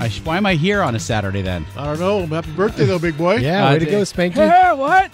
I 0.00 0.08
sh- 0.08 0.20
why 0.24 0.36
am 0.38 0.46
I 0.46 0.54
here 0.54 0.82
on 0.82 0.94
a 0.94 0.98
Saturday 0.98 1.42
then? 1.42 1.66
I 1.76 1.84
don't 1.84 2.00
know. 2.00 2.26
Happy 2.26 2.50
birthday, 2.52 2.86
though, 2.86 2.98
big 2.98 3.16
boy. 3.18 3.36
Yeah, 3.40 3.70
way 3.72 3.78
to 3.80 3.84
go, 3.86 4.00
Spanky. 4.02 4.32
Hey, 4.34 4.72
what? 4.74 5.12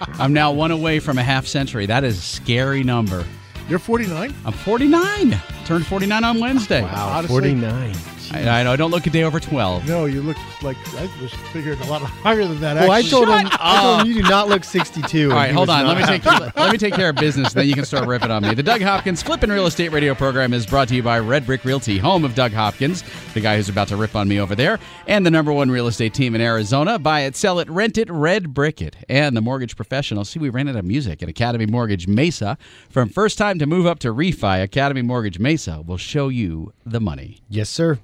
I'm 0.20 0.32
now 0.32 0.52
one 0.52 0.70
away 0.70 1.00
from 1.00 1.18
a 1.18 1.22
half 1.22 1.46
century. 1.46 1.86
That 1.86 2.04
is 2.04 2.16
a 2.18 2.22
scary 2.22 2.82
number. 2.84 3.24
You're 3.68 3.78
49. 3.80 4.32
I'm 4.44 4.52
49. 4.52 5.36
Turned 5.64 5.86
49 5.86 6.24
on 6.24 6.40
Wednesday. 6.40 6.82
Wow, 6.82 7.08
Honestly- 7.18 7.34
49. 7.54 7.94
I, 8.32 8.48
I 8.48 8.62
know. 8.62 8.72
I 8.72 8.76
don't 8.76 8.90
look 8.90 9.06
a 9.06 9.10
day 9.10 9.24
over 9.24 9.40
12. 9.40 9.88
No, 9.88 10.04
you 10.04 10.22
look 10.22 10.36
like 10.62 10.76
I 10.94 11.10
was 11.20 11.32
figuring 11.52 11.80
a 11.80 11.86
lot 11.86 12.02
higher 12.02 12.44
than 12.44 12.60
that. 12.60 12.76
Well, 12.76 12.92
I 12.92 13.00
actually. 13.00 13.10
told 13.10 13.28
him, 13.28 13.48
I 13.52 13.80
told 13.82 14.00
him 14.00 14.06
you 14.06 14.22
do 14.22 14.28
not 14.28 14.48
look 14.48 14.62
62. 14.62 15.02
All 15.02 15.30
and 15.30 15.32
right, 15.32 15.48
he 15.48 15.54
hold 15.54 15.68
on. 15.68 15.86
Let 15.86 15.96
me 15.96 16.04
take 16.04 16.22
happy. 16.22 16.52
let 16.60 16.72
me 16.72 16.78
take 16.78 16.94
care 16.94 17.10
of 17.10 17.16
business. 17.16 17.52
Then 17.52 17.66
you 17.66 17.74
can 17.74 17.84
start 17.84 18.06
ripping 18.06 18.30
on 18.30 18.42
me. 18.42 18.54
The 18.54 18.62
Doug 18.62 18.82
Hopkins 18.82 19.22
Flippin' 19.22 19.50
Real 19.50 19.66
Estate 19.66 19.90
Radio 19.90 20.14
program 20.14 20.52
is 20.52 20.64
brought 20.66 20.88
to 20.88 20.94
you 20.94 21.02
by 21.02 21.18
Red 21.18 21.44
Brick 21.44 21.64
Realty, 21.64 21.98
home 21.98 22.24
of 22.24 22.34
Doug 22.34 22.52
Hopkins, 22.52 23.02
the 23.34 23.40
guy 23.40 23.56
who's 23.56 23.68
about 23.68 23.88
to 23.88 23.96
rip 23.96 24.14
on 24.14 24.28
me 24.28 24.38
over 24.38 24.54
there, 24.54 24.78
and 25.06 25.26
the 25.26 25.30
number 25.30 25.52
one 25.52 25.70
real 25.70 25.88
estate 25.88 26.14
team 26.14 26.34
in 26.34 26.40
Arizona. 26.40 26.98
Buy 26.98 27.20
it, 27.20 27.34
sell 27.34 27.58
it, 27.58 27.68
rent 27.68 27.98
it, 27.98 28.08
Red 28.10 28.54
Brick 28.54 28.80
it, 28.80 28.96
and 29.08 29.36
the 29.36 29.40
mortgage 29.40 29.74
professional. 29.74 30.24
See, 30.24 30.38
we 30.38 30.50
ran 30.50 30.68
out 30.68 30.76
of 30.76 30.84
music 30.84 31.22
at 31.22 31.28
Academy 31.28 31.66
Mortgage 31.66 32.06
Mesa. 32.06 32.56
From 32.88 33.08
first 33.08 33.38
time 33.38 33.58
to 33.58 33.66
move 33.66 33.86
up 33.86 33.98
to 34.00 34.14
refi, 34.14 34.62
Academy 34.62 35.02
Mortgage 35.02 35.38
Mesa 35.38 35.82
will 35.82 35.96
show 35.96 36.28
you 36.28 36.72
the 36.86 37.00
money. 37.00 37.40
Yes, 37.48 37.68
sir. 37.68 37.98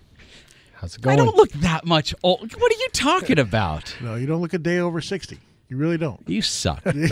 How's 0.77 0.97
it 0.97 1.03
going? 1.03 1.19
I 1.19 1.25
don't 1.25 1.35
look 1.37 1.51
that 1.53 1.85
much 1.85 2.15
old. 2.23 2.53
What 2.55 2.73
are 2.73 2.77
you 2.79 2.89
talking 2.93 3.39
about? 3.39 3.95
No, 4.01 4.15
you 4.15 4.27
don't 4.27 4.41
look 4.41 4.55
a 4.55 4.59
day 4.59 4.79
over 4.79 5.01
60. 5.01 5.39
You 5.69 5.77
really 5.79 5.99
don't. 5.99 6.23
You 6.29 6.43
suck. 6.43 6.81
you 6.95 7.09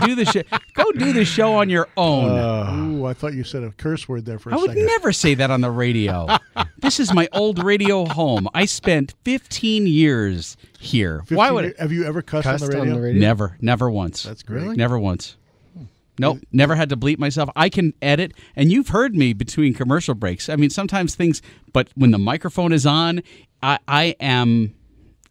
do 0.00 0.14
the 0.14 0.24
show. 0.32 0.42
Go 0.74 0.92
do 0.92 1.12
the 1.12 1.24
show 1.24 1.54
on 1.56 1.68
your 1.68 1.88
own. 1.96 2.30
Uh, 2.30 2.76
ooh, 2.76 3.06
I 3.06 3.12
thought 3.12 3.34
you 3.34 3.42
said 3.42 3.64
a 3.64 3.72
curse 3.72 4.08
word 4.08 4.24
there 4.24 4.38
for 4.38 4.50
a 4.50 4.54
I 4.54 4.56
would 4.56 4.70
second. 4.70 4.86
never 4.86 5.12
say 5.12 5.34
that 5.34 5.50
on 5.50 5.62
the 5.62 5.70
radio. 5.70 6.28
this 6.78 7.00
is 7.00 7.12
my 7.12 7.28
old 7.32 7.60
radio 7.64 8.04
home. 8.04 8.46
I 8.54 8.66
spent 8.66 9.14
15 9.24 9.88
years 9.88 10.56
here. 10.78 11.20
15 11.22 11.36
Why 11.38 11.50
would 11.50 11.64
year- 11.64 11.70
it? 11.72 11.80
have 11.80 11.90
you 11.90 12.04
ever 12.04 12.22
cussed, 12.22 12.44
Cussed 12.44 12.62
on 12.62 12.70
the 12.70 12.76
radio? 12.76 12.92
on 12.94 13.00
the 13.00 13.04
radio? 13.04 13.20
Never, 13.20 13.56
never 13.60 13.90
once. 13.90 14.22
That's 14.22 14.44
great. 14.44 14.62
Really? 14.62 14.76
Never 14.76 14.96
once. 14.96 15.36
Nope, 16.18 16.38
never 16.52 16.74
had 16.74 16.88
to 16.88 16.96
bleep 16.96 17.18
myself. 17.18 17.48
I 17.54 17.68
can 17.68 17.94
edit, 18.02 18.32
and 18.56 18.72
you've 18.72 18.88
heard 18.88 19.14
me 19.14 19.32
between 19.32 19.74
commercial 19.74 20.14
breaks. 20.14 20.48
I 20.48 20.56
mean, 20.56 20.70
sometimes 20.70 21.14
things, 21.14 21.40
but 21.72 21.88
when 21.94 22.10
the 22.10 22.18
microphone 22.18 22.72
is 22.72 22.86
on, 22.86 23.22
I, 23.62 23.78
I 23.86 24.04
am, 24.20 24.74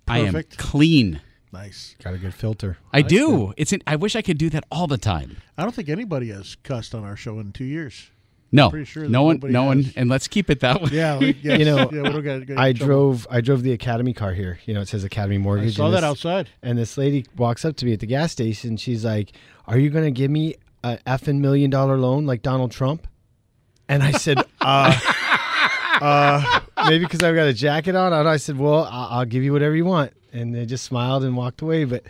I 0.08 0.20
am 0.20 0.42
clean. 0.58 1.22
Nice. 1.52 1.96
Got 2.04 2.14
a 2.14 2.18
good 2.18 2.34
filter. 2.34 2.78
I 2.94 3.02
do. 3.02 3.54
It's. 3.58 3.74
In, 3.74 3.82
I 3.88 3.96
wish 3.96 4.16
I 4.16 4.22
could 4.22 4.38
do 4.38 4.50
that 4.52 4.64
all 4.72 4.86
the 4.88 4.98
time. 4.98 5.38
I 5.58 5.64
don't 5.64 5.74
think 5.74 5.90
anybody 5.90 6.30
has 6.30 6.56
cussed 6.64 6.94
on 6.94 7.04
our 7.04 7.16
show 7.16 7.40
in 7.40 7.52
two 7.52 7.64
years. 7.66 8.12
No, 8.50 8.70
pretty 8.70 8.86
sure 8.86 9.10
no 9.10 9.24
one, 9.24 9.36
nobody 9.36 9.54
no 9.54 9.64
one, 9.64 9.92
and 9.98 10.10
let's 10.10 10.28
keep 10.30 10.50
it 10.50 10.62
that 10.62 10.82
way. 10.82 10.90
Yeah, 10.94 11.16
like, 11.16 11.38
yes. 11.44 11.60
You 11.60 11.66
know, 11.66 11.78
yeah, 11.92 12.02
we 12.04 12.10
don't 12.10 12.24
gotta 12.24 12.40
get 12.46 12.50
in 12.52 12.58
I 12.60 12.72
trouble. 12.72 12.86
drove 12.88 13.28
I 13.30 13.42
drove 13.42 13.62
the 13.64 13.74
Academy 13.74 14.14
car 14.14 14.32
here. 14.34 14.60
You 14.66 14.74
know, 14.74 14.82
it 14.82 14.88
says 14.88 15.04
Academy 15.04 15.38
Mortgage. 15.38 15.62
I 15.64 15.64
Mortgage. 15.64 15.76
saw 15.76 15.90
that 15.90 15.96
this- 16.02 16.04
outside. 16.04 16.50
And 16.64 16.78
this 16.78 16.98
lady 16.98 17.26
walks 17.36 17.66
up 17.66 17.76
to 17.78 17.86
me 17.86 17.92
at 17.94 18.00
the 18.00 18.06
gas 18.06 18.32
station. 18.32 18.78
She's 18.78 19.04
like, 19.04 19.34
"Are 19.66 19.78
you 19.78 19.90
going 19.90 20.06
to 20.06 20.12
give 20.12 20.32
me 20.32 20.56
a 20.84 20.98
effing 21.06 21.40
million 21.40 21.70
dollar 21.70 21.98
loan 21.98 22.26
like 22.26 22.42
Donald 22.42 22.72
Trump?" 22.72 23.08
And 23.90 24.04
I 24.04 24.12
said, 24.12 24.38
"Uh, 24.62 24.98
uh, 26.02 26.60
maybe 26.86 27.06
because 27.06 27.24
I've 27.24 27.36
got 27.36 27.48
a 27.48 27.54
jacket 27.54 27.96
on." 27.96 28.14
And 28.14 28.28
I 28.28 28.38
said, 28.38 28.58
"Well, 28.58 28.86
I'll, 28.86 29.20
I'll 29.20 29.26
give 29.26 29.44
you 29.44 29.54
whatever 29.54 29.76
you 29.76 29.86
want." 29.86 30.14
And 30.34 30.54
they 30.54 30.66
just 30.66 30.84
smiled 30.84 31.24
and 31.24 31.36
walked 31.36 31.62
away. 31.62 31.84
But 31.86 32.04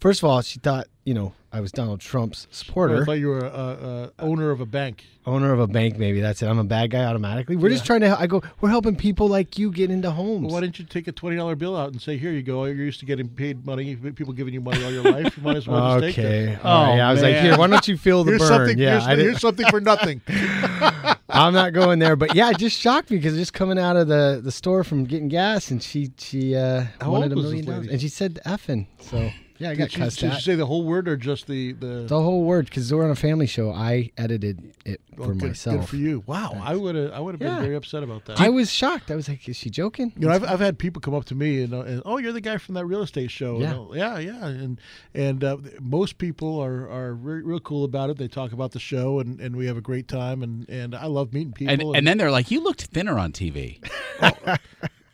first 0.00 0.22
of 0.22 0.28
all, 0.28 0.42
she 0.42 0.58
thought, 0.58 0.86
you 1.04 1.14
know, 1.14 1.32
I 1.52 1.60
was 1.60 1.72
Donald 1.72 2.00
Trump's 2.00 2.46
supporter. 2.52 3.02
I 3.02 3.04
thought 3.04 3.12
you 3.18 3.26
were 3.26 3.40
a, 3.40 3.44
a, 3.48 4.04
a 4.04 4.12
owner 4.20 4.50
of 4.52 4.60
a 4.60 4.66
bank. 4.66 5.04
owner 5.26 5.52
of 5.52 5.58
a 5.58 5.66
bank. 5.66 5.98
Maybe 5.98 6.20
that's 6.20 6.42
it. 6.42 6.46
I'm 6.46 6.60
a 6.60 6.64
bad 6.64 6.92
guy 6.92 7.04
automatically. 7.04 7.56
We're 7.56 7.70
just 7.70 7.84
trying 7.84 8.02
to. 8.02 8.16
I 8.16 8.28
go. 8.28 8.40
We're 8.60 8.68
helping 8.68 8.94
people 8.94 9.26
like 9.28 9.58
you 9.58 9.72
get 9.72 9.90
into 9.90 10.12
homes. 10.12 10.42
Well, 10.46 10.52
why 10.54 10.60
didn't 10.60 10.78
you 10.78 10.84
take 10.84 11.08
a 11.08 11.12
twenty 11.12 11.36
dollar 11.36 11.56
bill 11.56 11.76
out 11.76 11.90
and 11.90 12.00
say, 12.00 12.16
"Here 12.16 12.30
you 12.30 12.42
go. 12.42 12.66
You're 12.66 12.76
used 12.76 13.00
to 13.00 13.06
getting 13.06 13.28
paid 13.28 13.66
money. 13.66 13.96
People 13.96 14.32
giving 14.32 14.54
you 14.54 14.60
money 14.60 14.84
all 14.84 14.92
your 14.92 15.02
life. 15.02 15.36
You 15.36 15.42
might 15.42 15.56
as 15.56 15.66
well 15.66 16.00
just 16.00 16.14
take 16.16 16.24
Okay. 16.24 16.38
it." 16.44 16.50
Right. 16.50 16.60
Oh, 16.62 16.94
Yeah, 16.94 17.08
I 17.08 17.12
was 17.12 17.22
like, 17.22 17.36
here, 17.36 17.56
why 17.58 17.66
don't 17.66 17.88
you 17.88 17.96
feel 17.96 18.22
the 18.22 18.30
Here's 18.30 18.42
burn? 18.42 18.48
something. 18.48 18.78
yeah, 18.78 19.04
here's, 19.08 19.20
here's 19.20 19.40
something 19.40 19.66
for 19.70 19.80
nothing. 19.80 20.20
I'm 21.28 21.52
not 21.54 21.72
going 21.72 21.98
there, 21.98 22.14
but 22.16 22.34
yeah, 22.36 22.50
it 22.50 22.58
just 22.58 22.78
shocked 22.78 23.10
me 23.10 23.16
because 23.16 23.34
just 23.34 23.52
coming 23.54 23.78
out 23.78 23.96
of 23.96 24.06
the, 24.08 24.40
the 24.42 24.52
store 24.52 24.84
from 24.84 25.04
getting 25.04 25.28
gas, 25.28 25.70
and 25.72 25.82
she 25.82 26.12
she 26.16 26.54
uh, 26.54 26.84
wanted 27.04 27.32
a 27.32 27.36
million 27.36 27.64
dollars, 27.64 27.88
and 27.88 28.00
she 28.00 28.08
said 28.08 28.38
effing. 28.46 28.86
So 29.00 29.30
yeah, 29.60 29.70
I 29.70 29.74
got 29.76 29.84
Did 29.84 29.92
she, 29.92 29.98
cussed 30.00 30.18
did 30.18 30.30
she 30.32 30.36
at. 30.36 30.42
say 30.42 30.54
the 30.56 30.66
whole 30.66 30.82
word 30.84 31.06
or 31.08 31.16
just 31.16 31.46
the 31.46 31.72
the? 31.74 32.04
The 32.08 32.20
whole 32.20 32.42
word 32.42 32.64
because 32.64 32.92
we're 32.92 33.04
on 33.04 33.10
a 33.10 33.14
family 33.14 33.46
show. 33.46 33.70
I 33.70 34.10
edited 34.18 34.74
it 34.84 35.00
Oh, 35.18 35.24
for 35.26 35.34
good, 35.34 35.48
myself. 35.48 35.80
Good 35.80 35.88
for 35.90 35.96
you. 35.96 36.24
Wow, 36.26 36.58
I 36.62 36.74
would 36.74 36.94
have 36.94 37.12
I 37.12 37.20
would 37.20 37.34
have 37.34 37.38
been 37.40 37.48
Yeah. 37.48 37.60
very 37.60 37.74
upset 37.76 38.02
about 38.02 38.24
that. 38.24 38.40
I 38.40 38.48
was 38.48 38.72
shocked. 38.72 39.10
I 39.10 39.14
was 39.16 39.28
like, 39.28 39.46
is 39.48 39.56
she 39.56 39.68
joking? 39.68 40.12
you 40.16 40.26
know, 40.26 40.32
I've, 40.34 40.42
I've 40.44 40.60
had 40.60 40.78
people 40.78 41.00
come 41.02 41.12
up 41.14 41.26
to 41.26 41.34
me 41.34 41.62
and, 41.62 41.74
uh, 41.74 41.80
and 41.82 42.02
oh, 42.06 42.16
you're 42.16 42.32
the 42.32 42.40
guy 42.40 42.56
from 42.56 42.74
that 42.76 42.86
real 42.86 43.02
estate 43.02 43.30
show. 43.30 43.56
And, 43.56 43.62
Yeah. 43.62 43.78
uh, 43.78 43.92
yeah, 43.92 44.18
yeah. 44.18 44.46
And 44.46 44.80
and 45.14 45.44
uh, 45.44 45.58
most 45.80 46.16
people 46.18 46.58
are 46.58 46.88
are 46.88 47.12
re- 47.14 47.42
real 47.42 47.60
cool 47.60 47.84
about 47.84 48.08
it. 48.08 48.16
They 48.16 48.28
talk 48.28 48.52
about 48.52 48.72
the 48.72 48.80
show 48.80 49.20
and, 49.20 49.38
and 49.40 49.56
we 49.56 49.66
have 49.66 49.76
a 49.76 49.82
great 49.82 50.08
time. 50.08 50.42
And, 50.42 50.66
and 50.70 50.94
I 50.94 51.04
love 51.06 51.34
meeting 51.34 51.52
people. 51.52 51.72
And, 51.90 51.96
and 51.98 52.06
then 52.08 52.16
they're 52.16 52.30
like, 52.30 52.50
"You 52.50 52.62
looked 52.62 52.82
thinner 52.84 53.18
on 53.18 53.32
TV." 53.32 53.78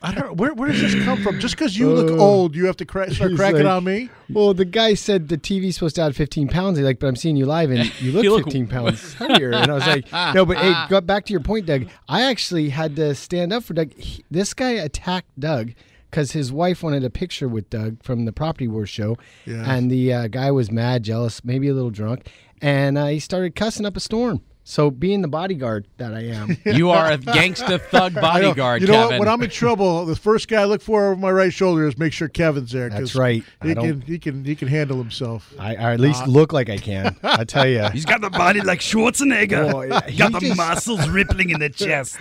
I 0.06 0.12
don't 0.14 0.36
where 0.36 0.54
where 0.54 0.70
does 0.70 0.80
this 0.80 1.04
come 1.04 1.20
from? 1.22 1.40
Just 1.40 1.56
because 1.56 1.76
you 1.76 1.90
look 1.92 2.18
old, 2.18 2.54
you 2.54 2.66
have 2.66 2.76
to 2.76 2.84
cra- 2.84 3.12
start 3.12 3.32
Uh, 3.32 3.36
cracking 3.36 3.64
like- 3.64 3.72
on 3.72 3.84
me. 3.84 4.08
Well, 4.30 4.54
the 4.54 4.64
guy 4.64 4.94
said 4.94 5.28
the 5.28 5.36
TV's 5.38 5.74
supposed 5.74 5.96
to 5.96 6.02
add 6.02 6.14
15 6.14 6.48
pounds. 6.48 6.78
He's 6.78 6.84
like, 6.84 6.98
but 7.00 7.06
I'm 7.08 7.16
seeing 7.16 7.36
you 7.36 7.46
live 7.46 7.70
and 7.70 7.92
you 8.00 8.12
look 8.12 8.22
You 8.24 8.30
look- 8.30 8.44
15 8.44 8.66
pounds 8.68 9.14
heavier. 9.14 9.50
And 9.52 9.70
I 9.70 9.74
was 9.74 9.86
like, 9.86 10.12
no, 10.34 10.46
but 10.46 10.58
hey, 10.58 10.74
go 10.88 11.00
back 11.00 11.24
to 11.26 11.32
your 11.32 11.40
point, 11.40 11.66
Doug. 11.66 11.86
I 12.08 12.22
actually 12.22 12.68
had 12.68 12.94
to 12.96 13.14
stand 13.14 13.52
up 13.52 13.64
for 13.64 13.74
Doug. 13.74 13.92
He, 13.94 14.24
this 14.30 14.54
guy 14.54 14.70
attacked 14.70 15.28
Doug 15.38 15.72
because 16.10 16.32
his 16.32 16.52
wife 16.52 16.82
wanted 16.82 17.02
a 17.04 17.10
picture 17.10 17.48
with 17.48 17.68
Doug 17.68 18.02
from 18.02 18.24
the 18.26 18.32
Property 18.32 18.68
Wars 18.68 18.88
show. 18.88 19.16
Yeah. 19.44 19.68
And 19.70 19.90
the 19.90 20.12
uh, 20.12 20.26
guy 20.28 20.50
was 20.52 20.70
mad, 20.70 21.02
jealous, 21.02 21.44
maybe 21.44 21.68
a 21.68 21.74
little 21.74 21.90
drunk. 21.90 22.28
And 22.62 22.96
uh, 22.96 23.06
he 23.06 23.18
started 23.18 23.54
cussing 23.56 23.84
up 23.84 23.96
a 23.96 24.00
storm. 24.00 24.40
So 24.68 24.90
being 24.90 25.22
the 25.22 25.28
bodyguard 25.28 25.86
that 25.98 26.12
I 26.12 26.22
am, 26.24 26.56
You 26.66 26.90
are 26.90 27.12
a 27.12 27.18
gangsta 27.18 27.80
thug 27.90 28.16
I 28.16 28.16
know. 28.16 28.20
bodyguard, 28.20 28.80
You 28.82 28.88
know 28.88 28.94
Kevin. 28.94 29.08
what? 29.10 29.20
When 29.20 29.28
I'm 29.28 29.40
in 29.42 29.48
trouble, 29.50 30.04
the 30.06 30.16
first 30.16 30.48
guy 30.48 30.62
I 30.62 30.64
look 30.64 30.82
for 30.82 31.06
over 31.06 31.14
my 31.14 31.30
right 31.30 31.52
shoulder 31.52 31.86
is 31.86 31.96
make 31.96 32.12
sure 32.12 32.26
Kevin's 32.26 32.72
there. 32.72 32.90
'cause 32.90 32.98
That's 32.98 33.14
right. 33.14 33.44
He 33.62 33.74
can 33.76 34.00
he 34.00 34.18
can 34.18 34.44
he 34.44 34.56
can 34.56 34.66
handle 34.66 34.98
himself. 34.98 35.54
I, 35.56 35.76
I 35.76 35.92
at 35.94 36.00
least 36.00 36.26
look 36.26 36.52
like 36.52 36.68
I 36.68 36.78
can. 36.78 37.14
I 37.22 37.44
tell 37.44 37.68
you. 37.68 37.88
He's 37.92 38.04
got 38.04 38.20
the 38.22 38.28
body 38.30 38.60
like 38.60 38.80
Schwarzenegger. 38.80 39.72
Oh, 39.72 39.82
yeah, 39.82 40.04
he 40.08 40.18
got 40.18 40.32
the 40.32 40.40
just- 40.40 40.56
muscles 40.56 41.08
rippling 41.10 41.50
in 41.50 41.60
the 41.60 41.70
chest. 41.70 42.16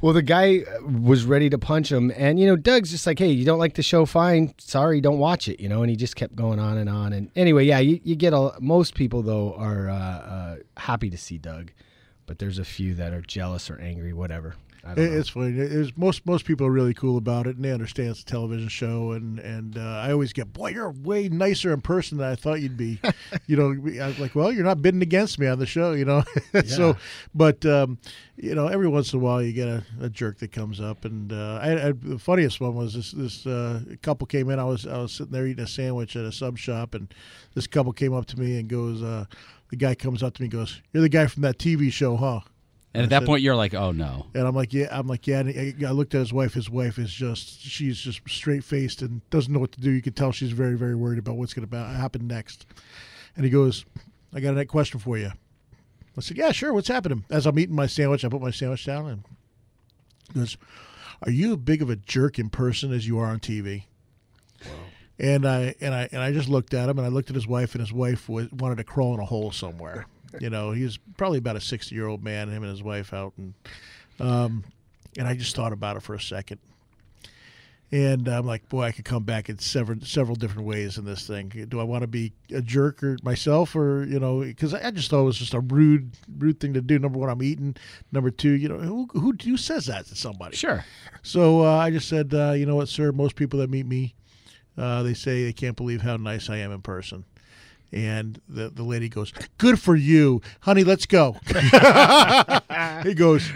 Well, 0.00 0.14
the 0.14 0.22
guy 0.22 0.60
uh, 0.60 0.86
was 1.02 1.26
ready 1.26 1.50
to 1.50 1.58
punch 1.58 1.92
him, 1.92 2.10
and 2.16 2.40
you 2.40 2.46
know, 2.46 2.56
Doug's 2.56 2.90
just 2.90 3.06
like, 3.06 3.18
"Hey, 3.18 3.30
you 3.30 3.44
don't 3.44 3.58
like 3.58 3.74
the 3.74 3.82
show? 3.82 4.06
Fine, 4.06 4.54
sorry, 4.56 5.02
don't 5.02 5.18
watch 5.18 5.48
it." 5.48 5.60
You 5.60 5.68
know, 5.68 5.82
and 5.82 5.90
he 5.90 5.96
just 5.96 6.16
kept 6.16 6.34
going 6.34 6.58
on 6.58 6.78
and 6.78 6.88
on. 6.88 7.12
And 7.12 7.30
anyway, 7.36 7.66
yeah, 7.66 7.80
you, 7.80 8.00
you 8.04 8.16
get 8.16 8.32
a 8.32 8.54
most 8.58 8.94
people 8.94 9.20
though 9.20 9.52
are 9.52 9.90
uh, 9.90 9.94
uh, 9.94 10.56
happy 10.78 11.10
to 11.10 11.18
see 11.18 11.36
Doug, 11.36 11.72
but 12.30 12.38
there's 12.38 12.60
a 12.60 12.64
few 12.64 12.94
that 12.94 13.12
are 13.12 13.22
jealous 13.22 13.68
or 13.68 13.80
angry, 13.80 14.12
whatever. 14.12 14.54
I 14.84 14.94
don't 14.94 15.04
It, 15.04 15.10
know. 15.10 15.18
it's 15.18 15.28
funny. 15.30 15.58
It's- 15.58 15.92
most 15.96 16.24
most 16.26 16.44
people 16.44 16.64
are 16.64 16.70
really 16.70 16.94
cool 16.94 17.18
about 17.18 17.48
it, 17.48 17.56
and 17.56 17.64
they 17.64 17.72
understand 17.72 18.10
it's 18.10 18.20
a 18.22 18.24
television 18.24 18.68
show. 18.68 19.10
And 19.10 19.40
and 19.40 19.76
uh, 19.76 19.80
I 19.80 20.12
always 20.12 20.32
get, 20.32 20.52
boy, 20.52 20.68
you're 20.70 20.92
way 20.92 21.28
nicer 21.28 21.72
in 21.72 21.80
person 21.80 22.18
than 22.18 22.30
I 22.30 22.36
thought 22.36 22.60
you'd 22.60 22.76
be. 22.76 23.00
you 23.48 23.56
know, 23.56 23.70
I 24.00 24.06
was 24.06 24.20
like, 24.20 24.36
well, 24.36 24.52
you're 24.52 24.62
not 24.62 24.80
bidding 24.80 25.02
against 25.02 25.40
me 25.40 25.48
on 25.48 25.58
the 25.58 25.66
show, 25.66 25.90
you 25.90 26.04
know. 26.04 26.22
so, 26.66 26.96
but 27.34 27.66
um, 27.66 27.98
you 28.36 28.54
know, 28.54 28.68
every 28.68 28.86
once 28.86 29.12
in 29.12 29.18
a 29.18 29.22
while 29.24 29.42
you 29.42 29.52
get 29.52 29.66
a, 29.66 29.82
a 30.00 30.08
jerk 30.08 30.38
that 30.38 30.52
comes 30.52 30.80
up, 30.80 31.04
and 31.04 31.32
uh, 31.32 31.58
I, 31.60 31.88
I, 31.88 31.92
the 32.00 32.16
funniest 32.20 32.60
one 32.60 32.76
was 32.76 32.94
this 32.94 33.10
this 33.10 33.44
uh, 33.44 33.80
couple 34.02 34.28
came 34.28 34.48
in. 34.50 34.60
I 34.60 34.64
was 34.64 34.86
I 34.86 34.98
was 34.98 35.10
sitting 35.10 35.32
there 35.32 35.48
eating 35.48 35.64
a 35.64 35.68
sandwich 35.68 36.14
at 36.14 36.24
a 36.24 36.30
sub 36.30 36.56
shop, 36.56 36.94
and 36.94 37.12
this 37.54 37.66
couple 37.66 37.92
came 37.92 38.14
up 38.14 38.26
to 38.26 38.38
me 38.38 38.60
and 38.60 38.68
goes, 38.68 39.02
uh, 39.02 39.24
the 39.70 39.76
guy 39.76 39.94
comes 39.94 40.22
up 40.22 40.34
to 40.34 40.42
me 40.42 40.46
and 40.46 40.52
goes, 40.52 40.82
"You're 40.92 41.02
the 41.02 41.08
guy 41.08 41.26
from 41.26 41.42
that 41.42 41.58
TV 41.58 41.92
show, 41.92 42.16
huh?" 42.16 42.40
and 42.92 43.04
at 43.04 43.10
that 43.10 43.24
point, 43.24 43.42
you're 43.42 43.56
like, 43.56 43.72
"Oh 43.72 43.92
no." 43.92 44.26
And 44.34 44.46
I'm 44.46 44.54
like, 44.54 44.72
yeah, 44.72 44.88
I'm 44.90 45.06
like, 45.06 45.26
yeah. 45.26 45.40
And 45.40 45.50
I 45.50 45.88
I 45.88 45.90
looked 45.92 46.14
at 46.14 46.18
his 46.18 46.32
wife. 46.32 46.54
His 46.54 46.68
wife 46.68 46.98
is 46.98 47.12
just, 47.12 47.60
she's 47.60 47.98
just 47.98 48.20
straight 48.28 48.64
faced 48.64 49.00
and 49.02 49.28
doesn't 49.30 49.52
know 49.52 49.60
what 49.60 49.72
to 49.72 49.80
do. 49.80 49.90
You 49.90 50.02
can 50.02 50.12
tell 50.12 50.32
she's 50.32 50.52
very, 50.52 50.76
very 50.76 50.94
worried 50.94 51.18
about 51.18 51.36
what's 51.36 51.54
going 51.54 51.68
to 51.68 51.76
happen 51.76 52.26
next. 52.26 52.66
And 53.36 53.44
he 53.44 53.50
goes, 53.50 53.84
I 54.34 54.40
got 54.40 54.58
a 54.58 54.64
question 54.64 54.98
for 55.00 55.16
you. 55.18 55.30
I 56.16 56.20
said, 56.20 56.36
yeah, 56.36 56.52
sure. 56.52 56.74
What's 56.74 56.88
happening? 56.88 57.24
As 57.30 57.46
I'm 57.46 57.58
eating 57.58 57.76
my 57.76 57.86
sandwich, 57.86 58.24
I 58.24 58.28
put 58.28 58.42
my 58.42 58.50
sandwich 58.50 58.84
down 58.84 59.08
and 59.08 59.24
he 60.32 60.40
goes, 60.40 60.56
Are 61.22 61.30
you 61.30 61.52
as 61.52 61.58
big 61.58 61.82
of 61.82 61.90
a 61.90 61.96
jerk 61.96 62.38
in 62.38 62.50
person 62.50 62.92
as 62.92 63.06
you 63.06 63.18
are 63.18 63.26
on 63.26 63.40
TV? 63.40 63.84
And 65.20 65.46
I 65.46 65.74
and 65.82 65.94
I 65.94 66.08
and 66.10 66.22
I 66.22 66.32
just 66.32 66.48
looked 66.48 66.72
at 66.72 66.88
him, 66.88 66.98
and 66.98 67.06
I 67.06 67.10
looked 67.10 67.28
at 67.28 67.34
his 67.34 67.46
wife, 67.46 67.74
and 67.74 67.80
his 67.80 67.92
wife 67.92 68.26
was, 68.28 68.50
wanted 68.52 68.78
to 68.78 68.84
crawl 68.84 69.12
in 69.12 69.20
a 69.20 69.24
hole 69.26 69.52
somewhere. 69.52 70.06
You 70.40 70.48
know, 70.48 70.72
he's 70.72 70.98
probably 71.18 71.38
about 71.38 71.56
a 71.56 71.60
sixty 71.60 71.94
year 71.94 72.06
old 72.06 72.24
man, 72.24 72.48
him 72.48 72.62
and 72.62 72.70
his 72.70 72.82
wife 72.82 73.12
out, 73.12 73.34
and 73.36 73.52
um, 74.18 74.64
and 75.18 75.28
I 75.28 75.34
just 75.34 75.54
thought 75.54 75.72
about 75.72 75.96
it 75.96 76.02
for 76.02 76.14
a 76.14 76.20
second. 76.20 76.58
And 77.92 78.28
I'm 78.28 78.46
like, 78.46 78.68
boy, 78.68 78.84
I 78.84 78.92
could 78.92 79.04
come 79.04 79.24
back 79.24 79.48
in 79.48 79.58
several 79.58 79.98
several 80.02 80.36
different 80.36 80.66
ways 80.66 80.96
in 80.96 81.04
this 81.04 81.26
thing. 81.26 81.66
Do 81.68 81.80
I 81.80 81.82
want 81.82 82.02
to 82.02 82.06
be 82.06 82.32
a 82.54 82.62
jerk 82.62 83.02
or 83.02 83.18
myself, 83.24 83.74
or 83.74 84.04
you 84.04 84.20
know, 84.20 84.40
because 84.40 84.72
I 84.72 84.90
just 84.92 85.10
thought 85.10 85.22
it 85.22 85.24
was 85.24 85.38
just 85.38 85.54
a 85.54 85.60
rude 85.60 86.12
rude 86.38 86.60
thing 86.60 86.72
to 86.74 86.80
do. 86.80 86.98
Number 87.00 87.18
one, 87.18 87.28
I'm 87.28 87.42
eating. 87.42 87.76
Number 88.12 88.30
two, 88.30 88.52
you 88.52 88.68
know, 88.68 88.78
who 88.78 89.08
who, 89.12 89.34
who 89.42 89.56
says 89.56 89.86
that 89.86 90.06
to 90.06 90.14
somebody? 90.14 90.56
Sure. 90.56 90.84
So 91.22 91.66
uh, 91.66 91.76
I 91.76 91.90
just 91.90 92.08
said, 92.08 92.32
uh, 92.32 92.52
you 92.52 92.64
know 92.64 92.76
what, 92.76 92.88
sir? 92.88 93.10
Most 93.10 93.34
people 93.34 93.58
that 93.58 93.68
meet 93.68 93.86
me, 93.86 94.14
uh, 94.80 95.02
they 95.02 95.14
say 95.14 95.44
they 95.44 95.52
can't 95.52 95.76
believe 95.76 96.00
how 96.00 96.16
nice 96.16 96.48
I 96.48 96.56
am 96.56 96.72
in 96.72 96.80
person. 96.80 97.24
And 97.92 98.40
the 98.48 98.68
the 98.70 98.84
lady 98.84 99.08
goes, 99.08 99.32
"Good 99.58 99.80
for 99.80 99.96
you, 99.96 100.40
honey. 100.60 100.84
Let's 100.84 101.06
go." 101.06 101.36
he 103.02 103.14
goes, 103.14 103.50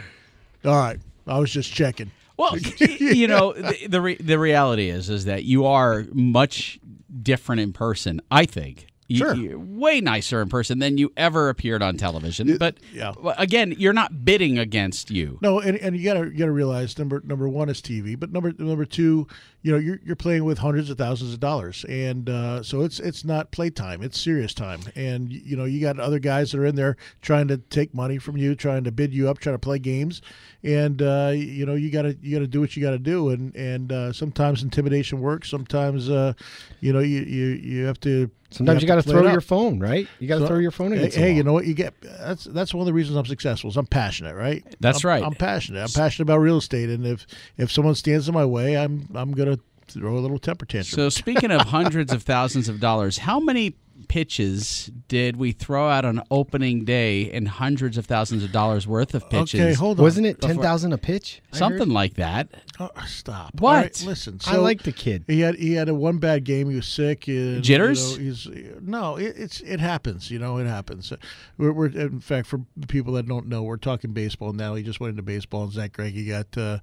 "All 0.65 0.77
right, 0.77 0.99
I 1.27 1.39
was 1.39 1.53
just 1.53 1.73
checking." 1.73 2.11
Well, 2.37 2.59
you 2.79 3.29
know, 3.29 3.53
the 3.53 3.87
the, 3.87 4.01
re- 4.01 4.17
the 4.17 4.39
reality 4.39 4.91
is 4.91 5.09
is 5.09 5.27
that 5.27 5.45
you 5.45 5.67
are 5.67 6.05
much 6.13 6.81
different 7.23 7.61
in 7.61 7.73
person. 7.73 8.21
I 8.31 8.45
think. 8.45 8.87
You- 9.15 9.19
Sure. 9.25 9.35
you're 9.35 9.59
way 9.59 10.01
nicer 10.01 10.43
in 10.43 10.49
person 10.49 10.79
than 10.81 10.99
you 10.99 11.13
ever 11.17 11.49
appeared 11.49 11.83
on 11.83 11.97
television. 11.97 12.57
But 12.59 12.77
yeah. 12.93 13.13
again, 13.39 13.75
you're 13.79 13.93
not 13.93 14.25
bidding 14.25 14.59
against 14.59 15.11
you. 15.11 15.39
No, 15.41 15.61
and, 15.61 15.77
and 15.79 15.97
you 15.97 16.05
gotta 16.05 16.27
you 16.31 16.39
gotta 16.39 16.51
realize 16.53 16.99
number 16.99 17.23
number 17.25 17.49
one 17.49 17.69
is 17.69 17.81
TV, 17.81 18.19
but 18.19 18.33
number 18.33 18.53
number 18.59 18.85
two, 18.85 19.27
you 19.63 19.73
know, 19.73 19.79
you're 19.79 20.01
you're 20.05 20.17
playing 20.17 20.45
with 20.45 20.59
hundreds 20.59 20.91
of 20.91 20.99
thousands 20.99 21.33
of 21.33 21.41
dollars, 21.41 21.85
and 21.89 22.29
uh, 22.29 22.63
so 22.63 22.83
it's 22.83 22.99
it's 23.01 23.25
not 23.25 23.51
playtime, 23.53 24.03
it's 24.03 24.21
serious 24.21 24.53
time, 24.53 24.81
and 24.95 25.33
you 25.33 25.57
know 25.57 25.65
you 25.65 25.81
got 25.81 25.99
other 26.01 26.19
guys 26.19 26.53
that 26.53 26.59
are 26.61 26.67
in 26.67 26.75
there 26.77 26.97
trying 27.23 27.49
to 27.49 27.57
take 27.59 27.95
money 27.95 28.19
from 28.19 28.37
you, 28.37 28.55
trying 28.55 28.85
to 28.85 28.93
bid 28.93 29.15
you 29.15 29.29
up, 29.29 29.39
trying 29.39 29.55
to 29.55 29.59
play 29.61 29.79
games, 29.79 30.21
and 30.63 31.01
uh, 31.01 31.33
you 31.35 31.65
know 31.65 31.75
you 31.75 31.91
gotta 31.91 32.17
you 32.21 32.35
gotta 32.37 32.47
do 32.47 32.61
what 32.61 32.77
you 32.77 32.83
gotta 32.83 32.99
do, 32.99 33.31
and 33.31 33.55
and 33.57 33.93
uh, 33.93 34.13
sometimes 34.13 34.63
intimidation 34.63 35.21
works, 35.21 35.49
sometimes 35.51 36.11
uh, 36.11 36.33
you 36.81 36.93
know 36.93 37.01
you 37.01 37.21
you 37.23 37.47
you 37.47 37.85
have 37.87 38.01
to. 38.01 38.31
Sometimes 38.55 38.83
you, 38.83 38.87
got 38.89 38.97
to 38.97 39.03
throw 39.03 39.31
your 39.31 39.41
phone, 39.41 39.81
right? 39.81 40.07
You 40.21 40.29
got 40.29 40.37
to 40.37 40.41
So- 40.43 40.47
throw 40.49 40.59
your 40.59 40.71
phone 40.71 40.93
Hey, 40.93 40.99
against 40.99 41.17
hey, 41.17 41.31
the 41.31 41.37
you 41.37 41.43
know 41.43 41.53
what? 41.53 41.67
You 41.67 41.75
get 41.75 41.95
that's 42.01 42.45
that's 42.45 42.73
one 42.73 42.83
of 42.83 42.87
the 42.87 42.93
reasons 42.93 43.17
I'm 43.17 43.27
successful. 43.27 43.71
Is 43.71 43.77
I'm 43.77 43.87
passionate, 43.87 44.35
right? 44.37 44.65
That's 44.81 45.05
I'm- 45.05 45.09
right. 45.11 45.23
I'm 45.25 45.35
passionate. 45.35 45.81
I'm 45.83 45.89
passionate 45.91 46.25
about 46.27 46.39
real 46.39 46.59
estate, 46.59 46.89
and 46.89 47.07
if 47.07 47.27
if 47.59 47.73
someone 47.73 47.95
stands 47.95 48.29
in 48.29 48.35
my 48.35 48.45
way, 48.45 48.77
I'm 48.77 49.09
I'm 49.15 49.33
gonna 49.33 49.59
throw 49.89 50.17
a 50.17 50.21
little 50.21 50.39
temper 50.39 50.65
tantrum. 50.67 50.97
So 50.97 51.09
speaking 51.09 51.51
of 51.51 51.63
hundreds 51.63 52.13
of 52.13 52.23
thousands 52.23 52.69
of 52.69 52.81
dollars, 52.81 53.19
how 53.19 53.39
many 53.41 53.75
pitches 54.09 54.91
did 55.09 55.37
we 55.37 55.53
throw 55.53 55.89
out 55.89 56.05
on 56.05 56.23
opening 56.31 56.85
day 56.85 57.31
and 57.31 57.49
hundreds 57.49 57.99
of 57.99 58.07
thousands 58.07 58.45
of 58.45 58.53
dollars 58.53 58.87
worth 58.87 59.15
of 59.15 59.29
pitches? 59.31 59.61
okay, 59.61 59.75
hold 59.75 59.99
on. 59.99 60.05
Wasn't 60.05 60.27
it 60.27 60.41
ten 60.41 60.59
thousand 60.59 60.93
a 60.93 60.99
pitch? 60.99 61.43
I 61.53 61.57
Something 61.57 61.81
heard? 61.81 61.89
like 61.89 62.15
that. 62.15 62.49
Oh, 62.81 62.91
stop. 63.07 63.61
What? 63.61 63.77
All 63.77 63.83
right, 63.83 64.03
listen. 64.05 64.41
I 64.47 64.57
like 64.57 64.83
the 64.83 64.93
kid. 64.93 65.25
He 65.27 65.41
had 65.41 65.57
he 65.57 65.75
had 65.75 65.89
a 65.89 65.95
one 65.95 66.19
bad 66.19 66.45
game. 66.45 66.71
He 66.71 66.77
was 66.77 66.89
sick. 66.89 67.29
And, 67.29 67.63
Jitters? 67.63 68.19
You 68.19 68.19
know, 68.19 68.25
he's 68.25 68.49
no. 68.81 69.17
It, 69.17 69.35
it's 69.37 69.61
it 69.61 69.81
happens. 69.81 70.31
You 70.31 70.39
know, 70.39 70.59
it 70.59 70.67
happens. 70.67 71.13
We're, 71.59 71.73
we're 71.73 71.87
in 71.87 72.21
fact 72.21 72.47
for 72.47 72.61
people 72.89 73.13
that 73.15 73.27
don't 73.27 73.47
know, 73.47 73.63
we're 73.63 73.77
talking 73.77 74.13
baseball 74.13 74.53
now. 74.53 74.75
He 74.75 74.83
just 74.83 75.01
went 75.01 75.11
into 75.11 75.23
baseball, 75.23 75.65
and 75.65 75.73
Zack 75.73 75.93
Greinke 75.93 76.27
got 76.29 76.59
uh, 76.61 76.79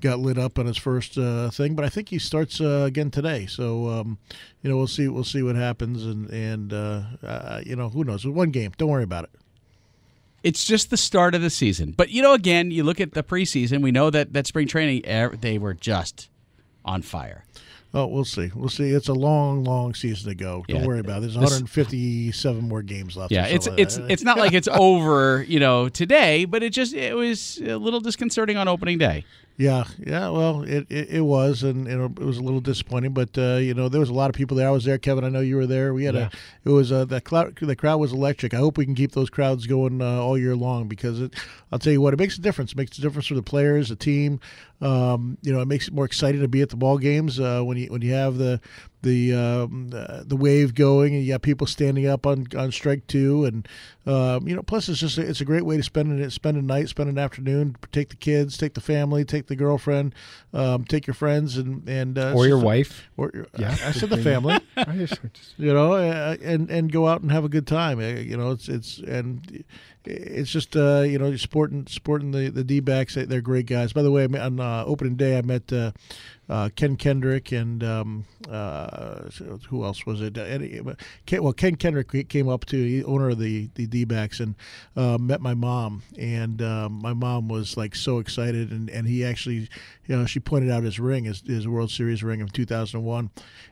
got 0.00 0.18
lit 0.18 0.38
up 0.38 0.58
on 0.58 0.66
his 0.66 0.76
first 0.76 1.18
uh, 1.18 1.50
thing. 1.50 1.74
But 1.74 1.84
I 1.84 1.88
think 1.88 2.08
he 2.08 2.18
starts 2.18 2.60
uh, 2.60 2.84
again 2.86 3.10
today. 3.10 3.46
So 3.46 3.88
um, 3.88 4.18
you 4.64 4.70
know, 4.70 4.76
we'll 4.78 4.86
see. 4.86 5.06
We'll 5.08 5.24
see 5.24 5.42
what 5.42 5.56
happens. 5.56 6.04
And 6.06 6.28
and 6.30 6.72
uh, 6.72 7.02
uh, 7.22 7.60
you 7.64 7.76
know, 7.76 7.90
who 7.90 8.02
knows? 8.02 8.26
One 8.26 8.50
game. 8.50 8.72
Don't 8.78 8.88
worry 8.88 9.04
about 9.04 9.24
it. 9.24 9.30
It's 10.42 10.64
just 10.64 10.90
the 10.90 10.96
start 10.96 11.34
of 11.34 11.42
the 11.42 11.50
season. 11.50 11.92
But 11.96 12.10
you 12.10 12.22
know, 12.22 12.32
again, 12.32 12.70
you 12.70 12.82
look 12.82 12.98
at 13.00 13.12
the 13.12 13.22
preseason. 13.22 13.82
We 13.82 13.92
know 13.92 14.08
that 14.10 14.32
that 14.32 14.46
spring 14.46 14.66
training, 14.66 15.02
they 15.40 15.58
were 15.58 15.74
just 15.74 16.30
on 16.84 17.02
fire. 17.02 17.44
Oh, 17.96 18.06
we'll 18.06 18.24
see. 18.24 18.50
We'll 18.54 18.68
see. 18.70 18.90
It's 18.90 19.08
a 19.08 19.12
long, 19.14 19.62
long 19.62 19.94
season 19.94 20.28
to 20.30 20.34
go. 20.34 20.64
Don't 20.66 20.80
Yeah. 20.80 20.86
worry 20.86 20.98
about 20.98 21.18
it. 21.18 21.20
There's 21.32 21.36
157 21.36 22.60
more 22.66 22.82
games 22.82 23.16
left. 23.16 23.30
Yeah, 23.30 23.46
it's 23.46 23.68
like 23.68 23.78
it's 23.78 23.98
it's 23.98 24.22
not 24.24 24.36
like 24.36 24.52
it's 24.52 24.66
over, 24.72 25.44
you 25.46 25.60
know, 25.60 25.88
today, 25.88 26.44
but 26.44 26.62
it 26.62 26.70
just 26.70 26.92
it 26.94 27.14
was 27.14 27.58
a 27.64 27.76
little 27.76 28.00
disconcerting 28.00 28.56
on 28.56 28.66
opening 28.66 28.98
day. 28.98 29.24
Yeah, 29.56 29.84
yeah. 30.04 30.30
Well, 30.30 30.62
it, 30.62 30.84
it, 30.90 31.10
it 31.10 31.20
was, 31.20 31.62
and, 31.62 31.86
and 31.86 32.18
it 32.18 32.24
was 32.24 32.38
a 32.38 32.42
little 32.42 32.60
disappointing. 32.60 33.12
But 33.12 33.38
uh, 33.38 33.56
you 33.56 33.72
know, 33.72 33.88
there 33.88 34.00
was 34.00 34.08
a 34.08 34.14
lot 34.14 34.28
of 34.28 34.34
people 34.34 34.56
there. 34.56 34.66
I 34.66 34.72
was 34.72 34.84
there, 34.84 34.98
Kevin. 34.98 35.22
I 35.22 35.28
know 35.28 35.40
you 35.40 35.54
were 35.54 35.66
there. 35.66 35.94
We 35.94 36.04
had 36.04 36.16
a. 36.16 36.30
It 36.64 36.70
was 36.70 36.90
uh, 36.90 37.04
the 37.04 37.20
crowd. 37.20 37.54
The 37.60 37.76
crowd 37.76 37.98
was 37.98 38.12
electric. 38.12 38.52
I 38.52 38.56
hope 38.56 38.76
we 38.76 38.84
can 38.84 38.96
keep 38.96 39.12
those 39.12 39.30
crowds 39.30 39.68
going 39.68 40.02
uh, 40.02 40.20
all 40.20 40.36
year 40.36 40.56
long 40.56 40.88
because 40.88 41.20
it. 41.20 41.34
I'll 41.70 41.78
tell 41.78 41.92
you 41.92 42.00
what, 42.00 42.14
it 42.14 42.18
makes 42.18 42.36
a 42.36 42.40
difference. 42.40 42.72
It 42.72 42.78
makes 42.78 42.98
a 42.98 43.00
difference 43.00 43.28
for 43.28 43.34
the 43.34 43.42
players, 43.42 43.90
the 43.90 43.96
team. 43.96 44.40
Um, 44.80 45.38
you 45.42 45.52
know, 45.52 45.60
it 45.60 45.68
makes 45.68 45.86
it 45.86 45.94
more 45.94 46.04
exciting 46.04 46.40
to 46.40 46.48
be 46.48 46.60
at 46.60 46.70
the 46.70 46.76
ball 46.76 46.98
games 46.98 47.38
uh, 47.38 47.62
when 47.62 47.76
you 47.76 47.86
when 47.92 48.02
you 48.02 48.12
have 48.12 48.38
the 48.38 48.60
the 49.04 49.32
um, 49.32 49.90
uh, 49.94 50.22
the 50.26 50.34
wave 50.36 50.74
going 50.74 51.14
and 51.14 51.22
you 51.24 51.32
got 51.32 51.42
people 51.42 51.66
standing 51.66 52.06
up 52.06 52.26
on, 52.26 52.46
on 52.58 52.72
strike 52.72 53.06
two 53.06 53.44
and 53.44 53.68
um, 54.06 54.46
you 54.48 54.54
know 54.56 54.62
plus 54.62 54.88
it's 54.88 54.98
just 55.00 55.16
a, 55.16 55.22
it's 55.22 55.40
a 55.40 55.44
great 55.44 55.64
way 55.64 55.76
to 55.76 55.82
spend 55.82 56.20
it 56.20 56.30
spend 56.32 56.56
a 56.56 56.62
night 56.62 56.88
spend 56.88 57.08
an 57.08 57.18
afternoon 57.18 57.76
take 57.92 58.08
the 58.08 58.16
kids 58.16 58.58
take 58.58 58.74
the 58.74 58.80
family 58.80 59.24
take 59.24 59.46
the 59.46 59.56
girlfriend 59.56 60.12
um, 60.52 60.84
take 60.84 61.06
your 61.06 61.14
friends 61.14 61.56
and 61.56 61.88
and 61.88 62.18
uh, 62.18 62.32
or 62.34 62.46
your 62.46 62.56
just 62.56 62.62
a- 62.62 62.66
wife. 62.66 63.08
or 63.16 63.30
your, 63.32 63.46
Yeah, 63.58 63.70
I 63.84 63.92
said 63.92 64.10
the 64.10 64.16
family 64.30 64.58
I 64.76 64.84
just- 64.96 65.20
just- 65.32 65.54
you 65.58 65.72
know, 65.72 65.92
uh, 65.94 66.36
and 66.42 66.68
and 66.70 66.90
go 66.90 67.06
out 67.06 67.20
and 67.22 67.30
have 67.30 67.44
a 67.44 67.48
good 67.48 67.66
time. 67.66 67.98
Uh, 68.00 68.20
You 68.20 68.36
know, 68.36 68.50
it's 68.50 68.68
it's 68.68 68.98
and 68.98 69.64
it's 70.04 70.50
just 70.50 70.76
uh, 70.76 71.00
you 71.02 71.18
know 71.18 71.34
supporting 71.36 71.86
supporting 71.86 72.32
the 72.32 72.48
the 72.50 72.64
D 72.64 72.80
backs. 72.80 73.14
They're 73.14 73.40
great 73.40 73.66
guys. 73.66 73.92
By 73.92 74.02
the 74.02 74.10
way, 74.10 74.24
on 74.24 74.58
uh, 74.60 74.84
opening 74.86 75.14
day, 75.16 75.38
I 75.38 75.42
met 75.42 75.72
uh, 75.72 75.92
uh, 76.48 76.68
Ken 76.76 76.96
Kendrick 76.96 77.52
and 77.52 77.82
um, 77.82 78.24
uh, 78.50 79.28
who 79.68 79.84
else 79.84 80.04
was 80.06 80.20
it? 80.20 80.36
Uh, 80.36 80.42
Eddie- 80.42 80.80
Ken, 81.26 81.42
well, 81.42 81.52
Ken 81.52 81.76
Kendrick 81.76 82.28
came 82.28 82.48
up 82.48 82.64
to 82.66 82.76
the 82.76 83.04
owner 83.04 83.30
of 83.30 83.38
the 83.38 83.68
the 83.74 83.86
D 83.86 84.04
backs 84.04 84.40
and 84.40 84.54
uh, 84.96 85.18
met 85.18 85.40
my 85.40 85.54
mom, 85.54 86.02
and 86.18 86.60
um, 86.62 87.00
my 87.02 87.12
mom 87.12 87.48
was 87.48 87.76
like 87.76 87.94
so 87.94 88.18
excited, 88.18 88.70
and 88.70 88.90
and 88.90 89.06
he 89.06 89.24
actually, 89.24 89.68
you 90.06 90.16
know, 90.16 90.26
she 90.26 90.40
pointed 90.40 90.70
out 90.70 90.82
his 90.82 90.98
ring, 91.00 91.24
his, 91.24 91.40
his 91.46 91.66
World 91.66 91.90
Series 91.90 92.22
ring 92.22 92.40
of 92.42 92.52
2001, 92.52 93.30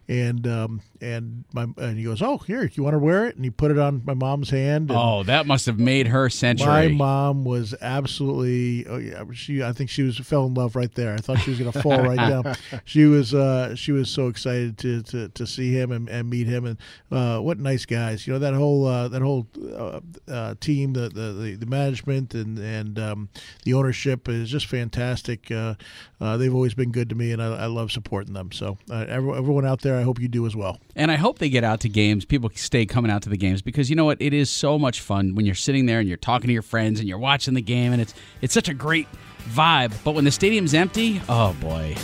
and 0.09 0.47
um, 0.47 0.81
and 1.01 1.45
my 1.53 1.67
and 1.77 1.99
he 1.99 2.05
goes, 2.05 2.23
oh 2.23 2.39
here, 2.39 2.71
you 2.73 2.83
want 2.83 2.95
to 2.95 2.99
wear 2.99 3.27
it? 3.27 3.37
And 3.37 3.45
he 3.45 3.51
put 3.51 3.71
it 3.71 3.79
on 3.79 4.03
my 4.05 4.15
mom's 4.15 4.51
hand. 4.51 4.91
And, 4.91 4.99
Oh, 4.99 5.23
that 5.25 5.47
must 5.47 5.67
have 5.67 5.79
made 5.79 6.07
her 6.09 6.31
century. 6.31 6.67
my 6.67 6.89
mom 6.89 7.45
was 7.45 7.75
absolutely. 7.81 8.87
Oh 8.87 8.97
yeah, 8.99 9.25
she. 9.33 9.63
I 9.63 9.73
think 9.73 9.91
she 9.91 10.03
was 10.03 10.19
fell 10.19 10.47
in 10.47 10.55
love 10.55 10.77
right 10.77 10.93
there. 10.95 11.15
I 11.15 11.19
thought 11.19 11.39
she 11.41 11.51
was 11.51 11.59
going 11.59 11.73
to 11.73 11.83
fall 11.83 12.01
right 12.03 12.17
down. 12.17 12.55
She 12.85 13.05
was. 13.05 13.35
Uh, 13.35 13.75
she 13.75 13.93
was 13.93 14.11
so 14.11 14.29
excited 14.29 14.79
to, 14.79 15.03
to, 15.03 15.29
to 15.29 15.47
see 15.47 15.73
him 15.73 15.93
and, 15.93 16.09
and 16.09 16.29
meet 16.29 16.47
him. 16.47 16.65
And 16.65 16.79
uh, 17.11 17.41
what 17.41 17.59
nice 17.59 17.85
guys. 17.85 18.27
You 18.27 18.35
know 18.35 18.39
that 18.39 18.55
whole 18.55 18.87
uh, 18.87 19.09
that 19.09 19.23
whole 19.23 19.47
uh, 19.75 20.01
uh, 20.29 20.55
team, 20.61 20.93
the, 20.93 21.09
the 21.09 21.57
the 21.59 21.67
management 21.67 22.35
and 22.35 22.59
and 22.59 22.99
um, 22.99 23.29
the 23.65 23.75
ownership 23.75 24.29
is 24.29 24.51
just 24.51 24.67
fantastic. 24.67 25.51
Uh, 25.51 25.75
uh, 26.21 26.37
they've 26.37 26.55
always 26.55 26.75
been 26.75 26.93
good 26.93 27.09
to 27.09 27.15
me, 27.15 27.33
and 27.33 27.43
I, 27.43 27.65
I 27.65 27.67
love 27.67 27.91
supporting 27.91 28.35
them. 28.35 28.53
So 28.53 28.79
uh, 28.91 29.07
everyone, 29.09 29.39
everyone 29.39 29.67
out 29.67 29.81
there, 29.83 29.97
I 29.97 30.03
hope 30.03 30.21
you 30.21 30.29
do 30.29 30.47
as 30.47 30.55
well. 30.55 30.79
And 30.95 31.11
I 31.11 31.17
hope 31.17 31.39
they 31.39 31.49
get 31.49 31.65
out 31.65 31.81
to 31.81 31.89
games. 31.89 32.25
People 32.25 32.51
stay 32.55 32.87
coming 32.87 33.11
out 33.11 33.23
to 33.23 33.29
the 33.29 33.37
games 33.37 33.63
because 33.63 33.91
you 33.91 33.97
know 33.97 34.05
what? 34.05 34.21
It 34.21 34.33
is 34.33 34.51
so 34.51 34.79
much 34.79 35.01
fun 35.01 35.35
when 35.35 35.47
you're 35.47 35.55
sitting 35.55 35.87
there 35.87 36.01
and 36.01 36.09
you're 36.09 36.17
talking 36.19 36.49
to 36.49 36.53
your 36.53 36.63
friends 36.63 37.01
and 37.01 37.09
you're 37.09 37.19
watching 37.19 37.55
the 37.55 37.63
game, 37.63 37.93
and 37.93 38.01
it's 38.01 38.15
it's 38.41 38.55
such 38.55 38.69
a 38.69 38.75
great 38.75 39.09
vibe. 39.51 39.93
But 40.05 40.15
when 40.15 40.25
the 40.25 40.31
stadium's 40.31 40.75
empty, 40.75 41.21
oh 41.29 41.55
boy, 41.61 41.95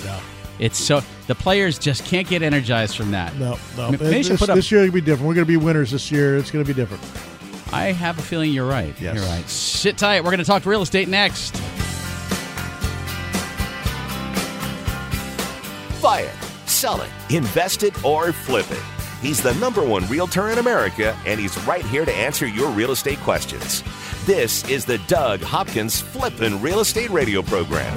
it's 0.59 0.79
so 0.79 1.01
the 1.27 1.35
players 1.35 1.79
just 1.79 2.05
can't 2.05 2.27
get 2.29 2.43
energized 2.43 2.97
from 2.97 3.11
that. 3.13 3.35
No, 3.37 3.59
no. 3.77 3.87
M- 3.87 3.91
Maybe 3.93 4.05
they 4.05 4.23
should 4.23 4.33
this, 4.33 4.41
put 4.41 4.51
up- 4.51 4.57
this 4.57 4.71
year 4.73 4.83
will 4.83 4.91
be 4.93 5.01
different. 5.01 5.29
We're 5.29 5.35
going 5.35 5.47
to 5.47 5.49
be 5.49 5.57
winners 5.57 5.91
this 5.91 6.11
year. 6.11 6.37
It's 6.37 6.51
going 6.51 6.65
to 6.65 6.69
be 6.69 6.75
different. 6.75 7.03
I 7.73 7.93
have 7.93 8.19
a 8.19 8.23
feeling 8.23 8.51
you're 8.53 8.67
right. 8.69 8.95
Yes. 9.01 9.17
You're 9.17 9.25
right. 9.27 9.47
Sit 9.49 9.99
tight. 9.99 10.21
We're 10.25 10.31
going 10.31 10.39
to 10.39 10.45
talk 10.45 10.65
real 10.65 10.81
estate 10.83 11.09
next. 11.09 11.53
Buy 16.01 16.21
it, 16.21 16.35
sell 16.69 17.01
it, 17.03 17.11
invest 17.29 17.83
it, 17.83 18.05
or 18.05 18.33
flip 18.33 18.71
it. 18.71 18.81
He's 19.21 19.43
the 19.43 19.53
number 19.55 19.85
one 19.85 20.07
realtor 20.07 20.49
in 20.51 20.59
America, 20.59 21.17
and 21.27 21.41
he's 21.41 21.59
right 21.67 21.85
here 21.85 22.05
to 22.05 22.15
answer 22.15 22.47
your 22.47 22.71
real 22.71 22.93
estate 22.93 23.19
questions. 23.19 23.83
This 24.25 24.67
is 24.69 24.85
the 24.85 24.99
Doug 25.09 25.41
Hopkins 25.43 26.01
Flippin' 26.01 26.63
Real 26.63 26.79
Estate 26.81 27.11
Radio 27.11 27.43
Program. 27.43 27.97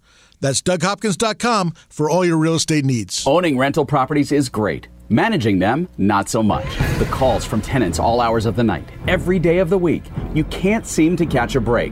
That's 0.41 0.61
DougHopkins.com 0.61 1.73
for 1.89 2.09
all 2.09 2.25
your 2.25 2.37
real 2.37 2.55
estate 2.55 2.83
needs. 2.83 3.25
Owning 3.25 3.57
rental 3.57 3.85
properties 3.85 4.31
is 4.31 4.49
great. 4.49 4.87
Managing 5.09 5.59
them, 5.59 5.89
not 5.97 6.29
so 6.29 6.41
much. 6.41 6.65
The 6.97 7.07
calls 7.11 7.43
from 7.43 7.61
tenants 7.61 7.99
all 7.99 8.21
hours 8.21 8.45
of 8.45 8.55
the 8.55 8.63
night, 8.63 8.87
every 9.07 9.39
day 9.39 9.57
of 9.57 9.69
the 9.69 9.77
week. 9.77 10.03
You 10.33 10.45
can't 10.45 10.85
seem 10.85 11.17
to 11.17 11.25
catch 11.25 11.55
a 11.55 11.61
break. 11.61 11.91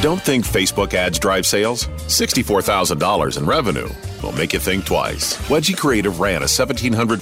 Don't 0.00 0.22
think 0.22 0.46
Facebook 0.46 0.94
ads 0.94 1.18
drive 1.18 1.44
sales? 1.44 1.86
$64,000 2.06 3.36
in 3.36 3.44
revenue 3.44 3.86
will 4.22 4.32
make 4.32 4.54
you 4.54 4.58
think 4.58 4.86
twice. 4.86 5.36
Wedgie 5.48 5.76
Creative 5.76 6.18
ran 6.18 6.40
a 6.40 6.46
$1,750 6.46 7.20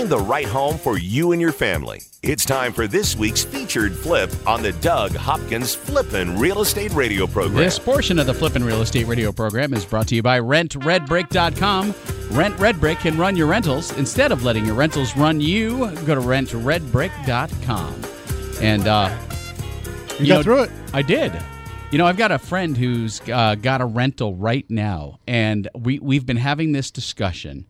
Find 0.00 0.10
the 0.10 0.18
right 0.18 0.46
home 0.46 0.78
for 0.78 0.96
you 0.96 1.32
and 1.32 1.40
your 1.42 1.52
family. 1.52 2.00
It's 2.22 2.46
time 2.46 2.72
for 2.72 2.86
this 2.86 3.14
week's 3.14 3.44
featured 3.44 3.94
flip 3.94 4.32
on 4.46 4.62
the 4.62 4.72
Doug 4.72 5.14
Hopkins 5.14 5.74
Flippin' 5.74 6.38
Real 6.38 6.62
Estate 6.62 6.94
Radio 6.94 7.26
program. 7.26 7.62
This 7.62 7.78
portion 7.78 8.18
of 8.18 8.24
the 8.24 8.32
Flippin' 8.32 8.64
Real 8.64 8.80
Estate 8.80 9.06
Radio 9.06 9.30
program 9.30 9.74
is 9.74 9.84
brought 9.84 10.08
to 10.08 10.14
you 10.14 10.22
by 10.22 10.40
RentRedBrick.com. 10.40 11.94
Rent 12.30 12.58
Red 12.58 12.80
Brick 12.80 13.00
can 13.00 13.18
run 13.18 13.36
your 13.36 13.46
rentals. 13.46 13.94
Instead 13.98 14.32
of 14.32 14.42
letting 14.42 14.64
your 14.64 14.74
rentals 14.74 15.14
run 15.18 15.38
you, 15.38 15.90
go 16.06 16.14
to 16.14 16.22
RentRedBrick.com. 16.22 18.02
And, 18.62 18.88
uh, 18.88 19.18
You, 20.18 20.28
got 20.28 20.44
through 20.44 20.62
it. 20.62 20.70
I 20.94 21.02
did. 21.02 21.38
You 21.90 21.98
know, 21.98 22.06
I've 22.06 22.16
got 22.16 22.32
a 22.32 22.38
friend 22.38 22.74
who's 22.74 23.20
uh, 23.28 23.56
got 23.56 23.82
a 23.82 23.84
rental 23.84 24.34
right 24.34 24.64
now, 24.70 25.18
and 25.26 25.68
we, 25.74 25.98
we've 25.98 26.24
been 26.24 26.38
having 26.38 26.72
this 26.72 26.90
discussion 26.90 27.66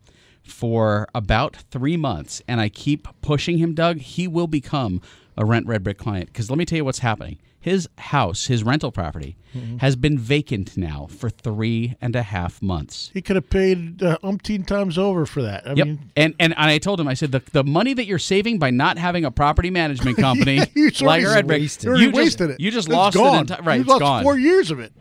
for 0.51 1.09
about 1.15 1.57
three 1.71 1.97
months, 1.97 2.43
and 2.49 2.61
I 2.61 2.69
keep 2.69 3.09
pushing 3.23 3.59
him, 3.59 3.75
Doug. 3.75 3.99
He 3.99 4.27
will 4.29 4.47
become 4.47 5.01
a 5.37 5.45
Rent 5.45 5.67
Red 5.67 5.83
Brick 5.83 5.99
client 5.99 6.27
because 6.27 6.51
let 6.51 6.59
me 6.59 6.65
tell 6.65 6.77
you 6.77 6.85
what's 6.85 6.99
happening. 7.01 7.39
His 7.63 7.89
house, 7.99 8.47
his 8.47 8.65
rental 8.65 8.91
property, 8.91 9.37
has 9.81 9.95
been 9.95 10.19
vacant 10.19 10.79
now 10.79 11.09
for 11.11 11.29
three 11.29 11.95
and 12.01 12.17
a 12.17 12.23
half 12.23 12.63
months. 12.63 13.11
He 13.13 13.21
could 13.21 13.37
have 13.37 13.51
paid 13.51 14.03
uh, 14.03 14.17
umpteen 14.25 14.67
times 14.67 14.97
over 14.97 15.27
for 15.27 15.43
that. 15.43 15.67
I 15.67 15.75
Yep. 15.75 15.87
mean, 15.87 16.11
and, 16.17 16.35
and 16.39 16.55
I 16.57 16.79
told 16.79 16.99
him, 17.01 17.07
I 17.07 17.13
said, 17.13 17.33
the, 17.33 17.43
the 17.53 17.63
money 17.63 17.93
that 17.93 18.07
you're 18.07 18.19
saving 18.19 18.59
by 18.59 18.71
not 18.71 18.97
having 18.97 19.27
a 19.27 19.31
property 19.31 19.69
management 19.69 20.17
company 20.29 20.63
you 20.75 20.91
like 21.03 21.23
Red 21.23 21.47
Brick, 21.47 21.61
wasted. 21.61 21.85
you 21.85 21.91
already 21.91 22.05
you 22.07 22.11
just, 22.13 22.17
wasted 22.17 22.51
it. 22.51 22.61
You 22.61 22.71
just 22.71 22.89
It's 22.89 22.95
lost 22.97 23.17
gone. 23.17 23.45
it. 23.45 23.49
Enti- 23.49 23.67
right, 23.67 23.75
You 23.75 23.81
it's 23.83 23.89
lost 23.91 24.01
gone. 24.01 24.23
four 24.23 24.39
years 24.39 24.71
of 24.71 24.81
it. 24.81 24.95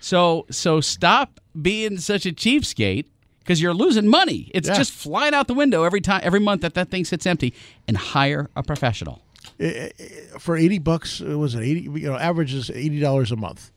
So 0.00 0.46
so 0.50 0.80
stop 0.80 1.38
being 1.60 1.98
such 1.98 2.24
a 2.24 2.30
cheapskate. 2.32 3.06
Because 3.46 3.62
you're 3.62 3.72
losing 3.74 4.08
money. 4.08 4.50
It's 4.52 4.66
Yeah. 4.68 4.74
just 4.74 4.90
flying 4.92 5.32
out 5.32 5.46
the 5.46 5.54
window 5.54 5.84
every 5.84 6.00
time, 6.00 6.20
every 6.24 6.40
month 6.40 6.62
that 6.62 6.74
that 6.74 6.90
thing 6.90 7.04
sits 7.04 7.24
empty. 7.26 7.54
And 7.86 7.96
hire 7.96 8.50
a 8.56 8.62
professional. 8.64 9.22
Eh, 9.60 9.68
eh, 9.68 9.88
eh, 10.00 10.04
for 10.40 10.56
80 10.56 10.78
bucks 10.80 11.20
uh, 11.22 11.26
it 11.30 11.34
was 11.36 11.54
it 11.54 11.62
80 11.62 11.80
you 12.00 12.08
know 12.10 12.16
average 12.16 12.52
is 12.52 12.68
$80 12.68 13.30
a 13.30 13.36
month 13.36 13.70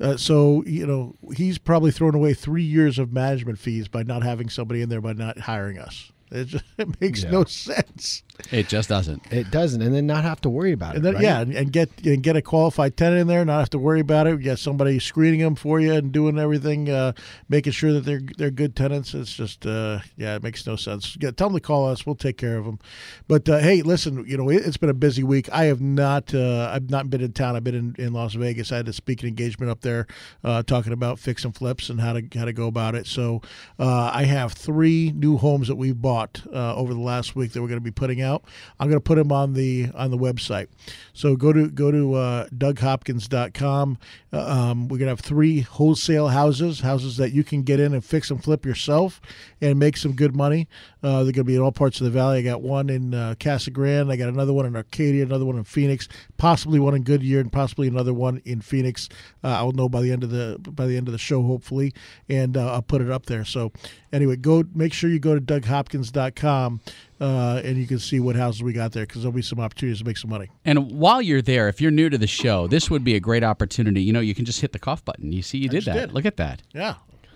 uh, 0.00 0.16
so 0.16 0.62
you 0.66 0.86
know 0.86 1.16
he's 1.36 1.58
probably 1.58 1.90
thrown 1.90 2.14
away 2.14 2.32
three 2.32 2.62
years 2.62 2.96
of 3.00 3.12
management 3.12 3.58
fees 3.58 3.88
by 3.88 4.04
not 4.04 4.22
having 4.22 4.48
somebody 4.48 4.80
in 4.82 4.88
there 4.88 5.00
by 5.00 5.12
not 5.12 5.40
hiring 5.40 5.78
us 5.80 6.12
it, 6.34 6.44
just, 6.46 6.64
it 6.78 7.00
makes 7.00 7.22
Yeah. 7.22 7.30
no 7.30 7.44
sense. 7.44 8.22
It 8.50 8.68
just 8.68 8.88
doesn't. 8.88 9.32
It 9.32 9.50
doesn't, 9.52 9.80
and 9.80 9.94
then 9.94 10.08
not 10.08 10.24
have 10.24 10.40
to 10.40 10.50
worry 10.50 10.72
about 10.72 10.96
and 10.96 10.98
it. 10.98 11.02
then 11.04 11.14
right? 11.14 11.22
yeah 11.22 11.40
and, 11.40 11.54
and 11.54 11.72
get 11.72 11.88
and 12.04 12.20
get 12.20 12.34
a 12.34 12.42
qualified 12.42 12.96
tenant 12.96 13.20
in 13.20 13.26
there 13.28 13.44
not 13.44 13.60
have 13.60 13.70
to 13.70 13.78
worry 13.78 14.00
about 14.00 14.26
it. 14.26 14.30
You 14.30 14.44
got 14.46 14.58
somebody 14.58 14.98
screening 14.98 15.38
them 15.38 15.54
for 15.54 15.78
you 15.78 15.92
and 15.92 16.10
doing 16.10 16.36
everything 16.38 16.90
uh, 16.90 17.12
making 17.48 17.72
sure 17.74 17.92
that 17.92 18.00
they're 18.00 18.22
they're 18.36 18.50
good 18.50 18.74
tenants. 18.74 19.14
It's 19.14 19.32
just 19.32 19.64
uh, 19.66 20.00
yeah 20.16 20.34
it 20.34 20.42
makes 20.42 20.66
no 20.66 20.74
sense. 20.74 21.16
Yeah, 21.20 21.30
tell 21.30 21.48
them 21.48 21.56
to 21.58 21.60
call 21.60 21.86
us. 21.88 22.04
We'll 22.04 22.16
take 22.16 22.36
care 22.36 22.56
of 22.58 22.64
them 22.64 22.80
but 23.28 23.48
uh, 23.48 23.58
hey 23.58 23.82
listen 23.82 24.24
you 24.26 24.36
know 24.36 24.48
it, 24.50 24.66
it's 24.66 24.76
been 24.78 24.90
a 24.90 24.94
busy 24.94 25.22
week. 25.22 25.48
I 25.52 25.64
have 25.66 25.80
not 25.80 26.34
uh, 26.34 26.70
I've 26.74 26.90
not 26.90 27.08
been 27.10 27.20
in 27.20 27.32
town. 27.32 27.54
I've 27.54 27.62
been 27.64 27.74
in, 27.76 27.94
in 28.04 28.12
Las 28.12 28.34
Vegas. 28.34 28.72
I 28.72 28.78
had 28.78 28.88
a 28.88 28.92
speaking 28.92 29.28
engagement 29.28 29.70
up 29.70 29.82
there 29.82 30.08
uh, 30.42 30.64
talking 30.64 30.92
about 30.92 31.20
fix 31.20 31.44
and 31.44 31.54
flips 31.54 31.88
and 31.88 32.00
how 32.00 32.14
to 32.14 32.22
how 32.34 32.46
to 32.46 32.52
go 32.52 32.66
about 32.66 32.96
it. 32.96 33.06
So 33.06 33.42
uh, 33.78 34.10
I 34.12 34.24
have 34.24 34.52
three 34.54 35.12
new 35.14 35.36
homes 35.36 35.68
that 35.68 35.76
we've 35.76 36.00
bought 36.02 36.23
uh, 36.52 36.74
over 36.74 36.92
the 36.94 37.00
last 37.00 37.36
week 37.36 37.52
that 37.52 37.62
we're 37.62 37.68
going 37.68 37.80
to 37.80 37.84
be 37.84 37.90
putting 37.90 38.22
out 38.22 38.44
I'm 38.78 38.88
going 38.88 39.00
to 39.00 39.04
put 39.04 39.16
them 39.16 39.32
on 39.32 39.54
the 39.54 39.88
on 39.94 40.10
the 40.10 40.18
website 40.18 40.68
so 41.12 41.36
go 41.36 41.52
to 41.52 41.68
go 41.68 41.90
to 41.90 42.14
uh, 42.14 42.48
DougHopkins.com. 42.48 43.98
Uh, 44.32 44.38
um, 44.40 44.88
we're 44.88 44.98
gonna 44.98 45.10
have 45.10 45.20
three 45.20 45.60
wholesale 45.60 46.28
houses, 46.28 46.80
houses 46.80 47.16
that 47.16 47.32
you 47.32 47.44
can 47.44 47.62
get 47.62 47.80
in 47.80 47.94
and 47.94 48.04
fix 48.04 48.30
and 48.30 48.42
flip 48.42 48.66
yourself 48.66 49.20
and 49.60 49.78
make 49.78 49.96
some 49.96 50.12
good 50.12 50.34
money. 50.34 50.68
Uh, 51.02 51.22
they're 51.22 51.32
gonna 51.32 51.44
be 51.44 51.54
in 51.54 51.60
all 51.60 51.72
parts 51.72 52.00
of 52.00 52.04
the 52.04 52.10
valley. 52.10 52.38
I 52.38 52.42
got 52.42 52.62
one 52.62 52.90
in 52.90 53.14
uh, 53.14 53.34
Casa 53.38 53.70
Grande. 53.70 54.10
I 54.10 54.16
got 54.16 54.28
another 54.28 54.52
one 54.52 54.66
in 54.66 54.74
Arcadia, 54.74 55.22
another 55.22 55.44
one 55.44 55.56
in 55.56 55.64
Phoenix, 55.64 56.08
possibly 56.36 56.80
one 56.80 56.94
in 56.94 57.02
Goodyear, 57.02 57.40
and 57.40 57.52
possibly 57.52 57.86
another 57.86 58.12
one 58.12 58.42
in 58.44 58.60
Phoenix. 58.60 59.08
Uh, 59.42 59.48
I'll 59.48 59.72
know 59.72 59.88
by 59.88 60.02
the 60.02 60.10
end 60.10 60.24
of 60.24 60.30
the 60.30 60.58
by 60.60 60.86
the 60.86 60.96
end 60.96 61.06
of 61.06 61.12
the 61.12 61.18
show, 61.18 61.42
hopefully, 61.42 61.92
and 62.28 62.56
uh, 62.56 62.72
I'll 62.72 62.82
put 62.82 63.02
it 63.02 63.10
up 63.10 63.26
there. 63.26 63.44
So 63.44 63.72
anyway, 64.12 64.36
go 64.36 64.64
make 64.74 64.92
sure 64.92 65.10
you 65.10 65.20
go 65.20 65.34
to 65.34 65.40
DougHopkins.com. 65.40 66.13
Dot 66.14 66.34
com 66.34 66.80
uh, 67.20 67.60
and 67.64 67.76
you 67.76 67.86
can 67.86 67.98
see 67.98 68.20
what 68.20 68.36
houses 68.36 68.62
we 68.62 68.72
got 68.72 68.92
there 68.92 69.04
because 69.06 69.22
there'll 69.22 69.32
be 69.32 69.42
some 69.42 69.60
opportunities 69.60 69.98
to 69.98 70.04
make 70.04 70.16
some 70.16 70.30
money. 70.30 70.50
And 70.64 70.92
while 70.92 71.20
you're 71.20 71.42
there, 71.42 71.68
if 71.68 71.80
you're 71.80 71.90
new 71.90 72.08
to 72.08 72.18
the 72.18 72.26
show, 72.26 72.66
this 72.66 72.90
would 72.90 73.04
be 73.04 73.14
a 73.14 73.20
great 73.20 73.44
opportunity. 73.44 74.02
You 74.02 74.12
know, 74.12 74.20
you 74.20 74.34
can 74.34 74.44
just 74.44 74.60
hit 74.60 74.72
the 74.72 74.78
cough 74.78 75.04
button. 75.04 75.32
You 75.32 75.42
see, 75.42 75.58
you 75.58 75.68
did 75.68 75.84
that. 75.84 75.94
did. 75.94 76.12
Look 76.12 76.26
at 76.26 76.36
that. 76.38 76.62
Yeah, 76.72 76.94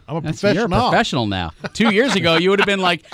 I'm 0.08 0.16
a 0.16 0.20
That's, 0.22 0.40
professional. 0.40 0.70
You're 0.70 0.78
a 0.78 0.90
professional 0.90 1.26
now. 1.26 1.50
Two 1.74 1.92
years 1.92 2.16
ago, 2.16 2.36
you 2.36 2.48
would 2.50 2.58
have 2.60 2.66
been 2.66 2.80
like, 2.80 3.04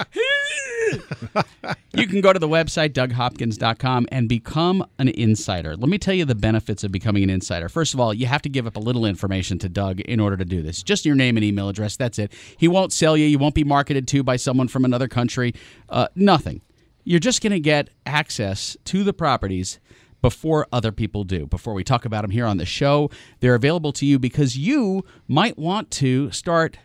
you 1.93 2.07
can 2.07 2.21
go 2.21 2.33
to 2.33 2.39
the 2.39 2.49
website, 2.49 2.91
DougHopkins.com, 2.91 4.07
and 4.13 4.29
become 4.29 4.87
an 4.99 5.09
insider. 5.09 5.77
Let 5.77 5.89
me 5.89 5.99
tell 5.99 6.15
you 6.15 6.25
the 6.25 6.37
benefits 6.37 6.85
of 6.85 6.93
becoming 6.93 7.25
an 7.25 7.31
insider. 7.31 7.69
First 7.69 7.95
of 7.95 8.01
all, 8.01 8.15
you 8.15 8.27
have 8.27 8.43
to 8.43 8.49
give 8.49 8.67
up 8.67 8.77
a 8.77 8.81
little 8.81 9.05
information 9.05 9.59
to 9.59 9.69
Doug 9.69 10.01
in 10.01 10.21
order 10.21 10.37
to 10.37 10.45
do 10.45 10.63
this. 10.63 10.83
Just 10.85 11.05
your 11.05 11.17
name 11.17 11.37
and 11.37 11.45
email 11.45 11.69
address. 11.69 11.97
That's 11.97 12.19
it. 12.19 12.33
He 12.57 12.69
won't 12.69 12.93
sell 12.93 13.17
you. 13.17 13.27
You 13.27 13.39
won't 13.39 13.57
be 13.57 13.65
marketed 13.65 14.07
to 14.09 14.23
by 14.23 14.37
someone 14.37 14.69
from 14.69 14.85
another 14.85 15.09
country. 15.09 15.53
Uh, 15.89 16.07
nothing. 16.15 16.61
You're 17.03 17.21
just 17.21 17.43
going 17.43 17.53
to 17.53 17.61
get 17.61 17.91
access 18.07 18.77
to 18.85 19.03
the 19.03 19.13
properties 19.13 19.81
before 20.23 20.67
other 20.73 20.91
people 20.91 21.23
do. 21.23 21.45
Before 21.45 21.75
we 21.75 21.85
talk 21.85 22.07
about 22.07 22.23
them 22.23 22.31
here 22.31 22.47
on 22.47 22.57
the 22.57 22.65
show, 22.65 23.11
they're 23.41 23.55
available 23.55 23.93
to 23.93 24.07
you 24.07 24.19
because 24.19 24.57
you 24.57 25.05
might 25.29 25.59
want 25.59 25.91
to 25.91 26.31
start 26.31 26.79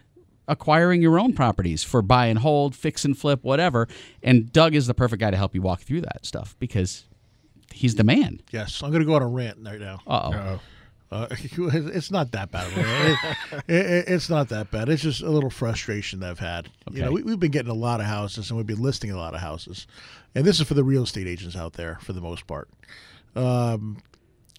acquiring 0.50 1.02
your 1.02 1.20
own 1.20 1.34
properties 1.34 1.84
for 1.84 2.02
buy 2.02 2.26
and 2.26 2.40
hold, 2.40 2.76
fix 2.76 3.06
and 3.06 3.18
flip, 3.18 3.44
whatever. 3.44 3.88
And 4.22 4.52
Doug 4.52 4.76
is 4.76 4.88
the 4.88 4.94
perfect 4.94 5.22
guy 5.22 5.32
to 5.32 5.38
help 5.38 5.56
you 5.56 5.62
walk 5.62 5.82
through 5.82 6.02
that 6.02 6.26
stuff 6.26 6.56
because 6.60 7.06
he's 7.72 7.96
the 7.96 8.04
man. 8.04 8.42
Yes, 8.52 8.82
I'm 8.84 8.90
going 8.90 9.02
to 9.02 9.06
go 9.06 9.14
on 9.14 9.22
a 9.22 9.28
rant 9.28 9.60
right 9.62 9.80
now. 9.80 10.00
Uh 10.06 10.32
oh. 10.34 10.60
Uh, 11.12 11.26
it's 11.32 12.12
not 12.12 12.34
that 12.34 12.52
bad. 12.52 12.72
It, 12.78 13.36
it, 13.68 13.86
it, 13.86 14.06
it's 14.10 14.30
not 14.30 14.50
that 14.50 14.70
bad. 14.70 14.90
It's 14.90 15.02
just 15.02 15.24
a 15.24 15.30
little 15.32 15.50
frustration 15.50 16.20
that 16.20 16.30
I've 16.30 16.38
had. 16.38 16.70
You 16.92 17.02
know, 17.02 17.12
we, 17.12 17.24
we've 17.24 17.40
been 17.40 17.50
getting 17.50 17.72
a 17.72 17.74
lot 17.74 18.00
of 18.00 18.06
houses, 18.06 18.52
and 18.52 18.58
we've 18.58 18.68
been 18.68 18.80
listing 18.80 19.10
a 19.10 19.18
lot 19.18 19.34
of 19.34 19.40
houses, 19.40 19.88
and 20.36 20.46
this 20.46 20.60
is 20.60 20.68
for 20.68 20.76
the 20.76 20.84
real 20.84 21.02
estate 21.02 21.26
agents 21.26 21.56
out 21.56 21.74
there 21.74 21.98
for 22.02 22.14
the 22.14 22.22
most 22.22 22.46
part. 22.46 22.70
Um, 23.36 23.98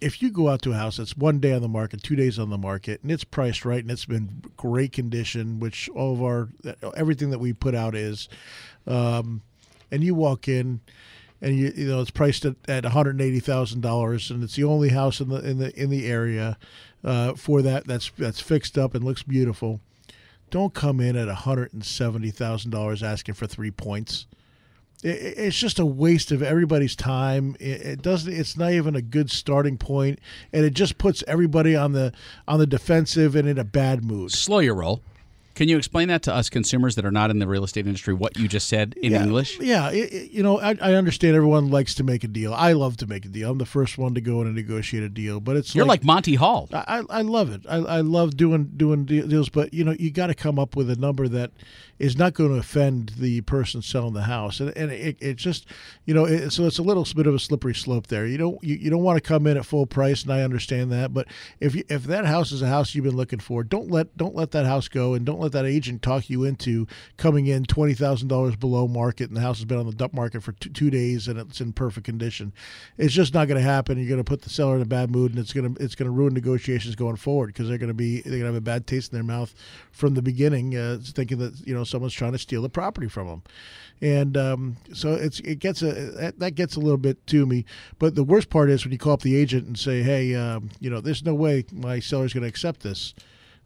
if 0.00 0.22
you 0.22 0.30
go 0.30 0.48
out 0.48 0.62
to 0.62 0.72
a 0.72 0.74
house 0.74 0.96
that's 0.96 1.16
one 1.16 1.40
day 1.40 1.52
on 1.52 1.62
the 1.62 1.68
market, 1.68 2.02
two 2.02 2.16
days 2.16 2.38
on 2.38 2.50
the 2.50 2.58
market, 2.58 3.02
and 3.02 3.10
it's 3.12 3.24
priced 3.24 3.64
right, 3.64 3.82
and 3.82 3.90
it's 3.90 4.06
been 4.06 4.42
great 4.56 4.92
condition, 4.92 5.60
which 5.60 5.88
all 5.90 6.12
of 6.12 6.22
our 6.22 6.48
everything 6.96 7.30
that 7.30 7.38
we 7.38 7.52
put 7.52 7.74
out 7.74 7.94
is, 7.94 8.28
um, 8.86 9.42
and 9.90 10.02
you 10.02 10.14
walk 10.14 10.48
in, 10.48 10.80
and 11.40 11.56
you 11.56 11.72
you 11.76 11.86
know 11.86 12.00
it's 12.00 12.10
priced 12.10 12.44
at, 12.44 12.56
at 12.68 12.84
one 12.84 12.92
hundred 12.92 13.20
eighty 13.20 13.40
thousand 13.40 13.80
dollars, 13.80 14.30
and 14.30 14.42
it's 14.42 14.56
the 14.56 14.64
only 14.64 14.88
house 14.88 15.20
in 15.20 15.28
the 15.28 15.38
in 15.48 15.58
the 15.58 15.80
in 15.80 15.90
the 15.90 16.06
area 16.06 16.56
uh, 17.04 17.34
for 17.34 17.62
that 17.62 17.86
that's 17.86 18.10
that's 18.16 18.40
fixed 18.40 18.78
up 18.78 18.94
and 18.94 19.04
looks 19.04 19.22
beautiful. 19.22 19.80
Don't 20.50 20.74
come 20.74 21.00
in 21.00 21.16
at 21.16 21.26
one 21.26 21.36
hundred 21.36 21.72
and 21.72 21.84
seventy 21.84 22.30
thousand 22.30 22.70
dollars 22.70 23.02
asking 23.02 23.34
for 23.34 23.46
three 23.46 23.70
points. 23.70 24.26
It, 25.02 25.08
it- 25.08 25.34
it's 25.38 25.56
just 25.58 25.78
a 25.78 25.86
waste 25.86 26.30
of 26.32 26.42
everybody's 26.42 26.94
time. 26.96 27.56
It 27.60 28.02
doesn't. 28.02 28.32
It's 28.32 28.56
not 28.56 28.72
even 28.72 28.94
a 28.96 29.02
good 29.02 29.30
starting 29.30 29.78
point, 29.78 30.18
and 30.52 30.64
it 30.64 30.74
just 30.74 30.98
puts 30.98 31.24
everybody 31.26 31.74
on 31.76 31.92
the 31.92 32.12
on 32.46 32.58
the 32.58 32.66
defensive 32.66 33.34
and 33.36 33.48
in 33.48 33.58
a 33.58 33.64
bad 33.64 34.04
mood. 34.04 34.32
Slow 34.32 34.58
your 34.58 34.74
roll. 34.74 35.02
Can 35.60 35.68
you 35.68 35.76
explain 35.76 36.08
that 36.08 36.22
to 36.22 36.34
us 36.34 36.48
consumers 36.48 36.94
that 36.94 37.04
are 37.04 37.10
not 37.10 37.28
in 37.28 37.38
the 37.38 37.46
real 37.46 37.64
estate 37.64 37.86
industry, 37.86 38.14
what 38.14 38.38
you 38.38 38.48
just 38.48 38.66
said 38.66 38.94
in 39.02 39.12
yeah, 39.12 39.22
English? 39.22 39.60
Yeah, 39.60 39.90
it, 39.90 40.10
it- 40.10 40.30
you 40.30 40.42
know, 40.42 40.58
I, 40.58 40.74
I 40.80 40.94
understand 40.94 41.36
everyone 41.36 41.70
likes 41.70 41.94
to 41.96 42.02
make 42.02 42.24
a 42.24 42.28
deal. 42.28 42.54
I 42.54 42.72
love 42.72 42.96
to 42.98 43.06
make 43.06 43.26
a 43.26 43.28
deal. 43.28 43.50
I'm 43.50 43.58
the 43.58 43.66
first 43.66 43.98
one 43.98 44.14
to 44.14 44.22
go 44.22 44.40
in 44.40 44.46
and 44.46 44.56
negotiate 44.56 45.02
a 45.02 45.10
deal, 45.10 45.38
but 45.38 45.58
it's 45.58 45.74
You're 45.74 45.84
like 45.84 46.02
Monty 46.02 46.36
Hall. 46.36 46.66
I, 46.72 47.02
I 47.10 47.20
love 47.20 47.50
it. 47.50 47.60
I, 47.68 47.76
I 47.76 48.00
love 48.00 48.38
doing 48.38 48.70
doing 48.74 49.04
deals, 49.04 49.50
but 49.50 49.74
you 49.74 49.84
know 49.84 49.94
you 49.98 50.10
got 50.10 50.28
to 50.28 50.34
come 50.34 50.58
up 50.58 50.76
with 50.76 50.88
a 50.88 50.96
number 50.96 51.28
that 51.28 51.50
is 51.98 52.16
not 52.16 52.32
going 52.32 52.50
to 52.50 52.56
offend 52.56 53.12
the 53.18 53.42
person 53.42 53.82
selling 53.82 54.14
the 54.14 54.22
house, 54.22 54.60
and 54.60 54.74
and 54.76 54.90
it, 54.90 55.18
it 55.20 55.36
just 55.36 55.66
you 56.06 56.14
know 56.14 56.24
it, 56.24 56.50
so 56.50 56.64
it's 56.64 56.78
a 56.78 56.82
little 56.82 57.06
bit 57.14 57.26
of 57.26 57.34
a 57.34 57.38
slippery 57.38 57.74
slope 57.74 58.06
there. 58.06 58.26
You 58.26 58.38
don't 58.38 58.64
you, 58.64 58.76
you 58.76 58.88
don't 58.88 59.02
want 59.02 59.18
to 59.18 59.20
come 59.20 59.46
in 59.46 59.58
at 59.58 59.66
full 59.66 59.84
price, 59.84 60.22
and 60.22 60.32
I 60.32 60.40
understand 60.40 60.90
that, 60.92 61.12
but 61.12 61.26
if 61.60 61.74
you, 61.74 61.84
if 61.90 62.04
that 62.04 62.24
house 62.24 62.50
is 62.50 62.62
a 62.62 62.68
house 62.68 62.94
you've 62.94 63.04
been 63.04 63.16
looking 63.16 63.40
for, 63.40 63.62
don't 63.62 63.90
let 63.90 64.16
don't 64.16 64.34
let 64.34 64.52
that 64.52 64.64
house 64.64 64.88
go, 64.88 65.12
and 65.12 65.26
don't 65.26 65.38
let 65.38 65.49
that 65.52 65.64
agent 65.64 66.02
talk 66.02 66.30
you 66.30 66.44
into 66.44 66.86
coming 67.16 67.46
in 67.46 67.64
twenty 67.64 67.94
thousand 67.94 68.28
dollars 68.28 68.56
below 68.56 68.86
market, 68.86 69.28
and 69.28 69.36
the 69.36 69.40
house 69.40 69.58
has 69.58 69.64
been 69.64 69.78
on 69.78 69.86
the 69.86 69.94
dump 69.94 70.12
market 70.12 70.42
for 70.42 70.52
two, 70.52 70.70
two 70.70 70.90
days 70.90 71.28
and 71.28 71.38
it's 71.38 71.60
in 71.60 71.72
perfect 71.72 72.04
condition. 72.04 72.52
It's 72.98 73.14
just 73.14 73.34
not 73.34 73.48
going 73.48 73.60
to 73.60 73.66
happen. 73.66 73.98
You're 73.98 74.08
going 74.08 74.18
to 74.18 74.24
put 74.24 74.42
the 74.42 74.50
seller 74.50 74.76
in 74.76 74.82
a 74.82 74.86
bad 74.86 75.10
mood, 75.10 75.32
and 75.32 75.40
it's 75.40 75.52
going 75.52 75.74
to 75.74 75.82
it's 75.82 75.94
going 75.94 76.06
to 76.06 76.12
ruin 76.12 76.34
negotiations 76.34 76.94
going 76.94 77.16
forward 77.16 77.48
because 77.48 77.68
they're 77.68 77.78
going 77.78 77.88
to 77.88 77.94
be 77.94 78.20
they're 78.20 78.32
going 78.32 78.42
to 78.42 78.46
have 78.46 78.54
a 78.54 78.60
bad 78.60 78.86
taste 78.86 79.12
in 79.12 79.16
their 79.16 79.24
mouth 79.24 79.54
from 79.92 80.14
the 80.14 80.22
beginning, 80.22 80.76
uh, 80.76 80.98
thinking 81.02 81.38
that 81.38 81.58
you 81.66 81.74
know 81.74 81.84
someone's 81.84 82.14
trying 82.14 82.32
to 82.32 82.38
steal 82.38 82.62
the 82.62 82.68
property 82.68 83.08
from 83.08 83.28
them, 83.28 83.42
and 84.00 84.36
um, 84.36 84.76
so 84.92 85.14
it's 85.14 85.40
it 85.40 85.58
gets 85.58 85.82
a 85.82 85.92
that, 85.92 86.38
that 86.38 86.54
gets 86.54 86.76
a 86.76 86.80
little 86.80 86.98
bit 86.98 87.26
to 87.28 87.46
me. 87.46 87.64
But 87.98 88.14
the 88.14 88.24
worst 88.24 88.50
part 88.50 88.70
is 88.70 88.84
when 88.84 88.92
you 88.92 88.98
call 88.98 89.14
up 89.14 89.22
the 89.22 89.36
agent 89.36 89.66
and 89.66 89.78
say, 89.78 90.02
hey, 90.02 90.34
um, 90.34 90.70
you 90.80 90.90
know, 90.90 91.00
there's 91.00 91.24
no 91.24 91.34
way 91.34 91.64
my 91.72 92.00
seller's 92.00 92.32
going 92.32 92.42
to 92.42 92.48
accept 92.48 92.80
this. 92.82 93.14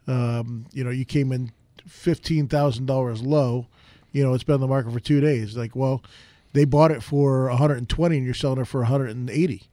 Um, 0.07 0.67
you 0.71 0.83
know, 0.83 0.91
you 0.91 1.05
came 1.05 1.31
in 1.31 1.51
fifteen 1.87 2.47
thousand 2.47 2.85
dollars 2.85 3.21
low. 3.21 3.67
You 4.11 4.23
know, 4.23 4.33
it's 4.33 4.43
been 4.43 4.55
on 4.55 4.61
the 4.61 4.67
market 4.67 4.91
for 4.93 4.99
two 4.99 5.19
days. 5.19 5.57
Like, 5.57 5.75
well, 5.75 6.01
they 6.53 6.63
bought 6.63 6.91
it 6.91 7.03
for 7.03 7.49
120 7.49 8.15
and 8.15 8.25
you're 8.25 8.33
selling 8.33 8.61
it 8.61 8.65
for 8.65 8.79
180. 8.81 9.63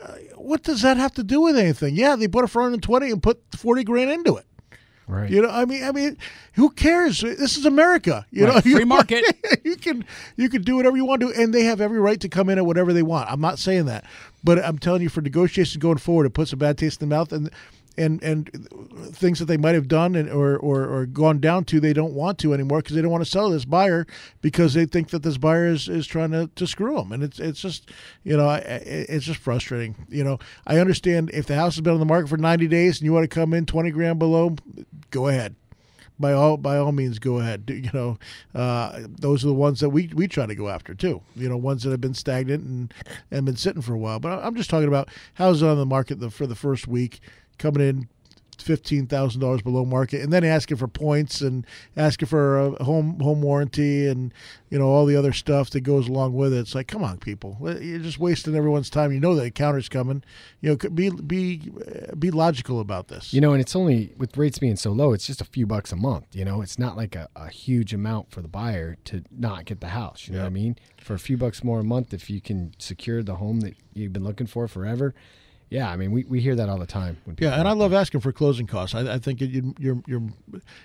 Uh, 0.00 0.12
what 0.36 0.62
does 0.62 0.82
that 0.82 0.96
have 0.96 1.12
to 1.14 1.24
do 1.24 1.40
with 1.40 1.56
anything? 1.58 1.96
Yeah, 1.96 2.14
they 2.14 2.28
bought 2.28 2.44
it 2.44 2.48
for 2.50 2.60
120 2.62 3.10
and 3.10 3.20
put 3.22 3.40
40 3.56 3.82
grand 3.84 4.10
into 4.10 4.36
it. 4.36 4.44
Right. 5.08 5.30
You 5.30 5.40
know, 5.42 5.48
I 5.48 5.64
mean, 5.64 5.82
I 5.82 5.90
mean, 5.90 6.18
who 6.52 6.68
cares? 6.70 7.22
This 7.22 7.56
is 7.56 7.64
America. 7.64 8.26
You 8.30 8.44
Right. 8.44 8.54
know, 8.56 8.60
Free 8.60 8.72
You- 8.80 8.86
market. 8.86 9.24
you 9.64 9.74
can 9.76 10.04
you 10.36 10.48
can 10.50 10.60
do 10.62 10.76
whatever 10.76 10.96
you 10.98 11.06
want 11.06 11.22
to, 11.22 11.32
and 11.32 11.52
they 11.54 11.64
have 11.64 11.80
every 11.80 11.98
right 11.98 12.20
to 12.20 12.28
come 12.28 12.50
in 12.50 12.58
at 12.58 12.66
whatever 12.66 12.92
they 12.92 13.02
want. 13.02 13.28
I'm 13.32 13.40
not 13.40 13.58
saying 13.58 13.86
that, 13.86 14.04
but 14.44 14.62
I'm 14.62 14.78
telling 14.78 15.00
you, 15.02 15.08
for 15.08 15.22
negotiations 15.22 15.78
going 15.78 15.96
forward, 15.96 16.26
it 16.26 16.34
puts 16.34 16.52
a 16.52 16.56
bad 16.56 16.76
taste 16.76 17.00
in 17.02 17.08
the 17.08 17.14
mouth, 17.16 17.32
and 17.32 17.50
and 17.98 18.22
and 18.22 18.68
things 19.12 19.38
that 19.40 19.46
they 19.46 19.56
might 19.56 19.74
have 19.74 19.88
done 19.88 20.14
and 20.14 20.30
or 20.30 20.56
or, 20.56 20.84
or 20.84 21.06
gone 21.06 21.40
down 21.40 21.64
to, 21.64 21.80
they 21.80 21.92
don't 21.92 22.14
want 22.14 22.38
to 22.38 22.54
anymore 22.54 22.78
because 22.78 22.94
they 22.94 23.02
don't 23.02 23.10
want 23.10 23.24
to 23.24 23.30
sell 23.30 23.50
this 23.50 23.64
buyer 23.64 24.06
because 24.40 24.74
they 24.74 24.86
think 24.86 25.10
that 25.10 25.22
this 25.22 25.36
buyer 25.36 25.66
is, 25.66 25.88
is 25.88 26.06
trying 26.06 26.30
to, 26.30 26.48
to 26.54 26.66
screw 26.66 26.94
them, 26.96 27.12
and 27.12 27.22
it's 27.22 27.40
it's 27.40 27.60
just 27.60 27.90
you 28.22 28.36
know 28.36 28.50
it's 28.62 29.26
just 29.26 29.40
frustrating. 29.40 30.06
You 30.08 30.24
know, 30.24 30.38
I 30.66 30.78
understand 30.78 31.30
if 31.34 31.46
the 31.46 31.56
house 31.56 31.74
has 31.74 31.82
been 31.82 31.94
on 31.94 32.00
the 32.00 32.06
market 32.06 32.28
for 32.28 32.36
90 32.36 32.68
days 32.68 32.98
and 32.98 33.04
you 33.04 33.12
want 33.12 33.24
to 33.24 33.28
come 33.28 33.52
in 33.52 33.66
20 33.66 33.90
grand 33.90 34.18
below, 34.18 34.56
go 35.10 35.28
ahead. 35.28 35.56
By 36.20 36.32
all 36.32 36.56
by 36.56 36.76
all 36.78 36.90
means 36.90 37.20
go 37.20 37.38
ahead. 37.38 37.64
You 37.68 37.90
know 37.94 38.18
uh, 38.54 39.02
those 39.08 39.44
are 39.44 39.48
the 39.48 39.54
ones 39.54 39.80
that 39.80 39.90
we 39.90 40.10
we 40.14 40.26
try 40.26 40.46
to 40.46 40.54
go 40.54 40.68
after 40.68 40.92
too 40.94 41.22
you 41.36 41.48
know 41.48 41.56
ones 41.56 41.84
that 41.84 41.90
have 41.90 42.00
been 42.00 42.14
stagnant 42.14 42.64
and 42.64 42.94
and 43.30 43.46
been 43.46 43.56
sitting 43.56 43.82
for 43.82 43.94
a 43.94 43.98
while. 43.98 44.18
But 44.18 44.44
i'm 44.44 44.56
just 44.56 44.68
talking 44.68 44.88
about 44.88 45.08
houses 45.34 45.62
on 45.62 45.76
the 45.76 45.86
market 45.86 46.18
the, 46.18 46.28
for 46.28 46.46
the 46.48 46.56
first 46.56 46.88
week 46.88 47.20
coming 47.58 47.86
in 47.86 48.08
fifteen 48.62 49.06
thousand 49.06 49.40
dollars 49.40 49.62
below 49.62 49.84
market, 49.84 50.20
and 50.20 50.32
then 50.32 50.44
asking 50.44 50.76
for 50.76 50.88
points 50.88 51.40
and 51.40 51.66
asking 51.96 52.28
for 52.28 52.58
a 52.58 52.84
home 52.84 53.18
home 53.20 53.40
warranty 53.40 54.06
and 54.06 54.32
you 54.68 54.78
know 54.78 54.86
all 54.86 55.06
the 55.06 55.16
other 55.16 55.32
stuff 55.32 55.70
that 55.70 55.80
goes 55.80 56.08
along 56.08 56.34
with 56.34 56.52
it. 56.52 56.58
It's 56.58 56.74
like, 56.74 56.88
come 56.88 57.02
on, 57.02 57.18
people, 57.18 57.56
you're 57.62 57.98
just 58.00 58.18
wasting 58.18 58.54
everyone's 58.54 58.90
time. 58.90 59.12
You 59.12 59.20
know 59.20 59.34
the 59.34 59.50
counter's 59.50 59.88
coming. 59.88 60.22
You 60.60 60.70
know, 60.70 60.90
be 60.90 61.10
be 61.10 61.70
be 62.18 62.30
logical 62.30 62.80
about 62.80 63.08
this. 63.08 63.32
You 63.32 63.40
know, 63.40 63.52
and 63.52 63.60
it's 63.60 63.76
only 63.76 64.12
with 64.16 64.36
rates 64.36 64.58
being 64.58 64.76
so 64.76 64.92
low, 64.92 65.12
it's 65.12 65.26
just 65.26 65.40
a 65.40 65.46
few 65.46 65.66
bucks 65.66 65.92
a 65.92 65.96
month. 65.96 66.26
You 66.32 66.44
know, 66.44 66.60
it's 66.60 66.78
not 66.78 66.96
like 66.96 67.14
a, 67.14 67.28
a 67.36 67.48
huge 67.48 67.94
amount 67.94 68.30
for 68.30 68.42
the 68.42 68.48
buyer 68.48 68.96
to 69.04 69.22
not 69.30 69.64
get 69.64 69.80
the 69.80 69.88
house. 69.88 70.26
You 70.26 70.34
know 70.34 70.40
what 70.40 70.46
I 70.46 70.50
mean? 70.50 70.76
For 71.00 71.14
a 71.14 71.18
few 71.18 71.36
bucks 71.36 71.64
more 71.64 71.80
a 71.80 71.84
month, 71.84 72.12
if 72.12 72.28
you 72.28 72.40
can 72.40 72.74
secure 72.78 73.22
the 73.22 73.36
home 73.36 73.60
that 73.60 73.76
you've 73.94 74.12
been 74.12 74.24
looking 74.24 74.46
for 74.46 74.68
forever. 74.68 75.14
Yeah, 75.70 75.90
I 75.90 75.96
mean, 75.96 76.12
we, 76.12 76.24
we 76.24 76.40
hear 76.40 76.54
that 76.56 76.68
all 76.68 76.78
the 76.78 76.86
time. 76.86 77.18
When 77.24 77.36
Yeah, 77.38 77.58
and 77.58 77.68
I 77.68 77.72
love 77.72 77.92
asking 77.92 78.20
for 78.20 78.32
closing 78.32 78.66
costs. 78.66 78.94
I, 78.94 79.14
I 79.14 79.18
think 79.18 79.40
you 79.40 79.74
you're, 79.78 80.02
you're 80.06 80.22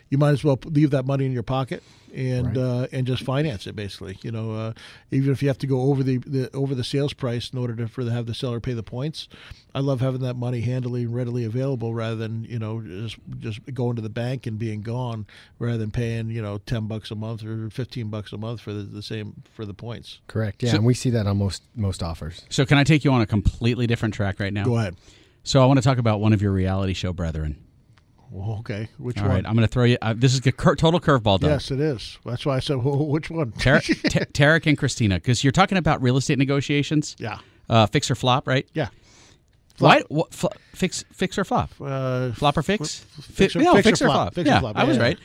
you 0.09 0.17
might 0.17 0.31
as 0.31 0.43
well 0.43 0.59
leave 0.65 0.91
that 0.91 1.05
money 1.05 1.25
in 1.25 1.31
your 1.31 1.43
pocket 1.43 1.83
and 2.13 2.55
Right. 2.55 2.57
uh, 2.57 2.87
and 2.91 3.07
just 3.07 3.23
finance 3.23 3.65
it. 3.65 3.75
Basically, 3.75 4.17
you 4.21 4.31
know, 4.31 4.53
uh, 4.53 4.73
even 5.11 5.31
if 5.31 5.41
you 5.41 5.47
have 5.47 5.57
to 5.59 5.67
go 5.67 5.81
over 5.83 6.03
the, 6.03 6.17
the 6.17 6.49
over 6.53 6.75
the 6.75 6.83
sales 6.83 7.13
price 7.13 7.49
in 7.51 7.57
order 7.59 7.75
to 7.77 7.87
for 7.87 8.03
the 8.03 8.11
have 8.11 8.25
the 8.25 8.33
seller 8.33 8.59
pay 8.59 8.73
the 8.73 8.83
points. 8.83 9.27
I 9.75 9.79
love 9.79 10.01
having 10.01 10.21
that 10.21 10.35
money 10.35 10.61
handily 10.61 11.01
and 11.01 11.15
readily 11.15 11.43
available 11.45 11.95
rather 11.95 12.15
than 12.15 12.43
you 12.43 12.59
know 12.59 12.81
just 12.81 13.17
just 13.39 13.73
going 13.73 13.95
to 13.95 14.01
the 14.03 14.09
bank 14.09 14.45
and 14.45 14.59
being 14.59 14.81
gone 14.81 15.25
rather 15.57 15.77
than 15.79 15.89
paying 15.91 16.29
you 16.29 16.41
know 16.41 16.59
ten 16.59 16.85
bucks 16.87 17.09
a 17.09 17.15
month 17.15 17.43
or 17.43 17.69
fifteen 17.71 18.09
bucks 18.09 18.31
a 18.33 18.37
month 18.37 18.61
for 18.61 18.73
the, 18.73 18.83
the 18.83 19.01
same 19.01 19.41
for 19.55 19.65
the 19.65 19.73
points. 19.73 20.19
Correct. 20.27 20.61
Yeah, 20.61 20.71
So- 20.71 20.75
and 20.77 20.85
we 20.85 20.93
see 20.93 21.09
that 21.11 21.25
on 21.25 21.37
most 21.37 21.63
most 21.75 22.03
offers. 22.03 22.45
So 22.49 22.65
can 22.65 22.77
I 22.77 22.83
take 22.83 23.03
you 23.03 23.11
on 23.11 23.21
a 23.21 23.25
completely 23.25 23.87
different 23.87 24.13
track 24.13 24.39
right 24.39 24.53
now? 24.53 24.65
Go 24.73 24.79
ahead. 24.79 24.95
So 25.43 25.61
I 25.61 25.65
want 25.65 25.77
to 25.77 25.83
talk 25.83 25.97
about 25.97 26.19
one 26.19 26.33
of 26.33 26.41
your 26.41 26.51
reality 26.51 26.93
show 26.93 27.13
brethren. 27.13 27.57
Well, 28.31 28.57
okay, 28.61 28.87
which 28.97 29.17
All 29.19 29.25
one? 29.25 29.31
right, 29.35 29.45
I'm 29.45 29.53
going 29.53 29.67
to 29.67 29.71
throw 29.71 29.83
you. 29.83 29.97
Uh, 30.01 30.15
this 30.17 30.33
is 30.33 30.43
a 30.47 30.51
cur- 30.51 30.75
total 30.75 30.99
curveball, 30.99 31.39
Doug. 31.39 31.51
yes, 31.51 31.69
it 31.69 31.79
is. 31.79 32.17
That's 32.25 32.45
why 32.45 32.55
I 32.55 32.59
said 32.59 32.77
well, 32.83 33.05
which 33.05 33.29
one. 33.29 33.51
Tar- 33.51 33.79
T- 33.81 33.93
Tarek 33.93 34.65
and 34.65 34.75
Christina, 34.77 35.15
because 35.15 35.43
you're 35.43 35.51
talking 35.51 35.77
about 35.77 36.01
real 36.01 36.17
estate 36.17 36.39
negotiations. 36.39 37.15
yeah, 37.19 37.37
Uh, 37.69 37.85
fix 37.85 38.09
or 38.09 38.15
flop, 38.15 38.47
right? 38.47 38.67
yeah. 38.73 38.87
Why? 39.79 40.01
What, 40.07 40.33
fl- 40.33 40.47
fix, 40.73 41.03
fix 41.11 41.37
or 41.37 41.43
flop? 41.43 41.69
Uh, 41.81 42.31
Flop 42.31 42.57
or 42.57 42.63
fix? 42.63 42.99
fix 43.21 43.55
or- 43.55 43.59
no, 43.59 43.73
fix 43.75 43.85
or 43.85 43.89
fix 43.89 44.01
or 44.01 44.05
flop. 44.05 44.15
flop. 44.15 44.33
Fix 44.35 44.49
or 44.49 44.53
yeah. 44.53 44.71
I 44.75 44.83
was 44.83 44.97
Yeah, 44.97 45.03
right. 45.03 45.19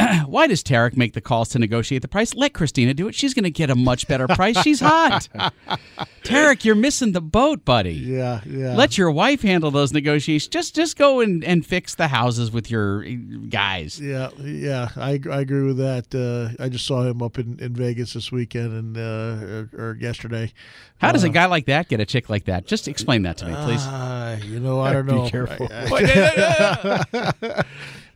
Why 0.26 0.46
does 0.46 0.62
Tarek 0.62 0.96
make 0.96 1.12
the 1.14 1.20
calls 1.20 1.48
to 1.50 1.58
negotiate 1.58 2.02
the 2.02 2.08
price? 2.08 2.34
Let 2.34 2.54
Christina 2.54 2.94
do 2.94 3.08
it. 3.08 3.14
She's 3.14 3.34
going 3.34 3.44
to 3.44 3.50
get 3.50 3.70
a 3.70 3.74
much 3.74 4.06
better 4.08 4.26
price. 4.28 4.60
She's 4.62 4.80
hot. 4.80 5.28
Tarek, 6.22 6.64
you're 6.64 6.74
missing 6.74 7.12
the 7.12 7.20
boat, 7.20 7.64
buddy. 7.64 7.92
yeah, 7.94 8.40
yeah. 8.46 8.74
Let 8.76 8.96
your 8.98 9.10
wife 9.10 9.42
handle 9.42 9.70
those 9.70 9.92
negotiations. 9.92 10.48
Just 10.48 10.74
just 10.74 10.96
go 10.96 11.20
and, 11.20 11.42
and 11.44 11.64
fix 11.64 11.94
the 11.94 12.08
houses 12.08 12.50
with 12.50 12.70
your 12.70 13.04
uh, 13.04 13.08
guys. 13.48 14.00
Yeah, 14.00 14.30
yeah, 14.38 14.90
I, 14.96 15.20
I 15.30 15.40
agree 15.40 15.62
with 15.64 15.78
that. 15.78 16.14
Uh, 16.14 16.62
I 16.62 16.68
just 16.68 16.86
saw 16.86 17.02
him 17.02 17.22
up 17.22 17.38
in, 17.38 17.58
in 17.58 17.74
Vegas 17.74 18.12
this 18.14 18.30
weekend 18.30 18.72
and 18.72 18.96
uh, 18.96 19.00
or, 19.46 19.70
or 19.90 19.96
yesterday. 20.00 20.52
How 20.98 21.12
does 21.12 21.24
a 21.24 21.30
guy 21.30 21.46
like 21.46 21.64
that 21.66 21.88
get 21.88 21.98
a 22.00 22.04
chick 22.06 22.28
like 22.28 22.44
that? 22.44 22.66
Just 22.66 22.86
explain 22.86 23.22
that 23.22 23.38
to 23.38 23.46
me, 23.46 23.54
please. 23.64 23.80
Uh, 23.86 24.38
you 24.44 24.60
know, 24.60 24.80
I 24.80 24.92
don't 24.94 25.06
know. 25.06 25.24
Be 25.24 25.30
careful. 25.30 25.68
I- 25.72 27.04
I- 27.42 27.64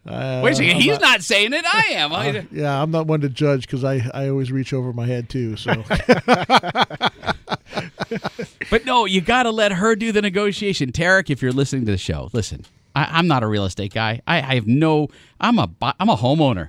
Wait 0.07 0.51
a 0.53 0.55
second, 0.55 0.71
I'm 0.77 0.81
he's 0.81 0.93
not- 0.93 1.01
not, 1.01 1.23
saying 1.23 1.53
it. 1.55 1.64
I 1.64 1.87
am. 1.95 2.12
I- 2.14 2.47
yeah, 2.53 2.83
I'm 2.83 2.90
not 2.90 3.07
one 3.07 3.21
to 3.23 3.29
judge 3.29 3.62
because 3.67 3.85
I, 3.85 4.03
I 4.12 4.29
always 4.29 4.53
reach 4.53 4.73
over 4.73 4.93
my 4.93 5.07
head 5.07 5.29
too. 5.31 5.57
So 5.57 5.73
But 8.71 8.85
no, 8.85 9.05
you 9.05 9.21
got 9.21 9.45
to 9.45 9.51
let 9.51 9.73
her 9.73 9.97
do 9.97 10.12
the 10.12 10.23
negotiation. 10.23 10.93
Tarek, 10.93 11.31
if 11.31 11.43
you're 11.43 11.53
listening 11.53 11.85
to 11.87 11.93
the 11.93 11.99
show, 11.99 12.31
listen. 12.33 12.64
I, 12.97 13.09
I'm 13.19 13.27
not 13.27 13.43
a 13.43 13.47
real 13.47 13.64
estate 13.64 13.93
guy. 13.95 14.21
I, 14.27 14.37
I 14.38 14.55
have 14.57 14.67
no. 14.67 15.09
I'm 15.40 15.59
a 15.59 15.67
bu- 15.67 15.93
I'm 15.99 16.09
a 16.09 16.17
homeowner. 16.17 16.69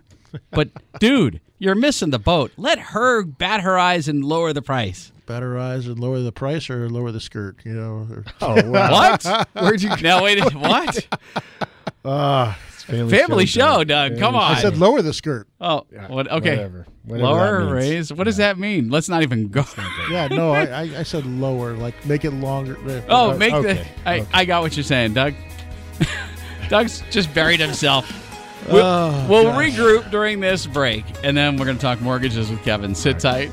But 0.52 0.70
dude, 1.00 1.40
you're 1.60 1.76
missing 1.76 2.10
the 2.10 2.20
boat. 2.20 2.52
Let 2.58 2.80
her 2.80 3.24
bat 3.24 3.62
her 3.62 3.78
eyes 3.78 4.08
and 4.08 4.24
lower 4.24 4.52
the 4.54 4.62
price. 4.62 5.12
better 5.26 5.58
eyes 5.58 5.88
and 5.88 6.00
lower 6.00 6.20
the 6.22 6.32
price 6.32 6.70
or 6.70 6.90
lower 6.90 7.12
the 7.12 7.20
skirt. 7.20 7.58
You 7.64 7.74
know. 7.74 8.08
Or, 8.10 8.24
Oh, 8.42 8.70
wow. 8.72 8.92
What? 8.92 9.48
Where'd 9.54 9.82
you 9.82 9.96
now 9.98 10.24
wait. 10.24 10.42
What? 10.54 11.08
Ah, 12.04 12.58
it's 12.68 12.75
family, 12.86 13.18
Family 13.18 13.46
show, 13.46 13.84
Doug. 13.84 14.12
Family 14.12 14.20
Come 14.20 14.36
on. 14.36 14.56
I 14.56 14.62
said 14.62 14.78
lower 14.78 15.02
the 15.02 15.14
skirt. 15.14 15.48
Oh, 15.60 15.86
what? 16.08 16.32
Okay. 16.32 16.52
Whatever. 16.58 16.86
Whatever 17.04 17.28
Lower, 17.28 17.66
that 17.66 17.72
raise. 17.72 18.12
What 18.14 18.24
does 18.24 18.38
that 18.38 18.58
mean? 18.58 18.90
Let's 18.90 19.10
not 19.10 19.22
even 19.22 19.50
go. 19.50 19.64
Yeah, 20.10 20.28
no, 20.28 20.52
I, 20.52 20.66
I, 20.66 20.82
I 20.82 21.04
said 21.04 21.26
lower, 21.26 21.74
like 21.74 22.04
make 22.06 22.26
it 22.26 22.32
longer. 22.32 22.78
Oh, 23.10 23.32
Uh, 23.32 23.36
make 23.38 23.52
the. 23.54 23.86
I, 24.06 24.20
okay. 24.20 24.28
I 24.34 24.46
got 24.46 24.64
what 24.64 24.76
you're 24.76 24.84
saying, 24.84 25.14
Doug. 25.14 25.36
Doug's 26.70 27.04
just 27.12 27.34
buried 27.34 27.60
himself. 27.60 28.12
We'll, 28.72 28.84
Oh, 28.84 29.28
we'll 29.30 29.54
regroup 29.54 30.10
during 30.10 30.40
this 30.40 30.66
break, 30.66 31.06
and 31.24 31.38
then 31.38 31.58
we're 31.58 31.66
going 31.66 31.78
to 31.78 31.82
talk 31.82 32.02
mortgages 32.02 32.50
with 32.50 32.64
Kevin. 32.64 32.96
Sit 32.96 33.20
tight. 33.20 33.52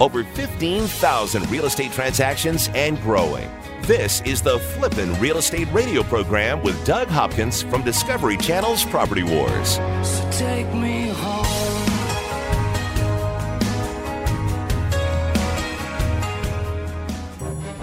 Over 0.00 0.24
15,000 0.24 1.50
real 1.50 1.66
estate 1.66 1.92
transactions 1.92 2.70
and 2.74 3.00
growing. 3.02 3.50
This 3.82 4.20
is 4.22 4.42
the 4.42 4.58
Flippin' 4.58 5.18
Real 5.18 5.38
Estate 5.38 5.66
Radio 5.72 6.02
program 6.02 6.62
with 6.62 6.84
Doug 6.84 7.08
Hopkins 7.08 7.62
from 7.62 7.82
Discovery 7.82 8.36
Channel's 8.36 8.84
Property 8.84 9.22
Wars. 9.22 9.76
So 10.02 10.28
take 10.30 10.66
me 10.74 11.08
home. 11.08 11.44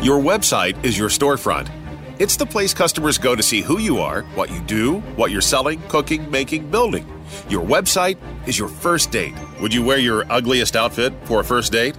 Your 0.01 0.21
website 0.21 0.85
is 0.85 0.97
your 0.99 1.09
storefront. 1.09 1.71
It's 2.19 2.37
the 2.37 2.45
place 2.45 2.73
customers 2.73 3.17
go 3.17 3.35
to 3.35 3.41
see 3.41 3.61
who 3.61 3.79
you 3.79 3.97
are, 3.97 4.21
what 4.35 4.51
you 4.51 4.61
do, 4.61 4.99
what 5.15 5.31
you're 5.31 5.41
selling, 5.41 5.81
cooking, 5.87 6.29
making, 6.29 6.69
building. 6.69 7.14
Your 7.49 7.63
website 7.65 8.17
is 8.47 8.57
your 8.57 8.67
first 8.67 9.11
date. 9.11 9.33
Would 9.61 9.73
you 9.73 9.83
wear 9.83 9.97
your 9.97 10.31
ugliest 10.31 10.75
outfit 10.75 11.13
for 11.23 11.41
a 11.41 11.43
first 11.43 11.71
date? 11.71 11.95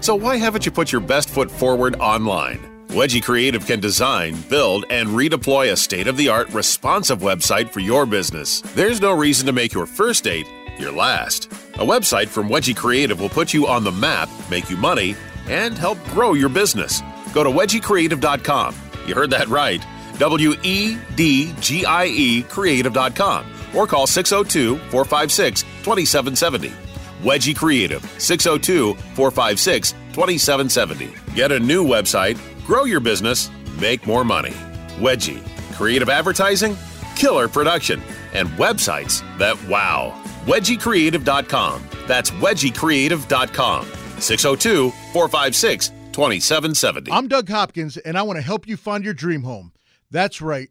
So 0.00 0.14
why 0.14 0.36
haven't 0.36 0.66
you 0.66 0.72
put 0.72 0.92
your 0.92 1.00
best 1.00 1.30
foot 1.30 1.50
forward 1.50 1.96
online? 1.96 2.60
Wedgie 2.88 3.22
Creative 3.22 3.64
can 3.64 3.80
design, 3.80 4.36
build, 4.50 4.84
and 4.90 5.08
redeploy 5.08 5.72
a 5.72 5.76
state 5.76 6.06
of 6.06 6.16
the 6.16 6.28
art 6.28 6.52
responsive 6.52 7.20
website 7.20 7.70
for 7.70 7.80
your 7.80 8.04
business. 8.04 8.60
There's 8.74 9.00
no 9.00 9.12
reason 9.12 9.46
to 9.46 9.52
make 9.52 9.72
your 9.72 9.86
first 9.86 10.24
date 10.24 10.46
your 10.78 10.92
last. 10.92 11.46
A 11.74 11.84
website 11.84 12.28
from 12.28 12.48
Wedgie 12.48 12.76
Creative 12.76 13.18
will 13.18 13.28
put 13.28 13.54
you 13.54 13.66
on 13.66 13.84
the 13.84 13.92
map, 13.92 14.28
make 14.50 14.68
you 14.68 14.76
money, 14.76 15.16
and 15.48 15.76
help 15.76 16.02
grow 16.06 16.34
your 16.34 16.48
business. 16.48 17.02
Go 17.32 17.42
to 17.42 17.50
wedgiecreative.com. 17.50 18.74
You 19.06 19.14
heard 19.14 19.30
that 19.30 19.48
right. 19.48 19.84
W 20.18 20.54
E 20.62 20.98
D 21.16 21.54
G 21.60 21.84
I 21.84 22.06
E 22.06 22.42
creative.com 22.42 23.61
or 23.74 23.86
call 23.86 24.06
602 24.06 24.78
456 24.90 25.62
2770. 25.62 26.72
Wedgie 27.22 27.56
Creative, 27.56 28.02
602 28.18 28.94
456 29.14 29.92
2770. 30.12 31.12
Get 31.34 31.52
a 31.52 31.58
new 31.58 31.84
website, 31.84 32.38
grow 32.66 32.84
your 32.84 33.00
business, 33.00 33.50
make 33.80 34.06
more 34.06 34.24
money. 34.24 34.52
Wedgie, 34.98 35.42
creative 35.74 36.08
advertising, 36.08 36.76
killer 37.16 37.48
production, 37.48 38.02
and 38.34 38.48
websites 38.50 39.22
that 39.38 39.62
wow. 39.68 40.20
WedgieCreative.com. 40.46 41.88
That's 42.06 42.30
WedgieCreative.com. 42.32 43.86
602 44.20 44.90
456 45.12 45.88
2770. 46.12 47.10
I'm 47.12 47.28
Doug 47.28 47.48
Hopkins, 47.48 47.96
and 47.96 48.18
I 48.18 48.22
want 48.22 48.36
to 48.36 48.42
help 48.42 48.68
you 48.68 48.76
find 48.76 49.04
your 49.04 49.14
dream 49.14 49.42
home. 49.42 49.72
That's 50.10 50.42
right. 50.42 50.70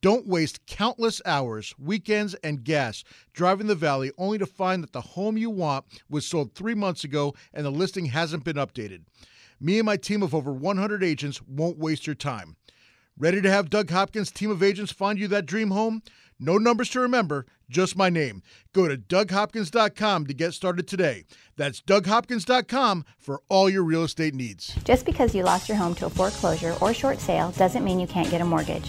Don't 0.00 0.28
waste 0.28 0.64
countless 0.66 1.20
hours, 1.26 1.74
weekends, 1.76 2.34
and 2.34 2.62
gas 2.62 3.02
driving 3.32 3.66
the 3.66 3.74
valley 3.74 4.12
only 4.16 4.38
to 4.38 4.46
find 4.46 4.82
that 4.82 4.92
the 4.92 5.00
home 5.00 5.36
you 5.36 5.50
want 5.50 5.84
was 6.08 6.24
sold 6.24 6.54
three 6.54 6.74
months 6.74 7.02
ago 7.02 7.34
and 7.52 7.66
the 7.66 7.70
listing 7.70 8.06
hasn't 8.06 8.44
been 8.44 8.56
updated. 8.56 9.02
Me 9.60 9.78
and 9.78 9.86
my 9.86 9.96
team 9.96 10.22
of 10.22 10.36
over 10.36 10.52
100 10.52 11.02
agents 11.02 11.42
won't 11.42 11.78
waste 11.78 12.06
your 12.06 12.14
time. 12.14 12.56
Ready 13.18 13.42
to 13.42 13.50
have 13.50 13.70
Doug 13.70 13.90
Hopkins' 13.90 14.30
team 14.30 14.52
of 14.52 14.62
agents 14.62 14.92
find 14.92 15.18
you 15.18 15.26
that 15.28 15.46
dream 15.46 15.72
home? 15.72 16.02
No 16.38 16.56
numbers 16.56 16.90
to 16.90 17.00
remember, 17.00 17.46
just 17.68 17.96
my 17.96 18.08
name. 18.08 18.44
Go 18.72 18.86
to 18.86 18.96
DougHopkins.com 18.96 20.26
to 20.28 20.34
get 20.34 20.54
started 20.54 20.86
today. 20.86 21.24
That's 21.56 21.82
DougHopkins.com 21.82 23.04
for 23.18 23.42
all 23.48 23.68
your 23.68 23.82
real 23.82 24.04
estate 24.04 24.34
needs. 24.34 24.72
Just 24.84 25.04
because 25.04 25.34
you 25.34 25.42
lost 25.42 25.68
your 25.68 25.78
home 25.78 25.96
to 25.96 26.06
a 26.06 26.10
foreclosure 26.10 26.76
or 26.80 26.94
short 26.94 27.18
sale 27.18 27.50
doesn't 27.50 27.82
mean 27.82 27.98
you 27.98 28.06
can't 28.06 28.30
get 28.30 28.40
a 28.40 28.44
mortgage. 28.44 28.88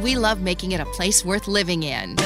we 0.00 0.16
love 0.16 0.40
making 0.40 0.72
it 0.72 0.80
a 0.80 0.86
place 0.86 1.24
worth 1.24 1.48
living 1.48 1.82
in. 1.82 2.16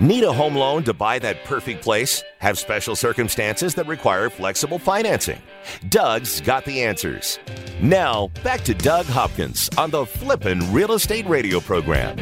Need 0.00 0.24
a 0.24 0.32
home 0.32 0.56
loan 0.56 0.82
to 0.84 0.92
buy 0.92 1.18
that 1.20 1.44
perfect 1.44 1.82
place? 1.82 2.22
Have 2.38 2.58
special 2.58 2.96
circumstances 2.96 3.74
that 3.76 3.86
require 3.86 4.28
flexible 4.28 4.78
financing? 4.78 5.40
Doug's 5.88 6.40
got 6.40 6.64
the 6.64 6.82
answers. 6.82 7.38
Now, 7.80 8.28
back 8.42 8.62
to 8.64 8.74
Doug 8.74 9.06
Hopkins 9.06 9.70
on 9.78 9.90
the 9.90 10.04
Flippin' 10.04 10.72
Real 10.72 10.92
Estate 10.92 11.26
Radio 11.26 11.60
program. 11.60 12.18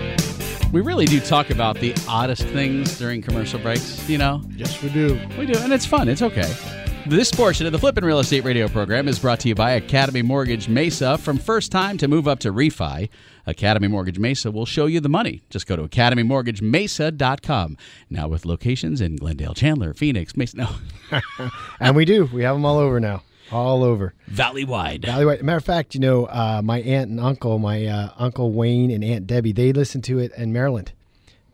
We 0.71 0.81
really 0.81 1.07
do 1.07 1.19
talk 1.19 1.51
about 1.51 1.81
the 1.81 1.95
oddest 2.09 2.45
things 2.45 2.99
during 2.99 3.21
commercial 3.21 3.59
breaks, 3.59 4.09
you 4.09 4.19
know? 4.19 4.43
Yes, 4.55 4.81
we 4.83 4.89
do. 4.91 5.19
We 5.39 5.47
do, 5.47 5.59
and 5.59 5.73
it's 5.73 5.87
fun. 5.87 6.09
It's 6.09 6.23
okay. 6.23 6.82
This 7.07 7.33
portion 7.33 7.67
of 7.67 7.73
the 7.73 7.81
Flippin' 7.81 8.05
Real 8.05 8.21
Estate 8.21 8.45
Radio 8.45 8.69
program 8.69 9.09
is 9.09 9.19
brought 9.19 9.41
to 9.41 9.49
you 9.49 9.57
by 9.57 9.73
Academy 9.73 10.23
Mortgage 10.23 10.69
Mesa. 10.69 11.19
From 11.19 11.37
first 11.37 11.73
time 11.73 11.99
to 11.99 12.07
move 12.07 12.29
up 12.29 12.39
to 12.41 12.53
refi, 12.53 13.09
Academy 13.45 13.89
Mortgage 13.89 14.21
Mesa 14.21 14.53
will 14.53 14.67
show 14.67 14.87
you 14.87 15.01
the 15.01 15.09
money. 15.09 15.43
Just 15.51 15.67
go 15.67 15.75
to 15.75 15.83
academymortgagemesa.com. 15.83 17.77
Now 18.09 18.29
with 18.29 18.47
locations 18.47 19.01
in 19.01 19.17
Glendale, 19.17 19.53
Chandler, 19.53 19.95
Phoenix, 19.95 20.37
Mesa. 20.37 20.57
No. 20.57 20.69
and 21.81 21.97
we 21.97 22.05
do. 22.05 22.27
We 22.33 22.45
have 22.45 22.55
them 22.55 22.65
all 22.65 22.79
over 22.79 23.01
now. 23.01 23.25
All 23.51 23.83
over. 23.83 24.15
Valley 24.29 24.65
wide. 24.65 25.05
Valley 25.05 25.27
wide. 25.27 25.43
Matter 25.43 25.59
of 25.59 25.65
fact, 25.65 25.95
you 25.95 26.01
know, 26.01 26.27
uh, 26.27 26.63
my 26.65 26.81
aunt 26.83 27.11
and 27.11 27.19
uncle, 27.19 27.59
my 27.59 27.85
uh, 27.85 28.11
uncle 28.17 28.53
Wayne 28.53 28.93
and 28.93 29.03
Aunt 29.03 29.27
Debbie, 29.27 29.53
they 29.53 29.73
listen 29.73 30.03
to 30.03 30.21
it 30.21 30.31
in 30.37 30.53
Maryland. 30.53 30.93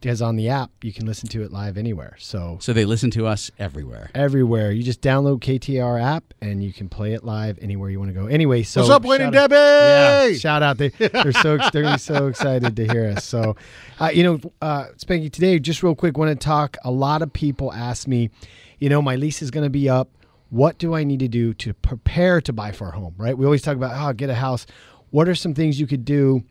Because 0.00 0.22
on 0.22 0.36
the 0.36 0.48
app, 0.48 0.70
you 0.82 0.92
can 0.92 1.06
listen 1.06 1.28
to 1.30 1.42
it 1.42 1.50
live 1.52 1.76
anywhere. 1.76 2.14
So 2.18 2.58
So 2.60 2.72
they 2.72 2.84
listen 2.84 3.10
to 3.12 3.26
us 3.26 3.50
everywhere. 3.58 4.10
everywhere, 4.14 4.70
you 4.70 4.82
just 4.84 5.00
download 5.02 5.40
KTAR 5.40 6.00
app 6.00 6.34
and 6.40 6.62
you 6.62 6.72
can 6.72 6.88
play 6.88 7.14
it 7.14 7.24
live 7.24 7.58
anywhere 7.60 7.90
you 7.90 7.98
want 7.98 8.14
to 8.14 8.20
go. 8.20 8.26
Anyway, 8.26 8.62
so 8.62 8.82
What's 8.82 8.90
up, 8.92 9.04
Wayne 9.04 9.22
and 9.22 9.32
Debbie? 9.32 9.54
Yeah, 9.54 10.32
shout 10.34 10.62
out! 10.62 10.78
They, 10.78 10.88
they're 10.98 11.32
so 11.32 11.58
they're 11.72 11.98
so 11.98 12.28
excited 12.28 12.76
to 12.76 12.86
hear 12.86 13.10
us. 13.10 13.24
So, 13.24 13.56
uh, 14.00 14.10
you 14.12 14.22
know, 14.22 14.40
uh, 14.62 14.86
Spanky, 14.98 15.32
today, 15.32 15.58
just 15.58 15.82
real 15.82 15.94
quick, 15.96 16.16
want 16.16 16.30
to 16.30 16.44
talk. 16.44 16.76
A 16.84 16.90
lot 16.90 17.22
of 17.22 17.32
people 17.32 17.72
ask 17.72 18.06
me, 18.06 18.30
you 18.78 18.88
know, 18.88 19.02
my 19.02 19.16
lease 19.16 19.42
is 19.42 19.50
going 19.50 19.64
to 19.64 19.70
be 19.70 19.88
up. 19.88 20.08
What 20.50 20.78
do 20.78 20.94
I 20.94 21.02
need 21.04 21.18
to 21.20 21.28
do 21.28 21.52
to 21.54 21.74
prepare 21.74 22.40
to 22.42 22.52
buy 22.52 22.70
for 22.72 22.88
a 22.88 22.92
home? 22.92 23.14
Right? 23.18 23.36
We 23.36 23.44
always 23.44 23.62
talk 23.62 23.76
about, 23.76 23.92
oh, 24.00 24.12
get 24.12 24.30
a 24.30 24.34
house. 24.34 24.64
What 25.10 25.28
are 25.28 25.34
some 25.34 25.54
things 25.54 25.80
you 25.80 25.86
could 25.86 26.04
do 26.04 26.44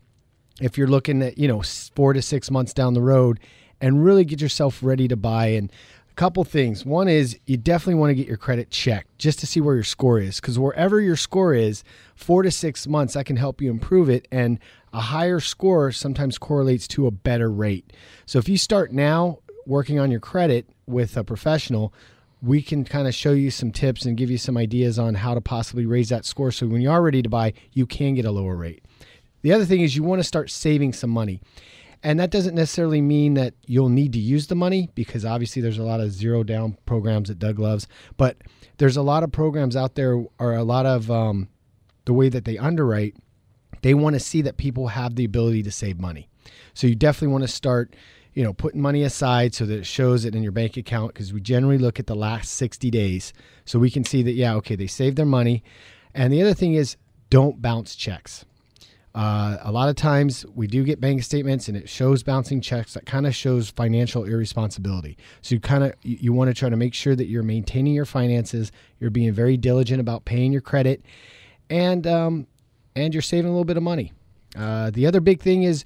if 0.60 0.76
you're 0.76 0.88
looking 0.88 1.22
at 1.22 1.38
you 1.38 1.48
know 1.48 1.62
four 1.94 2.12
to 2.12 2.22
six 2.22 2.50
months 2.50 2.72
down 2.72 2.94
the 2.94 3.02
road 3.02 3.40
and 3.80 4.04
really 4.04 4.24
get 4.24 4.40
yourself 4.40 4.82
ready 4.82 5.08
to 5.08 5.16
buy. 5.16 5.48
And 5.48 5.70
a 6.10 6.14
couple 6.14 6.42
things. 6.44 6.84
One 6.84 7.08
is 7.08 7.38
you 7.46 7.56
definitely 7.56 7.94
want 7.94 8.10
to 8.10 8.14
get 8.14 8.26
your 8.26 8.36
credit 8.36 8.70
checked 8.70 9.18
just 9.18 9.38
to 9.40 9.46
see 9.46 9.60
where 9.60 9.74
your 9.74 9.84
score 9.84 10.18
is 10.18 10.40
because 10.40 10.58
wherever 10.58 11.00
your 11.00 11.16
score 11.16 11.54
is 11.54 11.84
four 12.14 12.42
to 12.42 12.50
six 12.50 12.86
months 12.86 13.14
that 13.14 13.26
can 13.26 13.36
help 13.36 13.60
you 13.60 13.70
improve 13.70 14.08
it. 14.08 14.26
And 14.32 14.58
a 14.92 15.00
higher 15.00 15.40
score 15.40 15.92
sometimes 15.92 16.38
correlates 16.38 16.88
to 16.88 17.06
a 17.06 17.10
better 17.10 17.50
rate. 17.50 17.92
So 18.26 18.38
if 18.38 18.48
you 18.48 18.58
start 18.58 18.92
now 18.92 19.38
working 19.66 19.98
on 19.98 20.10
your 20.10 20.20
credit 20.20 20.66
with 20.86 21.16
a 21.16 21.24
professional 21.24 21.92
we 22.40 22.62
can 22.62 22.84
kind 22.84 23.08
of 23.08 23.14
show 23.16 23.32
you 23.32 23.50
some 23.50 23.72
tips 23.72 24.04
and 24.04 24.16
give 24.16 24.30
you 24.30 24.38
some 24.38 24.56
ideas 24.56 24.96
on 24.96 25.12
how 25.12 25.34
to 25.34 25.40
possibly 25.40 25.84
raise 25.84 26.08
that 26.08 26.24
score. 26.24 26.52
So 26.52 26.68
when 26.68 26.80
you 26.80 26.88
are 26.88 27.02
ready 27.02 27.20
to 27.20 27.28
buy 27.28 27.52
you 27.72 27.84
can 27.84 28.14
get 28.14 28.24
a 28.24 28.30
lower 28.30 28.54
rate 28.54 28.84
the 29.48 29.54
other 29.54 29.64
thing 29.64 29.80
is 29.80 29.96
you 29.96 30.02
want 30.02 30.18
to 30.20 30.28
start 30.28 30.50
saving 30.50 30.92
some 30.92 31.08
money. 31.08 31.40
And 32.02 32.20
that 32.20 32.30
doesn't 32.30 32.54
necessarily 32.54 33.00
mean 33.00 33.32
that 33.34 33.54
you'll 33.66 33.88
need 33.88 34.12
to 34.12 34.18
use 34.18 34.46
the 34.46 34.54
money 34.54 34.90
because 34.94 35.24
obviously 35.24 35.62
there's 35.62 35.78
a 35.78 35.84
lot 35.84 36.00
of 36.00 36.12
zero 36.12 36.42
down 36.42 36.76
programs 36.84 37.30
that 37.30 37.38
Doug 37.38 37.58
loves. 37.58 37.88
But 38.18 38.36
there's 38.76 38.98
a 38.98 39.02
lot 39.02 39.22
of 39.22 39.32
programs 39.32 39.74
out 39.74 39.94
there 39.94 40.22
or 40.38 40.52
a 40.52 40.64
lot 40.64 40.84
of 40.84 41.10
um, 41.10 41.48
the 42.04 42.12
way 42.12 42.28
that 42.28 42.44
they 42.44 42.58
underwrite, 42.58 43.16
they 43.80 43.94
want 43.94 44.16
to 44.16 44.20
see 44.20 44.42
that 44.42 44.58
people 44.58 44.88
have 44.88 45.14
the 45.14 45.24
ability 45.24 45.62
to 45.62 45.70
save 45.70 45.98
money. 45.98 46.28
So 46.74 46.86
you 46.86 46.94
definitely 46.94 47.32
want 47.32 47.44
to 47.44 47.48
start, 47.48 47.96
you 48.34 48.44
know, 48.44 48.52
putting 48.52 48.82
money 48.82 49.02
aside 49.02 49.54
so 49.54 49.64
that 49.64 49.78
it 49.78 49.86
shows 49.86 50.26
it 50.26 50.34
in 50.34 50.42
your 50.42 50.52
bank 50.52 50.76
account 50.76 51.14
because 51.14 51.32
we 51.32 51.40
generally 51.40 51.78
look 51.78 51.98
at 51.98 52.06
the 52.06 52.14
last 52.14 52.52
60 52.52 52.90
days. 52.90 53.32
So 53.64 53.78
we 53.78 53.90
can 53.90 54.04
see 54.04 54.22
that, 54.24 54.32
yeah, 54.32 54.56
okay, 54.56 54.76
they 54.76 54.88
saved 54.88 55.16
their 55.16 55.24
money. 55.24 55.64
And 56.12 56.34
the 56.34 56.42
other 56.42 56.52
thing 56.52 56.74
is 56.74 56.98
don't 57.30 57.62
bounce 57.62 57.96
checks. 57.96 58.44
Uh, 59.14 59.56
a 59.62 59.72
lot 59.72 59.88
of 59.88 59.96
times 59.96 60.44
we 60.54 60.66
do 60.66 60.84
get 60.84 61.00
bank 61.00 61.22
statements 61.22 61.66
and 61.66 61.76
it 61.76 61.88
shows 61.88 62.22
bouncing 62.22 62.60
checks 62.60 62.94
that 62.94 63.06
kind 63.06 63.26
of 63.26 63.34
shows 63.34 63.70
financial 63.70 64.24
irresponsibility. 64.24 65.16
So 65.40 65.54
you 65.56 65.60
kind 65.60 65.82
of 65.82 65.94
you, 66.02 66.18
you 66.20 66.32
want 66.32 66.48
to 66.48 66.54
try 66.54 66.68
to 66.68 66.76
make 66.76 66.94
sure 66.94 67.16
that 67.16 67.26
you're 67.26 67.42
maintaining 67.42 67.94
your 67.94 68.04
finances, 68.04 68.70
you're 69.00 69.10
being 69.10 69.32
very 69.32 69.56
diligent 69.56 70.00
about 70.00 70.24
paying 70.24 70.52
your 70.52 70.60
credit, 70.60 71.02
and 71.70 72.06
um, 72.06 72.46
and 72.94 73.14
you're 73.14 73.22
saving 73.22 73.46
a 73.46 73.50
little 73.50 73.64
bit 73.64 73.76
of 73.76 73.82
money. 73.82 74.12
Uh, 74.56 74.90
the 74.90 75.06
other 75.06 75.20
big 75.20 75.40
thing 75.40 75.62
is 75.62 75.84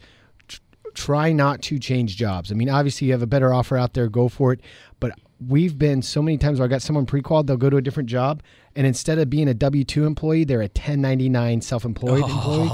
tr- 0.49 0.61
try 0.95 1.33
not 1.33 1.63
to 1.63 1.79
change 1.79 2.17
jobs. 2.17 2.51
I 2.51 2.55
mean, 2.55 2.69
obviously 2.69 3.07
you 3.07 3.13
have 3.13 3.23
a 3.23 3.27
better 3.27 3.53
offer 3.53 3.77
out 3.77 3.95
there, 3.95 4.09
go 4.09 4.29
for 4.29 4.53
it. 4.53 4.61
But 5.01 5.13
we've 5.49 5.77
been 5.79 6.03
so 6.03 6.23
many 6.23 6.39
times 6.39 6.59
where 6.59 6.67
I 6.67 6.69
got 6.69 6.83
someone 6.83 7.07
pre-qualified, 7.07 7.49
they'll 7.49 7.57
go 7.57 7.71
to 7.71 7.77
a 7.77 7.83
different 7.83 8.09
job, 8.09 8.43
and 8.77 8.87
instead 8.87 9.19
of 9.19 9.29
being 9.31 9.49
a 9.49 9.55
W 9.55 9.85
two 9.85 10.07
employee, 10.07 10.45
they're 10.45 10.61
a 10.61 10.65
1099 10.65 11.61
self-employed 11.61 12.25
employee. 12.29 12.71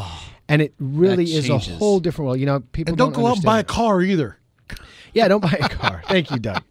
And 0.48 0.62
it 0.62 0.74
really 0.78 1.26
That 1.26 1.32
is 1.32 1.48
a 1.50 1.58
whole 1.58 2.00
different 2.00 2.26
world. 2.26 2.40
You 2.40 2.46
know, 2.46 2.60
people 2.60 2.92
And 2.92 2.98
don't 2.98 3.14
go 3.14 3.26
out 3.26 3.36
and 3.36 3.44
buy 3.44 3.60
a 3.60 3.64
car 3.64 4.00
either. 4.02 4.38
Yeah, 5.14 5.26
don't 5.26 5.40
buy 5.40 5.56
a 5.58 5.68
car. 5.70 6.02
Thank 6.06 6.30
you, 6.30 6.38
Doug. 6.38 6.62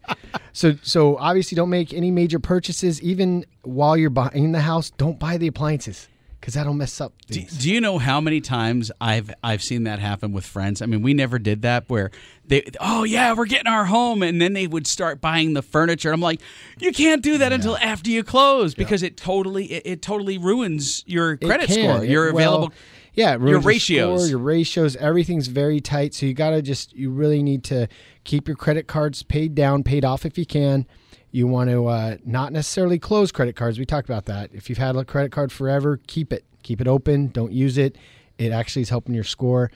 So, 0.52 0.76
so 0.82 1.16
obviously, 1.16 1.56
don't 1.56 1.70
make 1.70 1.92
any 1.92 2.12
major 2.12 2.38
purchases. 2.38 3.02
Even 3.02 3.44
while 3.62 3.96
you're 3.96 4.10
buying 4.10 4.52
the 4.52 4.60
house, 4.60 4.90
don't 4.90 5.18
buy 5.18 5.38
the 5.38 5.48
appliances 5.48 6.08
because 6.40 6.54
that'll 6.54 6.74
mess 6.74 7.00
up 7.00 7.12
Do, 7.26 7.42
do 7.42 7.70
you 7.70 7.80
know 7.80 7.98
how 7.98 8.20
many 8.20 8.40
times 8.40 8.92
I've 9.00 9.32
I've 9.42 9.62
seen 9.62 9.84
that 9.84 9.98
happen 9.98 10.32
with 10.32 10.46
friends? 10.46 10.80
I 10.80 10.86
mean, 10.86 11.02
we 11.02 11.14
never 11.14 11.38
did 11.38 11.62
that 11.62 11.84
where 11.88 12.10
they 12.46 12.64
oh 12.80 13.04
yeah, 13.04 13.32
we're 13.34 13.46
getting 13.46 13.66
our 13.66 13.84
home 13.84 14.22
and 14.22 14.40
then 14.40 14.52
they 14.52 14.66
would 14.66 14.86
start 14.86 15.20
buying 15.20 15.54
the 15.54 15.62
furniture. 15.62 16.12
I'm 16.12 16.20
like, 16.20 16.40
you 16.78 16.92
can't 16.92 17.22
do 17.22 17.38
that 17.38 17.52
until 17.52 17.76
after 17.78 18.10
you 18.10 18.22
close 18.22 18.74
because 18.74 19.02
it 19.02 19.16
totally 19.16 19.66
it, 19.66 19.82
it 19.84 20.02
totally 20.02 20.38
ruins 20.38 21.02
your 21.06 21.36
credit 21.36 21.70
score. 21.70 22.04
Your 22.04 22.32
well, 22.32 22.54
available 22.54 22.74
yeah, 23.18 23.36
your 23.36 23.58
ratios. 23.58 24.20
score, 24.20 24.28
your 24.28 24.38
ratios, 24.38 24.94
everything's 24.94 25.48
very 25.48 25.80
tight. 25.80 26.14
So 26.14 26.24
you 26.24 26.34
got 26.34 26.50
to 26.50 26.62
just, 26.62 26.92
you 26.94 27.10
really 27.10 27.42
need 27.42 27.64
to 27.64 27.88
keep 28.22 28.46
your 28.46 28.56
credit 28.56 28.86
cards 28.86 29.24
paid 29.24 29.56
down, 29.56 29.82
paid 29.82 30.04
off 30.04 30.24
if 30.24 30.38
you 30.38 30.46
can. 30.46 30.86
You 31.32 31.48
want 31.48 31.68
to 31.68 31.88
uh, 31.88 32.16
not 32.24 32.52
necessarily 32.52 33.00
close 33.00 33.32
credit 33.32 33.56
cards. 33.56 33.76
We 33.76 33.84
talked 33.84 34.08
about 34.08 34.26
that. 34.26 34.50
If 34.52 34.68
you've 34.68 34.78
had 34.78 34.94
a 34.94 35.04
credit 35.04 35.32
card 35.32 35.50
forever, 35.50 35.98
keep 36.06 36.32
it, 36.32 36.44
keep 36.62 36.80
it 36.80 36.86
open. 36.86 37.26
Don't 37.28 37.50
use 37.50 37.76
it. 37.76 37.96
It 38.38 38.52
actually 38.52 38.82
is 38.82 38.90
helping 38.90 39.16
your 39.16 39.24
score. 39.24 39.72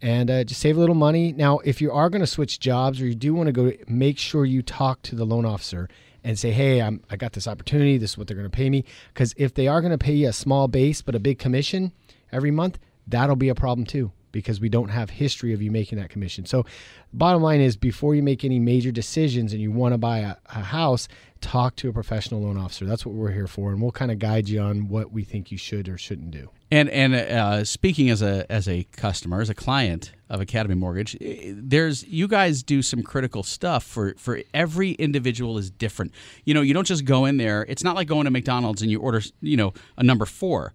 And 0.00 0.30
uh, 0.30 0.44
just 0.44 0.60
save 0.60 0.76
a 0.76 0.80
little 0.80 0.94
money. 0.94 1.32
Now, 1.32 1.58
if 1.58 1.80
you 1.80 1.90
are 1.90 2.08
going 2.08 2.20
to 2.20 2.28
switch 2.28 2.60
jobs 2.60 3.00
or 3.00 3.06
you 3.06 3.16
do 3.16 3.34
want 3.34 3.48
to 3.48 3.52
go, 3.52 3.72
make 3.88 4.18
sure 4.18 4.44
you 4.44 4.62
talk 4.62 5.02
to 5.02 5.16
the 5.16 5.26
loan 5.26 5.44
officer 5.44 5.88
and 6.22 6.38
say, 6.38 6.52
"Hey, 6.52 6.80
I'm 6.80 7.02
I 7.10 7.16
got 7.16 7.32
this 7.32 7.48
opportunity. 7.48 7.96
This 7.96 8.10
is 8.10 8.18
what 8.18 8.26
they're 8.26 8.36
going 8.36 8.50
to 8.50 8.56
pay 8.56 8.68
me." 8.70 8.84
Because 9.12 9.34
if 9.36 9.54
they 9.54 9.66
are 9.66 9.80
going 9.80 9.92
to 9.92 9.98
pay 9.98 10.14
you 10.14 10.28
a 10.28 10.32
small 10.32 10.68
base 10.68 11.00
but 11.00 11.14
a 11.14 11.20
big 11.20 11.38
commission 11.38 11.92
every 12.32 12.50
month, 12.50 12.78
that'll 13.06 13.36
be 13.36 13.48
a 13.48 13.54
problem 13.54 13.86
too. 13.86 14.12
Because 14.32 14.60
we 14.60 14.68
don't 14.68 14.88
have 14.88 15.10
history 15.10 15.52
of 15.52 15.62
you 15.62 15.70
making 15.70 15.96
that 15.98 16.10
commission. 16.10 16.44
So, 16.44 16.66
bottom 17.12 17.40
line 17.40 17.60
is, 17.60 17.76
before 17.76 18.16
you 18.16 18.22
make 18.22 18.44
any 18.44 18.58
major 18.58 18.90
decisions 18.90 19.52
and 19.52 19.62
you 19.62 19.70
want 19.70 19.94
to 19.94 19.98
buy 19.98 20.18
a, 20.18 20.34
a 20.46 20.60
house, 20.60 21.06
talk 21.44 21.76
to 21.76 21.90
a 21.90 21.92
professional 21.92 22.40
loan 22.40 22.56
officer. 22.56 22.86
That's 22.86 23.04
what 23.04 23.14
we're 23.14 23.30
here 23.30 23.46
for, 23.46 23.70
and 23.70 23.80
we'll 23.80 23.92
kind 23.92 24.10
of 24.10 24.18
guide 24.18 24.48
you 24.48 24.60
on 24.60 24.88
what 24.88 25.12
we 25.12 25.24
think 25.24 25.52
you 25.52 25.58
should 25.58 25.88
or 25.88 25.98
shouldn't 25.98 26.30
do. 26.30 26.50
And 26.70 26.88
and 26.88 27.14
uh, 27.14 27.64
speaking 27.64 28.08
as 28.10 28.22
a 28.22 28.50
as 28.50 28.66
a 28.66 28.84
customer, 28.92 29.40
as 29.40 29.50
a 29.50 29.54
client 29.54 30.12
of 30.30 30.40
Academy 30.40 30.74
Mortgage, 30.74 31.16
there's 31.20 32.02
you 32.04 32.26
guys 32.26 32.62
do 32.62 32.82
some 32.82 33.02
critical 33.02 33.42
stuff 33.42 33.84
for 33.84 34.14
for 34.16 34.40
every 34.54 34.92
individual 34.92 35.58
is 35.58 35.70
different. 35.70 36.12
You 36.44 36.54
know, 36.54 36.62
you 36.62 36.72
don't 36.72 36.86
just 36.86 37.04
go 37.04 37.26
in 37.26 37.36
there. 37.36 37.66
It's 37.68 37.84
not 37.84 37.94
like 37.94 38.08
going 38.08 38.24
to 38.24 38.30
McDonald's 38.30 38.80
and 38.80 38.90
you 38.90 39.00
order 39.00 39.20
you 39.40 39.56
know 39.56 39.74
a 39.98 40.02
number 40.02 40.24
four. 40.24 40.72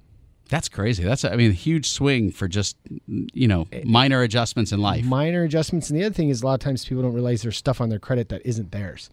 That's 0.50 0.70
crazy. 0.70 1.04
That's 1.04 1.26
I 1.26 1.36
mean, 1.36 1.52
a 1.52 1.54
huge 1.54 1.90
swing 1.90 2.32
for 2.32 2.48
just 2.48 2.78
you 3.08 3.48
know 3.48 3.68
eh, 3.72 3.82
minor 3.86 4.22
adjustments 4.22 4.72
in 4.72 4.80
life. 4.80 5.04
minor 5.06 5.44
adjustments. 5.44 5.90
And 5.90 6.00
the 6.00 6.06
other 6.06 6.14
thing 6.14 6.30
is, 6.30 6.42
a 6.42 6.46
lot 6.46 6.54
of 6.56 6.60
times 6.60 6.86
people 6.86 7.04
don't 7.04 7.14
realize 7.14 7.42
there's 7.42 7.58
stuff 7.58 7.82
on 7.82 7.90
their 7.90 8.00
credit 8.00 8.30
that 8.30 8.46
isn't 8.46 8.72
theirs, 8.72 9.10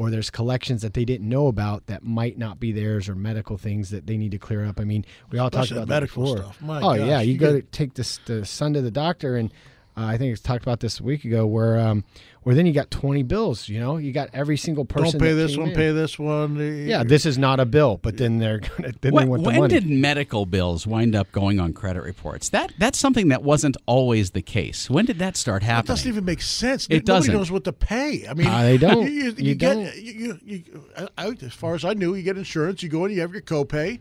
or 0.00 0.08
there's 0.10 0.30
collections 0.30 0.80
that 0.80 0.94
they 0.94 1.04
didn't 1.04 1.28
know 1.28 1.46
about 1.46 1.86
that 1.88 2.02
might 2.02 2.38
not 2.38 2.58
be 2.58 2.72
theirs, 2.72 3.06
or 3.06 3.14
medical 3.14 3.58
things 3.58 3.90
that 3.90 4.06
they 4.06 4.16
need 4.16 4.30
to 4.30 4.38
clear 4.38 4.64
up. 4.64 4.80
I 4.80 4.84
mean, 4.84 5.04
we 5.30 5.38
all 5.38 5.50
talked 5.50 5.64
Especially 5.64 5.82
about 5.82 5.88
medical 5.94 6.24
that 6.24 6.30
before. 6.36 6.52
stuff. 6.54 6.62
My 6.62 6.78
oh 6.78 6.96
gosh, 6.96 7.06
yeah, 7.06 7.20
you, 7.20 7.32
you 7.34 7.38
go 7.38 7.52
get- 7.56 7.70
to 7.70 7.78
take 7.78 7.92
this 7.94 8.18
the 8.24 8.46
son 8.46 8.72
to 8.72 8.80
the 8.80 8.90
doctor, 8.90 9.36
and 9.36 9.52
uh, 9.96 10.04
I 10.04 10.16
think 10.18 10.32
it's 10.32 10.40
talked 10.42 10.62
about 10.62 10.80
this 10.80 11.00
a 11.00 11.02
week 11.02 11.24
ago, 11.24 11.46
where 11.46 11.78
um, 11.78 12.04
where 12.42 12.54
then 12.54 12.64
you 12.64 12.72
got 12.72 12.90
20 12.90 13.22
bills. 13.24 13.68
You 13.68 13.80
know, 13.80 13.96
you 13.96 14.12
got 14.12 14.30
every 14.32 14.56
single 14.56 14.84
person. 14.84 15.18
Don't 15.18 15.20
pay 15.20 15.32
that 15.32 15.34
this 15.42 15.50
came 15.52 15.60
one, 15.60 15.70
in. 15.70 15.76
pay 15.76 15.90
this 15.92 16.18
one. 16.18 16.86
Yeah, 16.88 17.02
this 17.04 17.26
is 17.26 17.36
not 17.36 17.60
a 17.60 17.66
bill, 17.66 17.98
but 18.00 18.16
then 18.16 18.38
they're 18.38 18.58
gonna 18.78 18.92
then 19.00 19.12
When, 19.12 19.24
they 19.24 19.28
want 19.30 19.42
the 19.42 19.48
when 19.50 19.60
money. 19.60 19.74
did 19.80 19.88
medical 19.90 20.46
bills 20.46 20.86
wind 20.86 21.14
up 21.14 21.30
going 21.32 21.58
on 21.60 21.72
credit 21.72 22.02
reports? 22.02 22.48
That 22.50 22.72
that's 22.78 22.98
something 22.98 23.28
that 23.28 23.42
wasn't 23.42 23.76
always 23.86 24.30
the 24.30 24.42
case. 24.42 24.88
When 24.88 25.04
did 25.06 25.18
that 25.18 25.36
start 25.36 25.62
It 25.62 25.66
happening? 25.66 25.96
doesn't 25.96 26.08
even 26.08 26.24
make 26.24 26.42
sense. 26.42 26.84
It 26.86 26.90
Nobody 26.90 27.04
doesn't. 27.06 27.34
knows 27.34 27.50
what 27.50 27.64
to 27.64 27.72
pay. 27.72 28.26
I 28.28 28.34
mean, 28.34 28.46
Uh, 28.46 28.62
they 28.62 28.78
don't. 28.86 29.02
You, 29.02 29.10
you, 29.10 29.34
You 29.38 29.54
get 29.54 29.74
don't. 29.74 29.96
You, 29.96 30.12
you, 30.12 30.38
you, 30.44 30.84
I, 30.96 31.08
I- 31.18 31.36
as 31.42 31.52
far 31.52 31.74
as 31.74 31.84
I 31.84 31.92
knew, 31.94 32.14
you 32.14 32.22
get 32.22 32.38
insurance. 32.38 32.82
You 32.82 32.88
go 32.88 33.04
in, 33.04 33.12
you 33.12 33.20
have 33.20 33.32
your 33.32 33.42
copay, 33.42 33.98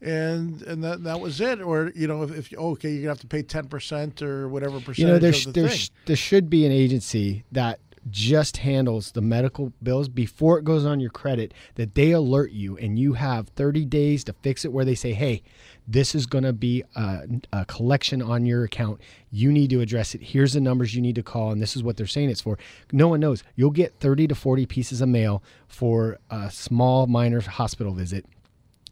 and 0.00 0.62
and 0.62 0.82
that 0.84 1.04
that 1.04 1.20
was 1.20 1.40
it. 1.40 1.60
Or 1.60 1.92
you 1.94 2.06
know, 2.06 2.22
if, 2.22 2.52
if 2.52 2.58
okay, 2.58 2.90
you're 2.90 3.02
gonna 3.02 3.10
have 3.10 3.20
to 3.20 3.26
pay 3.26 3.42
ten 3.42 3.66
percent 3.66 4.22
or 4.22 4.48
whatever 4.48 4.80
percentage 4.80 4.98
you 4.98 5.06
know 5.06 5.18
there, 5.18 5.30
of 5.30 5.44
the 5.44 5.52
there, 5.52 5.68
thing. 5.68 5.88
there 6.06 6.16
should 6.16 6.50
be 6.50 6.64
an 6.66 6.72
agency 6.72 7.44
that 7.52 7.80
just 8.10 8.58
handles 8.58 9.12
the 9.12 9.20
medical 9.20 9.72
bills 9.82 10.08
before 10.08 10.58
it 10.58 10.64
goes 10.64 10.86
on 10.86 11.00
your 11.00 11.10
credit 11.10 11.52
that 11.74 11.94
they 11.94 12.12
alert 12.12 12.50
you 12.52 12.76
and 12.78 12.98
you 12.98 13.12
have 13.12 13.48
30 13.48 13.84
days 13.84 14.24
to 14.24 14.32
fix 14.32 14.64
it 14.64 14.72
where 14.72 14.84
they 14.84 14.94
say 14.94 15.12
hey 15.12 15.42
this 15.88 16.14
is 16.14 16.26
going 16.26 16.44
to 16.44 16.52
be 16.52 16.84
a, 16.94 17.22
a 17.50 17.64
collection 17.64 18.20
on 18.20 18.44
your 18.44 18.62
account. 18.62 19.00
You 19.30 19.50
need 19.50 19.70
to 19.70 19.80
address 19.80 20.14
it. 20.14 20.22
Here's 20.22 20.52
the 20.52 20.60
numbers 20.60 20.94
you 20.94 21.00
need 21.00 21.14
to 21.14 21.22
call 21.22 21.50
and 21.50 21.62
this 21.62 21.74
is 21.74 21.82
what 21.82 21.96
they're 21.96 22.06
saying 22.06 22.28
it's 22.28 22.42
for. 22.42 22.58
No 22.92 23.08
one 23.08 23.20
knows. 23.20 23.42
You'll 23.56 23.70
get 23.70 23.94
30 23.98 24.28
to 24.28 24.34
40 24.34 24.66
pieces 24.66 25.00
of 25.00 25.08
mail 25.08 25.42
for 25.66 26.18
a 26.30 26.50
small 26.50 27.06
minor 27.06 27.40
hospital 27.40 27.94
visit 27.94 28.26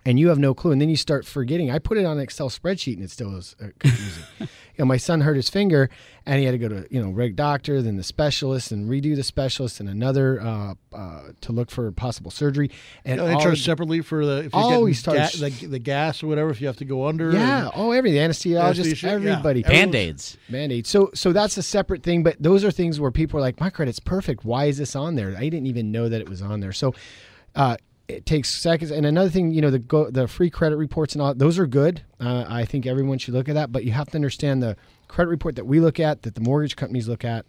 and 0.07 0.19
you 0.21 0.29
have 0.29 0.38
no 0.38 0.55
clue. 0.55 0.71
And 0.71 0.81
then 0.81 0.88
you 0.88 0.97
start 0.97 1.27
forgetting. 1.27 1.71
I 1.71 1.79
put 1.81 1.99
it 1.99 2.07
on 2.07 2.16
an 2.16 2.23
Excel 2.23 2.49
spreadsheet, 2.49 2.95
and 2.95 3.03
it 3.03 3.11
still 3.11 3.37
is 3.37 3.57
uh, 3.61 3.66
confusing. 3.81 4.23
you 4.40 4.47
know, 4.79 4.85
my 4.85 4.97
son 4.97 5.21
hurt 5.23 5.35
his 5.35 5.51
finger, 5.51 5.90
and 6.25 6.38
he 6.38 6.45
had 6.45 6.53
to 6.53 6.59
go 6.59 6.69
to 6.69 6.87
you 6.90 7.03
know 7.03 7.11
reg 7.11 7.35
doctor, 7.35 7.83
then 7.83 7.97
the 7.97 8.05
specialist, 8.05 8.71
and 8.71 8.88
redo 8.88 9.16
the 9.16 9.25
specialist, 9.25 9.81
and 9.81 9.88
another 9.88 10.40
uh, 10.40 10.75
uh, 10.95 11.23
to 11.40 11.53
look 11.53 11.71
for 11.73 11.90
possible 11.90 12.31
surgery. 12.31 12.71
And 13.05 13.21
Yeah, 13.21 13.27
they 13.35 13.42
charge 13.42 13.64
separately 13.64 14.01
for 14.01 14.25
the 14.25 14.45
if 14.45 14.53
you're 14.53 14.62
Always 14.62 15.03
ga- 15.03 15.27
the, 15.29 15.66
the 15.66 15.79
gas 15.81 16.23
or 16.23 16.29
whatever 16.29 16.51
if 16.51 16.61
you 16.61 16.69
have 16.69 16.77
to 16.77 16.85
go 16.85 17.07
under. 17.07 17.33
yeah, 17.33 17.64
and- 17.64 17.73
oh, 17.75 17.90
everything. 17.90 18.21
Anesthesiologist, 18.21 18.62
Anesthesia, 18.79 19.07
yeah. 19.09 19.12
everybody. 19.14 19.64
Everyone's- 19.64 19.66
Band-aids. 19.66 20.38
Band-aid. 20.49 20.87
So 20.87 21.11
so 21.14 21.33
that's 21.33 21.57
a 21.57 21.62
separate 21.64 22.05
thing, 22.05 22.23
but 22.23 22.37
those 22.40 22.64
are 22.64 22.71
things 22.71 23.01
where 23.01 23.11
people 23.11 23.38
are 23.38 23.42
like, 23.42 23.59
my 23.61 23.71
credit's 23.71 23.99
perfect. 23.99 24.45
Why 24.45 24.66
is 24.66 24.79
this 24.79 24.95
on 24.95 25.16
there? 25.16 25.35
I 25.37 25.49
didn't 25.49 25.66
even 25.66 25.90
know 25.90 26.09
that 26.09 26.21
it 26.21 26.29
was 26.29 26.42
on 26.42 26.61
there. 26.61 26.73
So 26.73 26.95
uh, 27.57 27.77
it 28.09 28.27
takes 28.27 28.49
seconds. 28.51 28.90
And 28.90 29.05
another 29.05 29.31
thing, 29.31 29.51
you 29.51 29.61
know, 29.61 29.71
the 29.71 29.79
go, 29.79 30.11
the 30.11 30.29
free 30.29 30.51
credit 30.51 30.77
reports 30.77 31.14
and 31.14 31.23
all 31.23 31.35
those 31.35 31.59
are 31.59 31.66
good. 31.66 32.03
Uh, 32.21 32.45
I 32.49 32.64
think 32.64 32.87
everyone 32.87 33.19
should 33.19 33.35
look 33.35 33.48
at 33.48 33.54
that, 33.54 33.73
but 33.73 33.85
you 33.85 33.92
have 33.92 34.09
to 34.11 34.17
understand 34.17 34.63
the 34.63 34.77
credit 35.09 35.31
report 35.31 35.57
that 35.57 35.67
we 35.67 35.81
look 35.81 35.98
at, 35.98 36.23
that 36.23 36.35
the 36.35 36.40
mortgage 36.40 36.77
companies 36.77 37.09
look 37.09 37.25
at, 37.25 37.46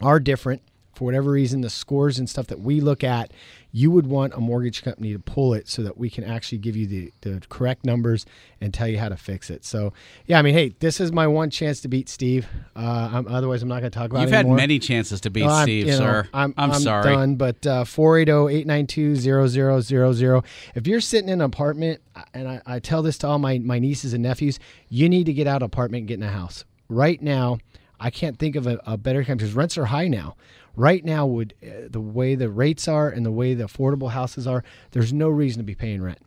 are 0.00 0.20
different 0.20 0.62
for 0.98 1.04
whatever 1.04 1.30
reason, 1.30 1.60
the 1.60 1.70
scores 1.70 2.18
and 2.18 2.28
stuff 2.28 2.48
that 2.48 2.58
we 2.58 2.80
look 2.80 3.04
at, 3.04 3.32
you 3.70 3.92
would 3.92 4.08
want 4.08 4.34
a 4.34 4.40
mortgage 4.40 4.82
company 4.82 5.12
to 5.12 5.20
pull 5.20 5.54
it 5.54 5.68
so 5.68 5.80
that 5.82 5.96
we 5.96 6.10
can 6.10 6.24
actually 6.24 6.58
give 6.58 6.74
you 6.74 6.88
the, 6.88 7.12
the 7.20 7.40
correct 7.48 7.86
numbers 7.86 8.26
and 8.60 8.74
tell 8.74 8.88
you 8.88 8.98
how 8.98 9.08
to 9.08 9.16
fix 9.16 9.48
it. 9.48 9.64
So, 9.64 9.92
yeah, 10.26 10.40
I 10.40 10.42
mean, 10.42 10.54
hey, 10.54 10.74
this 10.80 10.98
is 10.98 11.12
my 11.12 11.28
one 11.28 11.50
chance 11.50 11.80
to 11.82 11.88
beat 11.88 12.08
Steve. 12.08 12.48
Uh, 12.74 13.10
I'm, 13.12 13.28
otherwise, 13.28 13.62
I'm 13.62 13.68
not 13.68 13.78
going 13.78 13.92
to 13.92 13.96
talk 13.96 14.10
about 14.10 14.22
it. 14.22 14.24
You've 14.24 14.32
had 14.32 14.48
many 14.48 14.80
chances 14.80 15.20
to 15.20 15.30
beat 15.30 15.44
I'm- 15.44 15.62
Steve, 15.62 15.86
you 15.86 15.92
know, 15.92 15.98
sir. 15.98 16.28
I'm, 16.34 16.52
I'm, 16.58 16.74
sorry. 16.74 17.14
done. 17.14 17.36
But 17.36 17.64
uh, 17.64 17.84
480-892-0000. 17.84 20.44
If 20.74 20.88
you're 20.88 21.00
sitting 21.00 21.28
in 21.28 21.34
an 21.34 21.42
apartment, 21.42 22.00
and 22.34 22.48
I, 22.48 22.60
I 22.66 22.80
tell 22.80 23.02
this 23.02 23.18
to 23.18 23.28
all 23.28 23.38
my, 23.38 23.60
my 23.60 23.78
nieces 23.78 24.14
and 24.14 24.24
nephews, 24.24 24.58
you 24.88 25.08
need 25.08 25.26
to 25.26 25.32
get 25.32 25.46
out 25.46 25.62
of 25.62 25.66
apartment 25.66 26.00
and 26.00 26.08
get 26.08 26.14
in 26.14 26.24
a 26.24 26.32
house. 26.32 26.64
Right 26.88 27.22
now, 27.22 27.58
I 28.00 28.10
can't 28.10 28.38
think 28.38 28.56
of 28.56 28.66
a, 28.66 28.80
a 28.86 28.96
better 28.96 29.24
time 29.24 29.36
because 29.36 29.54
rents 29.54 29.76
are 29.76 29.86
high 29.86 30.08
now. 30.08 30.36
Right 30.76 31.04
now, 31.04 31.26
would 31.26 31.54
uh, 31.62 31.88
the 31.90 32.00
way 32.00 32.34
the 32.34 32.48
rates 32.48 32.86
are 32.86 33.08
and 33.08 33.26
the 33.26 33.32
way 33.32 33.54
the 33.54 33.64
affordable 33.64 34.10
houses 34.10 34.46
are, 34.46 34.62
there's 34.92 35.12
no 35.12 35.28
reason 35.28 35.58
to 35.60 35.64
be 35.64 35.74
paying 35.74 36.02
rent. 36.02 36.20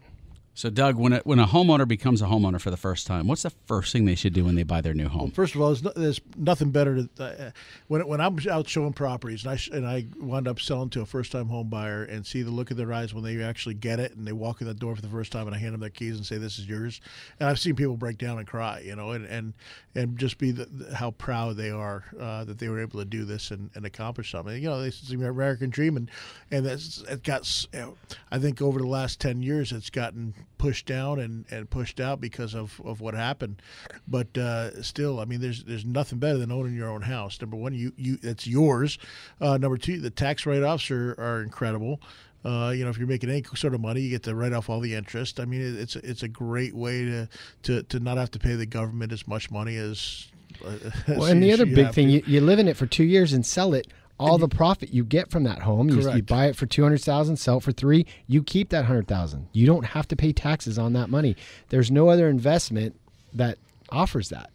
So, 0.53 0.69
Doug, 0.69 0.97
when 0.97 1.13
a, 1.13 1.19
when 1.19 1.39
a 1.39 1.47
homeowner 1.47 1.87
becomes 1.87 2.21
a 2.21 2.25
homeowner 2.25 2.59
for 2.59 2.71
the 2.71 2.77
first 2.77 3.07
time, 3.07 3.25
what's 3.25 3.43
the 3.43 3.51
first 3.67 3.93
thing 3.93 4.03
they 4.03 4.15
should 4.15 4.33
do 4.33 4.43
when 4.43 4.55
they 4.55 4.63
buy 4.63 4.81
their 4.81 4.93
new 4.93 5.07
home? 5.07 5.31
First 5.31 5.55
of 5.55 5.61
all, 5.61 5.67
there's, 5.67 5.81
no, 5.83 5.91
there's 5.95 6.19
nothing 6.35 6.71
better 6.71 7.03
to 7.03 7.23
uh, 7.23 7.51
when 7.87 8.05
when 8.05 8.19
I'm 8.19 8.37
out 8.49 8.67
showing 8.67 8.91
properties 8.91 9.45
and 9.45 9.53
I 9.53 9.75
and 9.75 9.87
I 9.87 10.05
wind 10.19 10.49
up 10.49 10.59
selling 10.59 10.89
to 10.91 11.01
a 11.01 11.05
first 11.05 11.31
time 11.31 11.47
home 11.47 11.69
buyer 11.69 12.03
and 12.03 12.27
see 12.27 12.41
the 12.41 12.51
look 12.51 12.69
in 12.69 12.75
their 12.75 12.91
eyes 12.91 13.13
when 13.13 13.23
they 13.23 13.41
actually 13.41 13.75
get 13.75 14.01
it 14.01 14.13
and 14.15 14.27
they 14.27 14.33
walk 14.33 14.59
in 14.59 14.67
the 14.67 14.73
door 14.73 14.93
for 14.93 15.01
the 15.01 15.07
first 15.07 15.31
time 15.31 15.47
and 15.47 15.55
I 15.55 15.59
hand 15.59 15.73
them 15.73 15.79
their 15.79 15.89
keys 15.89 16.17
and 16.17 16.25
say 16.25 16.37
this 16.37 16.59
is 16.59 16.67
yours 16.67 16.99
and 17.39 17.47
I've 17.47 17.57
seen 17.59 17.75
people 17.75 17.95
break 17.95 18.17
down 18.17 18.37
and 18.37 18.45
cry 18.45 18.81
you 18.85 18.95
know 18.97 19.11
and 19.11 19.25
and, 19.25 19.53
and 19.95 20.17
just 20.17 20.37
be 20.37 20.51
the, 20.51 20.65
the- 20.65 20.95
how 20.95 21.11
proud 21.11 21.55
they 21.55 21.71
are 21.71 22.03
uh, 22.19 22.43
that 22.43 22.59
they 22.59 22.67
were 22.67 22.81
able 22.81 22.99
to 22.99 23.05
do 23.05 23.23
this 23.23 23.51
and, 23.51 23.69
and 23.73 23.85
accomplish 23.85 24.31
something 24.31 24.61
you 24.61 24.69
know 24.69 24.81
this 24.81 25.01
is 25.01 25.07
the 25.09 25.15
American 25.25 25.69
dream 25.69 25.95
and 25.95 26.11
and 26.51 26.65
that's 26.65 27.01
it 27.09 27.23
got 27.23 27.65
you 27.73 27.79
know, 27.79 27.97
I 28.31 28.37
think 28.37 28.61
over 28.61 28.79
the 28.79 28.87
last 28.87 29.21
ten 29.21 29.41
years 29.41 29.71
it's 29.71 29.89
gotten 29.89 30.33
pushed 30.57 30.85
down 30.85 31.19
and, 31.19 31.45
and 31.51 31.69
pushed 31.69 31.99
out 31.99 32.21
because 32.21 32.53
of, 32.53 32.79
of 32.83 33.01
what 33.01 33.13
happened. 33.13 33.61
But 34.07 34.37
uh, 34.37 34.81
still, 34.83 35.19
I 35.19 35.25
mean, 35.25 35.41
there's 35.41 35.63
there's 35.63 35.85
nothing 35.85 36.19
better 36.19 36.37
than 36.37 36.51
owning 36.51 36.75
your 36.75 36.89
own 36.89 37.01
house. 37.01 37.39
Number 37.41 37.57
one, 37.57 37.73
you 37.73 37.93
you 37.97 38.17
it's 38.21 38.47
yours. 38.47 38.97
Uh, 39.39 39.57
number 39.57 39.77
two, 39.77 39.99
the 39.99 40.09
tax 40.09 40.45
write 40.45 40.63
offs 40.63 40.91
are, 40.91 41.11
are 41.19 41.41
incredible. 41.41 41.99
Uh, 42.43 42.73
you 42.75 42.83
know, 42.83 42.89
if 42.89 42.97
you're 42.97 43.07
making 43.07 43.29
any 43.29 43.43
sort 43.55 43.73
of 43.73 43.81
money, 43.81 44.01
you 44.01 44.09
get 44.09 44.23
to 44.23 44.33
write 44.33 44.53
off 44.53 44.69
all 44.69 44.79
the 44.79 44.95
interest. 44.95 45.39
I 45.39 45.45
mean, 45.45 45.61
it's 45.77 45.95
it's 45.97 46.23
a 46.23 46.27
great 46.27 46.73
way 46.75 47.05
to, 47.05 47.29
to, 47.63 47.83
to 47.83 47.99
not 47.99 48.17
have 48.17 48.31
to 48.31 48.39
pay 48.39 48.55
the 48.55 48.65
government 48.65 49.11
as 49.11 49.27
much 49.27 49.51
money 49.51 49.75
as. 49.75 50.27
Uh, 50.65 50.77
Well, 51.07 51.25
and 51.25 51.41
the 51.41 51.53
other 51.53 51.65
big 51.65 51.93
thing, 51.93 52.07
to. 52.07 52.13
you, 52.13 52.23
you 52.25 52.41
live 52.41 52.59
in 52.59 52.67
it 52.67 52.77
for 52.77 52.85
two 52.85 53.03
years 53.03 53.33
and 53.33 53.45
sell 53.45 53.73
it. 53.73 53.87
All 54.21 54.37
the 54.37 54.47
profit 54.47 54.93
you 54.93 55.03
get 55.03 55.29
from 55.31 55.43
that 55.43 55.59
home, 55.63 55.89
you, 55.89 56.11
you 56.11 56.21
buy 56.21 56.47
it 56.47 56.55
for 56.55 56.65
two 56.65 56.83
hundred 56.83 57.01
thousand, 57.01 57.37
sell 57.37 57.57
it 57.57 57.63
for 57.63 57.71
three. 57.71 58.05
You 58.27 58.43
keep 58.43 58.69
that 58.69 58.85
hundred 58.85 59.07
thousand. 59.07 59.47
You 59.53 59.65
don't 59.65 59.85
have 59.85 60.07
to 60.09 60.15
pay 60.15 60.31
taxes 60.31 60.77
on 60.77 60.93
that 60.93 61.09
money. 61.09 61.35
There's 61.69 61.91
no 61.91 62.09
other 62.09 62.29
investment 62.29 62.95
that 63.33 63.57
offers 63.89 64.29
that 64.29 64.51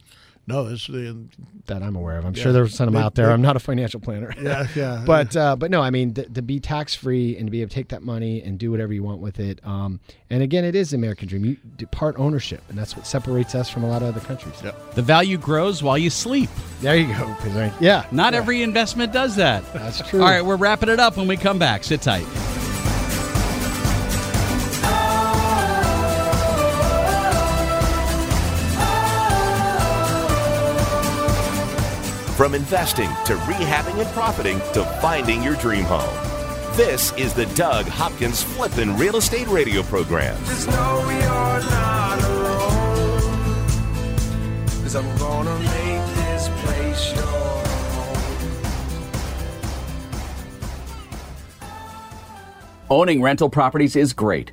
no, 0.47 0.67
it's 0.67 0.87
the 0.87 1.17
that 1.67 1.83
I'm 1.83 1.97
aware 1.97 2.19
of. 2.19 2.25
I'm 2.25 2.35
Yeah. 2.35 2.43
sure 2.45 2.53
there's 2.53 2.75
some 2.75 2.93
They- 2.93 2.99
out 3.01 3.15
there. 3.17 3.27
they- 3.27 3.33
I'm 3.33 3.43
not 3.43 3.57
a 3.57 3.61
financial 3.61 3.99
planner. 4.01 4.33
Yeah, 4.41 4.67
yeah. 4.77 5.03
but 5.07 5.37
uh, 5.37 5.57
but 5.57 5.71
no, 5.71 5.81
I 5.83 5.91
mean 5.91 6.15
th- 6.15 6.33
to 6.35 6.43
be 6.43 6.61
tax 6.61 6.95
free 6.95 7.37
and 7.37 7.47
to 7.47 7.51
be 7.51 7.61
able 7.63 7.69
to 7.71 7.75
take 7.75 7.89
that 7.89 8.03
money 8.03 8.43
and 8.43 8.59
do 8.59 8.71
whatever 8.71 8.93
you 8.93 9.03
want 9.03 9.21
with 9.21 9.41
it. 9.41 9.61
Um, 9.67 9.99
and 10.31 10.43
again, 10.43 10.65
it 10.65 10.75
is 10.75 10.91
the 10.91 10.97
American 10.97 11.27
dream. 11.29 11.45
You 11.45 11.57
depart 11.77 12.15
ownership, 12.19 12.63
and 12.69 12.77
that's 12.79 12.97
what 12.97 13.07
separates 13.07 13.55
us 13.55 13.69
from 13.71 13.83
a 13.85 13.89
lot 13.89 14.03
of 14.03 14.09
other 14.09 14.21
countries. 14.27 14.55
The 14.95 15.03
value 15.03 15.39
grows 15.39 15.83
while 15.83 15.99
you 15.99 16.11
sleep. 16.11 16.51
There 16.81 16.97
you 16.97 17.07
go. 17.09 17.25
I- 17.45 17.73
Yeah, 17.81 18.05
Not 18.13 18.35
every 18.35 18.63
investment 18.63 19.13
does 19.13 19.37
that. 19.37 19.63
that's 19.73 20.01
true. 20.09 20.21
All 20.21 20.27
right, 20.29 20.45
we're 20.45 20.57
wrapping 20.57 20.89
it 20.89 21.01
up 21.01 21.17
when 21.17 21.27
we 21.29 21.37
come 21.37 21.59
back. 21.59 21.83
Sit 21.85 22.03
tight. 22.03 22.27
From 32.37 32.55
investing 32.55 33.09
to 33.24 33.34
rehabbing 33.49 33.99
and 33.99 34.09
profiting 34.11 34.59
to 34.74 34.84
finding 35.01 35.43
your 35.43 35.57
dream 35.57 35.84
home. 35.84 36.14
This 36.76 37.14
is 37.14 37.32
the 37.32 37.47
Doug 37.55 37.87
Hopkins 37.87 38.43
Flippin' 38.43 38.95
Real 38.99 39.16
Estate 39.16 39.49
Radio 39.49 39.82
Program. 39.82 40.37
Just 40.45 40.66
know 40.68 41.01
you're 41.09 41.70
not 41.70 42.22
alone. 42.22 43.47
Cause 44.82 44.97
I'm 44.97 45.18
gonna 45.18 45.59
make 45.61 46.14
this 46.16 46.49
place 46.61 47.14
your 47.14 47.24
home. 47.24 47.64
Owning 52.91 53.22
rental 53.22 53.49
properties 53.49 53.97
is 53.97 54.12
great. 54.12 54.53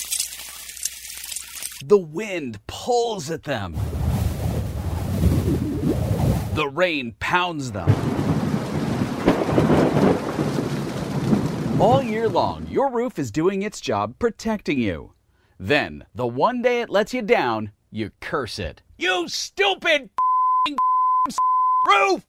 The 1.83 1.97
wind 1.97 2.59
pulls 2.67 3.31
at 3.31 3.43
them. 3.43 3.75
The 6.53 6.69
rain 6.71 7.15
pounds 7.19 7.71
them. 7.71 7.89
All 11.81 12.03
year 12.03 12.29
long, 12.29 12.67
your 12.69 12.91
roof 12.91 13.17
is 13.17 13.31
doing 13.31 13.63
its 13.63 13.81
job 13.81 14.19
protecting 14.19 14.79
you. 14.79 15.13
Then, 15.59 16.05
the 16.13 16.27
one 16.27 16.61
day 16.61 16.81
it 16.81 16.89
lets 16.91 17.15
you 17.15 17.23
down, 17.23 17.71
you 17.89 18.11
curse 18.19 18.59
it. 18.59 18.83
You 18.99 19.27
stupid 19.27 20.11
roof! 21.87 22.25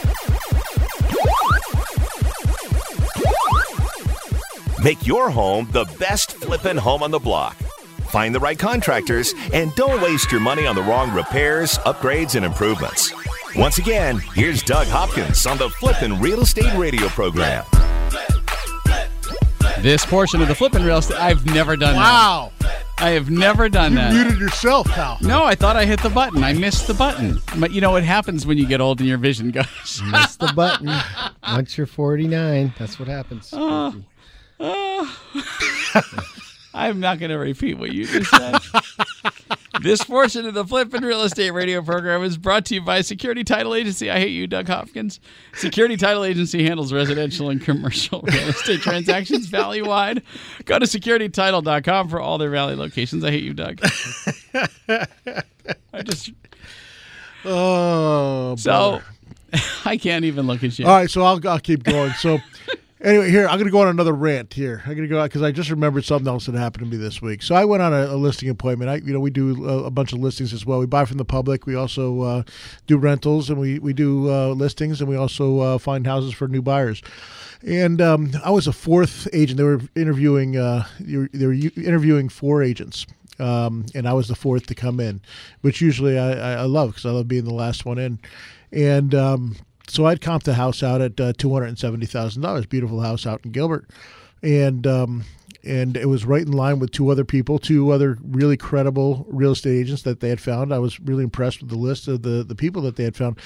Make 4.85 5.07
your 5.07 5.31
home 5.31 5.67
the 5.71 5.85
best 5.97 6.33
flippin' 6.33 6.77
home 6.77 7.01
on 7.01 7.09
the 7.09 7.17
block. 7.17 7.55
Find 8.09 8.35
the 8.35 8.39
right 8.39 8.59
contractors 8.59 9.33
and 9.51 9.73
don't 9.73 9.99
waste 9.99 10.31
your 10.31 10.41
money 10.41 10.67
on 10.67 10.75
the 10.75 10.83
wrong 10.83 11.11
repairs, 11.11 11.79
upgrades, 11.79 12.35
and 12.35 12.45
improvements. 12.45 13.11
Once 13.55 13.79
again, 13.79 14.19
here's 14.35 14.61
Doug 14.61 14.85
Hopkins 14.85 15.47
on 15.47 15.57
the 15.57 15.71
Flippin' 15.71 16.21
Real 16.21 16.41
Estate 16.41 16.71
Radio 16.77 17.07
program. 17.07 17.65
This 19.79 20.05
portion 20.05 20.39
of 20.43 20.47
the 20.49 20.53
flipping 20.53 20.83
real 20.83 20.99
estate, 20.99 21.19
I've 21.19 21.47
never 21.47 21.75
done 21.75 21.95
Wow. 21.95 22.51
that. 22.59 22.85
I 22.99 23.09
have 23.09 23.31
never 23.31 23.67
done 23.69 23.95
that. 23.95 24.11
You 24.13 24.19
that. 24.19 24.23
muted 24.25 24.39
yourself, 24.39 24.87
pal. 24.87 25.17
No, 25.21 25.45
I 25.45 25.55
thought 25.55 25.75
I 25.77 25.85
hit 25.85 25.99
the 26.03 26.11
button. 26.11 26.43
I 26.43 26.53
missed 26.53 26.85
the 26.85 26.93
button. 26.93 27.41
But 27.57 27.71
you 27.71 27.81
know 27.81 27.89
what 27.89 28.03
happens 28.03 28.45
when 28.45 28.59
you 28.59 28.67
get 28.67 28.81
old 28.81 28.99
and 28.99 29.09
your 29.09 29.17
vision 29.17 29.49
goes. 29.49 30.01
Miss 30.11 30.35
the 30.35 30.53
button. 30.55 30.91
Once 31.43 31.75
you're 31.75 31.87
49, 31.87 32.73
that's 32.77 32.99
what 32.99 33.07
happens. 33.07 33.49
Oh. 33.51 33.95
Uh, 34.59 35.11
I'm 36.73 36.99
not 36.99 37.19
going 37.19 37.31
to 37.31 37.37
repeat 37.37 37.77
what 37.77 37.91
you 37.93 38.05
just 38.05 38.29
said. 38.31 38.57
this 39.81 40.03
portion 40.03 40.45
of 40.45 40.53
the 40.53 40.65
Flippin' 40.65 41.05
Real 41.05 41.23
Estate 41.23 41.51
Radio 41.51 41.81
program 41.81 42.23
is 42.23 42.37
brought 42.37 42.65
to 42.65 42.75
you 42.75 42.81
by 42.81 43.01
Security 43.01 43.43
Title 43.45 43.73
Agency. 43.73 44.11
I 44.11 44.19
hate 44.19 44.31
you, 44.31 44.45
Doug 44.45 44.67
Hopkins. 44.67 45.19
Security 45.55 45.95
Title 45.95 46.25
Agency 46.25 46.63
handles 46.63 46.91
residential 46.91 47.49
and 47.49 47.61
commercial 47.61 48.21
real 48.27 48.49
estate 48.49 48.81
transactions 48.81 49.47
valley-wide. 49.47 50.21
Go 50.65 50.79
to 50.79 50.85
securitytitle.com 50.85 52.09
for 52.09 52.19
all 52.19 52.37
their 52.37 52.49
valley 52.49 52.75
locations. 52.75 53.23
I 53.23 53.31
hate 53.31 53.43
you, 53.43 53.53
Doug. 53.53 53.79
I 55.93 56.01
just 56.03 56.31
Oh, 57.45 58.55
so 58.57 59.01
I 59.85 59.97
can't 59.97 60.25
even 60.25 60.47
look 60.47 60.63
at 60.63 60.77
you. 60.79 60.85
All 60.85 60.95
right, 60.95 61.09
so 61.09 61.21
I'll, 61.21 61.39
I'll 61.47 61.59
keep 61.59 61.83
going. 61.83 62.11
So, 62.13 62.39
anyway, 63.05 63.29
here 63.29 63.47
I'm 63.47 63.59
to 63.59 63.69
go 63.69 63.81
on 63.81 63.87
another 63.87 64.13
rant. 64.13 64.53
Here, 64.53 64.81
I'm 64.85 64.95
to 64.95 65.07
go 65.07 65.19
out 65.19 65.25
because 65.25 65.43
I 65.43 65.51
just 65.51 65.69
remembered 65.69 66.03
something 66.03 66.27
else 66.27 66.47
that 66.47 66.55
happened 66.55 66.85
to 66.85 66.97
me 66.97 67.01
this 67.01 67.21
week. 67.21 67.43
So 67.43 67.55
I 67.55 67.63
went 67.63 67.81
on 67.81 67.93
a, 67.93 68.07
a 68.07 68.17
listing 68.17 68.49
appointment. 68.49 68.89
I, 68.89 68.95
you 68.95 69.13
know, 69.13 69.19
we 69.19 69.29
do 69.29 69.65
a, 69.69 69.83
a 69.85 69.91
bunch 69.91 70.11
of 70.11 70.19
listings 70.19 70.51
as 70.51 70.65
well. 70.65 70.79
We 70.79 70.87
buy 70.87 71.05
from 71.05 71.17
the 71.17 71.25
public. 71.25 71.65
We 71.65 71.75
also 71.75 72.21
uh, 72.21 72.43
do 72.87 72.97
rentals, 72.97 73.49
and 73.49 73.59
we 73.59 73.79
we 73.79 73.93
do 73.93 74.31
uh, 74.31 74.49
listings, 74.49 74.99
and 74.99 75.09
we 75.09 75.15
also 75.15 75.59
uh, 75.59 75.77
find 75.77 76.05
houses 76.05 76.33
for 76.33 76.47
new 76.47 76.61
buyers. 76.61 77.01
And 77.65 78.01
um, 78.01 78.31
I 78.43 78.51
was 78.51 78.67
a 78.67 78.73
fourth 78.73 79.27
agent. 79.31 79.57
They 79.57 79.63
were 79.63 79.81
interviewing. 79.95 80.57
Uh, 80.57 80.85
they 80.99 81.17
were 81.17 81.29
they 81.31 81.45
were 81.45 81.53
interviewing 81.53 82.29
four 82.29 82.63
agents. 82.63 83.05
Um, 83.37 83.85
and 83.93 84.07
I 84.07 84.13
was 84.13 84.29
the 84.29 84.35
fourth 84.35 84.67
to 84.67 84.75
come 84.75 85.01
in, 85.01 85.19
which 85.59 85.81
usually 85.81 86.17
I, 86.17 86.53
I 86.53 86.61
love 86.61 86.91
because 86.91 87.05
I 87.05 87.09
love 87.09 87.27
being 87.27 87.43
the 87.43 87.53
last 87.53 87.83
one 87.83 87.97
in. 87.97 88.17
And 88.71 89.13
um, 89.13 89.57
so 89.87 90.05
I'd 90.05 90.21
comped 90.21 90.43
the 90.43 90.55
house 90.55 90.83
out 90.83 91.01
at 91.01 91.19
uh, 91.19 91.33
two 91.37 91.53
hundred 91.53 91.67
and 91.67 91.79
seventy 91.79 92.05
thousand 92.05 92.41
dollars. 92.41 92.65
Beautiful 92.65 93.01
house 93.01 93.25
out 93.25 93.41
in 93.45 93.51
Gilbert, 93.51 93.89
and 94.41 94.85
um, 94.87 95.23
and 95.63 95.97
it 95.97 96.07
was 96.07 96.25
right 96.25 96.43
in 96.43 96.51
line 96.51 96.79
with 96.79 96.91
two 96.91 97.09
other 97.09 97.25
people, 97.25 97.59
two 97.59 97.91
other 97.91 98.17
really 98.23 98.57
credible 98.57 99.25
real 99.29 99.51
estate 99.51 99.77
agents 99.79 100.03
that 100.03 100.19
they 100.19 100.29
had 100.29 100.41
found. 100.41 100.73
I 100.73 100.79
was 100.79 100.99
really 100.99 101.23
impressed 101.23 101.61
with 101.61 101.69
the 101.69 101.77
list 101.77 102.07
of 102.07 102.21
the 102.21 102.43
the 102.43 102.55
people 102.55 102.81
that 102.83 102.95
they 102.95 103.03
had 103.03 103.15
found, 103.15 103.39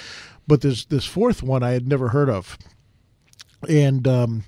but 0.47 0.61
this 0.61 0.85
this 0.85 1.05
fourth 1.05 1.41
one 1.43 1.63
I 1.63 1.71
had 1.71 1.87
never 1.87 2.09
heard 2.09 2.29
of, 2.29 2.57
and 3.67 4.07
um, 4.07 4.43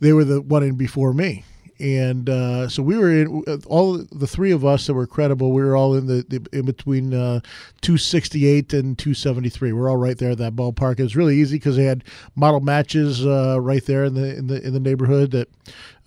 they 0.00 0.12
were 0.12 0.24
the 0.24 0.40
one 0.40 0.62
in 0.62 0.76
before 0.76 1.12
me. 1.12 1.44
And 1.80 2.28
uh, 2.28 2.68
so 2.68 2.82
we 2.82 2.98
were 2.98 3.10
in 3.10 3.44
all 3.66 3.98
the 3.98 4.26
three 4.26 4.50
of 4.50 4.64
us 4.64 4.86
that 4.86 4.94
were 4.94 5.06
credible. 5.06 5.52
We 5.52 5.62
were 5.62 5.76
all 5.76 5.94
in 5.94 6.06
the, 6.06 6.24
the 6.28 6.58
in 6.58 6.66
between 6.66 7.14
uh, 7.14 7.40
268 7.82 8.72
and 8.72 8.98
273. 8.98 9.72
We're 9.72 9.88
all 9.88 9.96
right 9.96 10.18
there 10.18 10.32
at 10.32 10.38
that 10.38 10.56
ballpark. 10.56 10.98
It 10.98 11.04
was 11.04 11.16
really 11.16 11.36
easy 11.36 11.56
because 11.56 11.76
they 11.76 11.84
had 11.84 12.02
model 12.34 12.60
matches 12.60 13.24
uh, 13.24 13.60
right 13.60 13.84
there 13.86 14.04
in 14.04 14.14
the 14.14 14.36
in 14.36 14.48
the 14.48 14.66
in 14.66 14.72
the 14.72 14.80
neighborhood. 14.80 15.30
That 15.30 15.48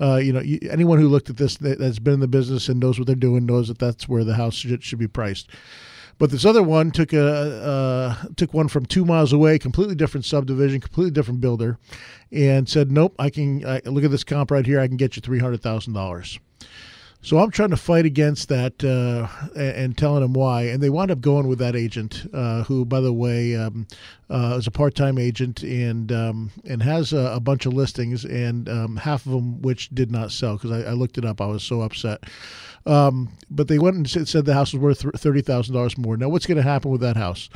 uh, 0.02 0.18
you 0.18 0.34
know 0.34 0.44
anyone 0.70 1.00
who 1.00 1.08
looked 1.08 1.30
at 1.30 1.38
this 1.38 1.56
that, 1.58 1.80
that's 1.80 2.00
been 2.00 2.16
in 2.16 2.20
the 2.20 2.28
business 2.28 2.68
and 2.68 2.80
knows 2.80 3.00
what 3.00 3.08
they're 3.08 3.16
doing 3.16 3.46
knows 3.46 3.70
that 3.70 3.80
that's 3.80 4.10
where 4.10 4.26
the 4.26 4.36
house 4.36 4.56
should, 4.56 4.84
should 4.84 5.00
be 5.00 5.08
priced. 5.08 5.50
But 6.22 6.30
this 6.30 6.46
other 6.46 6.62
one 6.62 6.92
took 6.92 7.14
a 7.14 7.26
uh, 7.26 8.16
took 8.36 8.54
one 8.54 8.68
from 8.68 8.86
two 8.86 9.06
miles 9.06 9.34
away, 9.34 9.58
completely 9.58 9.96
different 9.96 10.24
subdivision, 10.24 10.80
completely 10.80 11.10
different 11.10 11.42
builder, 11.42 11.80
and 12.32 12.70
said, 12.70 12.92
"Nope, 12.92 13.16
I 13.18 13.32
can 13.32 13.66
I, 13.66 13.82
look 13.86 14.04
at 14.04 14.12
this 14.12 14.24
comp 14.24 14.52
right 14.52 14.64
here. 14.64 14.80
I 14.80 14.88
can 14.88 14.98
get 14.98 15.16
you 15.16 15.24
three 15.24 15.40
hundred 15.40 15.64
thousand 15.64 15.94
dollars." 15.94 16.38
So 17.24 17.40
I'm 17.40 17.50
trying 17.50 17.72
to 17.72 17.78
fight 17.78 18.06
against 18.06 18.50
that 18.50 18.84
uh, 18.84 19.28
and, 19.56 19.98
telling 19.98 20.22
them 20.22 20.34
why, 20.34 20.64
and 20.64 20.82
they 20.82 20.92
wound 20.92 21.10
up 21.10 21.22
going 21.22 21.48
with 21.48 21.58
that 21.58 21.76
agent, 21.76 22.28
uh, 22.34 22.64
who, 22.64 22.84
by 22.86 23.00
the 23.00 23.14
way, 23.14 23.56
um, 23.56 23.86
uh, 24.30 24.56
is 24.58 24.66
a 24.66 24.72
part-time 24.72 25.18
agent 25.18 25.64
and 25.64 26.12
um, 26.12 26.52
and 26.66 26.84
has 26.84 27.14
a, 27.14 27.34
a 27.34 27.40
bunch 27.40 27.66
of 27.66 27.74
listings, 27.74 28.26
and 28.26 28.70
um, 28.70 28.96
half 28.96 29.26
of 29.26 29.32
them 29.32 29.60
which 29.64 29.90
did 29.90 30.12
not 30.12 30.32
sell 30.32 30.58
because 30.58 30.72
I, 30.72 30.92
I 30.92 30.94
looked 30.94 31.18
it 31.18 31.26
up. 31.26 31.42
I 31.42 31.48
was 31.48 31.64
so 31.64 31.82
upset. 31.82 32.26
Um, 32.86 33.30
but 33.50 33.68
they 33.68 33.80
went 33.80 33.96
and 33.96 34.10
said, 34.28 34.46
the 34.46 34.54
house 34.54 34.74
was 34.74 34.82
worth 34.82 35.20
thirty 35.22 35.42
thousand 35.42 35.76
dollars 35.76 35.98
more. 35.98 36.18
Now, 36.18 36.30
what's 36.30 36.46
going 36.46 36.58
to 36.58 36.64
happen 36.64 36.92
with 36.92 37.02
that 37.02 37.18
house? 37.18 37.50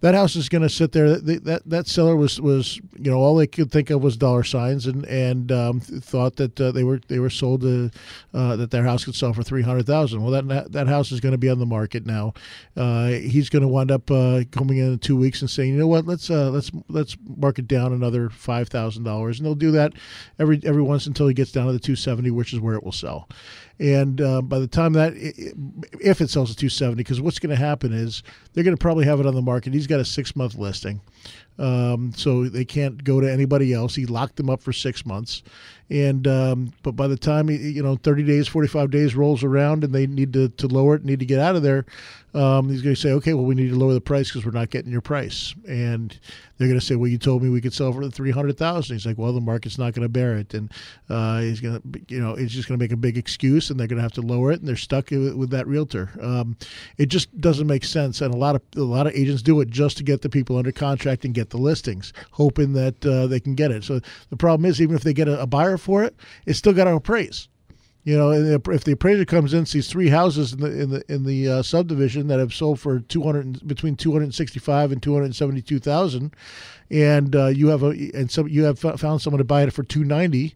That 0.00 0.14
house 0.14 0.36
is 0.36 0.50
going 0.50 0.62
to 0.62 0.68
sit 0.68 0.92
there. 0.92 1.18
That, 1.18 1.44
that 1.44 1.62
that 1.70 1.86
seller 1.86 2.16
was 2.16 2.38
was 2.38 2.76
you 2.98 3.10
know 3.10 3.16
all 3.18 3.34
they 3.34 3.46
could 3.46 3.70
think 3.72 3.88
of 3.88 4.02
was 4.02 4.16
dollar 4.16 4.44
signs 4.44 4.86
and 4.86 5.06
and 5.06 5.50
um, 5.50 5.80
thought 5.80 6.36
that 6.36 6.60
uh, 6.60 6.70
they 6.70 6.84
were 6.84 7.00
they 7.08 7.18
were 7.18 7.30
sold 7.30 7.62
to, 7.62 7.90
uh, 8.34 8.56
that 8.56 8.70
their 8.70 8.84
house 8.84 9.06
could 9.06 9.14
sell 9.14 9.32
for 9.32 9.42
three 9.42 9.62
hundred 9.62 9.86
thousand. 9.86 10.22
Well, 10.22 10.32
that 10.42 10.72
that 10.72 10.86
house 10.86 11.12
is 11.12 11.20
going 11.20 11.32
to 11.32 11.38
be 11.38 11.48
on 11.48 11.58
the 11.58 11.66
market 11.66 12.04
now. 12.04 12.34
Uh, 12.76 13.08
he's 13.08 13.48
going 13.48 13.62
to 13.62 13.68
wind 13.68 13.90
up 13.90 14.10
uh, 14.10 14.42
coming 14.50 14.76
in 14.78 14.92
in 14.92 14.98
two 14.98 15.16
weeks 15.16 15.40
and 15.40 15.48
saying, 15.48 15.72
you 15.72 15.78
know 15.78 15.86
what, 15.86 16.06
let's 16.06 16.28
uh, 16.28 16.50
let's 16.50 16.70
let's 16.88 17.16
mark 17.36 17.58
it 17.58 17.66
down 17.66 17.94
another 17.94 18.28
five 18.28 18.68
thousand 18.68 19.04
dollars, 19.04 19.38
and 19.38 19.46
they'll 19.46 19.54
do 19.54 19.70
that 19.70 19.94
every 20.38 20.60
every 20.64 20.82
once 20.82 21.06
until 21.06 21.26
he 21.26 21.32
gets 21.32 21.52
down 21.52 21.68
to 21.68 21.72
the 21.72 21.78
two 21.78 21.96
seventy, 21.96 22.30
which 22.30 22.52
is 22.52 22.60
where 22.60 22.74
it 22.74 22.84
will 22.84 22.92
sell. 22.92 23.28
And 23.78 24.20
uh, 24.20 24.40
by 24.40 24.58
the 24.58 24.66
time 24.66 24.94
that, 24.94 25.12
if 25.16 26.20
it 26.20 26.30
sells 26.30 26.50
at 26.50 26.56
270, 26.56 26.96
because 26.96 27.20
what's 27.20 27.38
going 27.38 27.50
to 27.50 27.56
happen 27.56 27.92
is 27.92 28.22
they're 28.52 28.64
going 28.64 28.76
to 28.76 28.80
probably 28.80 29.04
have 29.04 29.20
it 29.20 29.26
on 29.26 29.34
the 29.34 29.42
market. 29.42 29.74
He's 29.74 29.86
got 29.86 30.00
a 30.00 30.04
six 30.04 30.34
month 30.34 30.54
listing. 30.54 31.00
Um, 31.58 32.12
so 32.14 32.44
they 32.48 32.64
can't 32.64 33.02
go 33.02 33.20
to 33.20 33.30
anybody 33.30 33.72
else. 33.72 33.94
He 33.94 34.06
locked 34.06 34.36
them 34.36 34.50
up 34.50 34.60
for 34.60 34.72
six 34.72 35.06
months, 35.06 35.42
and 35.88 36.26
um, 36.26 36.72
but 36.82 36.92
by 36.92 37.06
the 37.06 37.16
time 37.16 37.48
you 37.48 37.82
know 37.82 37.96
30 37.96 38.24
days, 38.24 38.48
45 38.48 38.90
days 38.90 39.14
rolls 39.14 39.44
around, 39.44 39.84
and 39.84 39.94
they 39.94 40.06
need 40.06 40.32
to, 40.32 40.48
to 40.48 40.66
lower 40.66 40.96
it, 40.96 41.04
need 41.04 41.20
to 41.20 41.26
get 41.26 41.38
out 41.38 41.56
of 41.56 41.62
there, 41.62 41.86
um, 42.34 42.68
he's 42.68 42.82
going 42.82 42.94
to 42.94 43.00
say, 43.00 43.12
okay, 43.12 43.34
well 43.34 43.44
we 43.44 43.54
need 43.54 43.70
to 43.70 43.76
lower 43.76 43.94
the 43.94 44.00
price 44.00 44.28
because 44.28 44.44
we're 44.44 44.58
not 44.58 44.70
getting 44.70 44.90
your 44.90 45.00
price, 45.00 45.54
and 45.66 46.18
they're 46.58 46.68
going 46.68 46.80
to 46.80 46.84
say, 46.84 46.96
well 46.96 47.08
you 47.08 47.18
told 47.18 47.42
me 47.42 47.48
we 47.48 47.60
could 47.60 47.72
sell 47.72 47.92
for 47.92 48.08
three 48.10 48.32
hundred 48.32 48.58
thousand. 48.58 48.96
He's 48.96 49.06
like, 49.06 49.16
well 49.16 49.32
the 49.32 49.40
market's 49.40 49.78
not 49.78 49.94
going 49.94 50.02
to 50.02 50.08
bear 50.08 50.36
it, 50.36 50.52
and 50.54 50.72
uh, 51.08 51.40
he's 51.40 51.60
going 51.60 51.80
to, 51.80 52.00
you 52.08 52.20
know, 52.20 52.34
it's 52.34 52.52
just 52.52 52.68
going 52.68 52.78
to 52.78 52.82
make 52.82 52.92
a 52.92 52.96
big 52.96 53.16
excuse, 53.16 53.70
and 53.70 53.78
they're 53.78 53.86
going 53.86 53.98
to 53.98 54.02
have 54.02 54.12
to 54.12 54.22
lower 54.22 54.50
it, 54.52 54.58
and 54.58 54.68
they're 54.68 54.76
stuck 54.76 55.10
with, 55.12 55.34
with 55.34 55.50
that 55.50 55.68
realtor. 55.68 56.10
Um, 56.20 56.56
it 56.98 57.06
just 57.06 57.40
doesn't 57.40 57.66
make 57.66 57.84
sense, 57.84 58.20
and 58.20 58.34
a 58.34 58.36
lot 58.36 58.56
of 58.56 58.62
a 58.76 58.80
lot 58.80 59.06
of 59.06 59.14
agents 59.14 59.40
do 59.40 59.60
it 59.60 59.70
just 59.70 59.96
to 59.98 60.02
get 60.02 60.22
the 60.22 60.28
people 60.28 60.58
under 60.58 60.72
contract 60.72 61.24
and 61.24 61.32
get 61.32 61.45
the 61.50 61.58
listings, 61.58 62.12
hoping 62.30 62.72
that 62.74 63.04
uh, 63.04 63.26
they 63.26 63.40
can 63.40 63.54
get 63.54 63.70
it. 63.70 63.84
So 63.84 64.00
the 64.30 64.36
problem 64.36 64.68
is, 64.68 64.80
even 64.80 64.96
if 64.96 65.02
they 65.02 65.12
get 65.12 65.28
a, 65.28 65.40
a 65.40 65.46
buyer 65.46 65.76
for 65.76 66.04
it, 66.04 66.14
it's 66.46 66.58
still 66.58 66.72
got 66.72 66.84
to 66.84 66.94
appraise. 66.94 67.48
You 68.04 68.16
know, 68.16 68.30
if 68.30 68.84
the 68.84 68.92
appraiser 68.92 69.24
comes 69.24 69.52
in, 69.52 69.66
sees 69.66 69.88
three 69.88 70.08
houses 70.08 70.52
in 70.52 70.60
the 70.60 70.80
in 70.80 70.90
the 70.90 71.12
in 71.12 71.24
the 71.24 71.48
uh, 71.48 71.62
subdivision 71.62 72.28
that 72.28 72.38
have 72.38 72.54
sold 72.54 72.78
for 72.78 73.00
two 73.00 73.22
hundred 73.22 73.66
between 73.66 73.96
two 73.96 74.12
hundred 74.12 74.32
sixty 74.32 74.60
five 74.60 74.92
and 74.92 75.02
two 75.02 75.12
hundred 75.12 75.34
seventy 75.34 75.60
two 75.60 75.80
thousand, 75.80 76.32
and 76.88 77.34
uh, 77.34 77.46
you 77.46 77.66
have 77.66 77.82
a 77.82 77.88
and 78.14 78.30
some 78.30 78.46
you 78.46 78.62
have 78.62 78.78
fo- 78.78 78.96
found 78.96 79.20
someone 79.20 79.38
to 79.38 79.44
buy 79.44 79.64
it 79.64 79.72
for 79.72 79.82
two 79.82 80.04
ninety. 80.04 80.54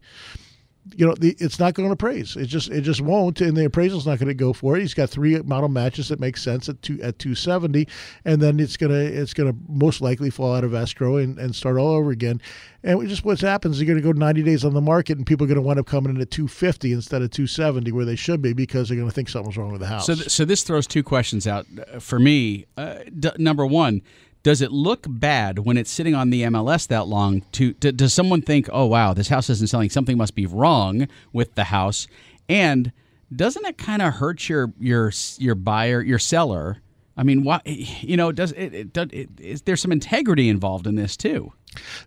You 0.95 1.05
know, 1.05 1.13
the, 1.13 1.35
it's 1.39 1.59
not 1.59 1.75
going 1.75 1.87
to 1.87 1.93
appraise. 1.93 2.35
It 2.35 2.47
just 2.47 2.69
it 2.69 2.81
just 2.81 3.01
won't, 3.01 3.39
and 3.39 3.55
the 3.55 3.65
appraisal's 3.65 4.07
not 4.07 4.17
going 4.17 4.29
to 4.29 4.33
go 4.33 4.51
for 4.51 4.77
it. 4.77 4.81
He's 4.81 4.95
got 4.95 5.09
three 5.09 5.37
model 5.41 5.69
matches 5.69 6.09
that 6.09 6.19
make 6.19 6.37
sense 6.37 6.67
at 6.69 6.81
two 6.81 6.99
at 7.01 7.19
two 7.19 7.35
seventy, 7.35 7.87
and 8.25 8.41
then 8.41 8.59
it's 8.59 8.77
gonna 8.77 8.95
it's 8.95 9.33
gonna 9.33 9.53
most 9.69 10.01
likely 10.01 10.29
fall 10.29 10.55
out 10.55 10.63
of 10.63 10.73
escrow 10.73 11.17
and, 11.17 11.37
and 11.37 11.55
start 11.55 11.77
all 11.77 11.89
over 11.89 12.09
again. 12.09 12.41
And 12.83 12.97
we 12.97 13.05
just 13.05 13.23
what 13.23 13.39
happens, 13.39 13.79
you're 13.79 13.85
going 13.85 14.01
to 14.01 14.13
go 14.13 14.17
90 14.17 14.41
days 14.41 14.65
on 14.65 14.73
the 14.73 14.81
market, 14.81 15.17
and 15.17 15.25
people 15.25 15.45
are 15.45 15.47
going 15.47 15.57
to 15.57 15.61
wind 15.61 15.79
up 15.79 15.85
coming 15.85 16.15
in 16.15 16.19
at 16.19 16.31
250 16.31 16.93
instead 16.93 17.21
of 17.21 17.29
270, 17.29 17.91
where 17.91 18.05
they 18.05 18.15
should 18.15 18.41
be, 18.41 18.53
because 18.53 18.89
they're 18.89 18.97
going 18.97 19.07
to 19.07 19.13
think 19.13 19.29
something's 19.29 19.55
wrong 19.55 19.71
with 19.71 19.81
the 19.81 19.87
house. 19.87 20.07
So, 20.07 20.15
th- 20.15 20.29
so 20.29 20.45
this 20.45 20.63
throws 20.63 20.87
two 20.87 21.03
questions 21.03 21.45
out 21.45 21.67
uh, 21.93 21.99
for 21.99 22.17
me. 22.17 22.65
Uh, 22.75 22.99
d- 23.19 23.29
number 23.37 23.67
one, 23.67 24.01
does 24.43 24.61
it 24.61 24.71
look 24.71 25.05
bad 25.07 25.59
when 25.59 25.77
it's 25.77 25.91
sitting 25.91 26.15
on 26.15 26.29
the 26.29 26.43
MLS 26.43 26.87
that 26.87 27.07
long? 27.07 27.41
To 27.53 27.73
d- 27.73 27.91
does 27.91 28.13
someone 28.13 28.41
think, 28.41 28.69
oh 28.71 28.85
wow, 28.85 29.13
this 29.13 29.27
house 29.27 29.49
isn't 29.49 29.67
selling? 29.67 29.89
Something 29.89 30.17
must 30.17 30.35
be 30.35 30.45
wrong 30.45 31.07
with 31.31 31.55
the 31.55 31.65
house. 31.65 32.07
And 32.49 32.91
doesn't 33.35 33.65
it 33.65 33.77
kind 33.77 34.01
of 34.01 34.15
hurt 34.15 34.49
your 34.49 34.73
your 34.79 35.11
your 35.37 35.55
buyer, 35.55 36.01
your 36.01 36.19
seller? 36.19 36.81
I 37.15 37.23
mean, 37.23 37.43
why? 37.43 37.61
You 37.65 38.17
know, 38.17 38.31
does 38.31 38.51
it? 38.53 38.73
it, 38.73 38.93
does, 38.93 39.09
it 39.11 39.29
is 39.39 39.61
there 39.63 39.75
some 39.75 39.91
integrity 39.91 40.49
involved 40.49 40.87
in 40.87 40.95
this 40.95 41.15
too? 41.15 41.53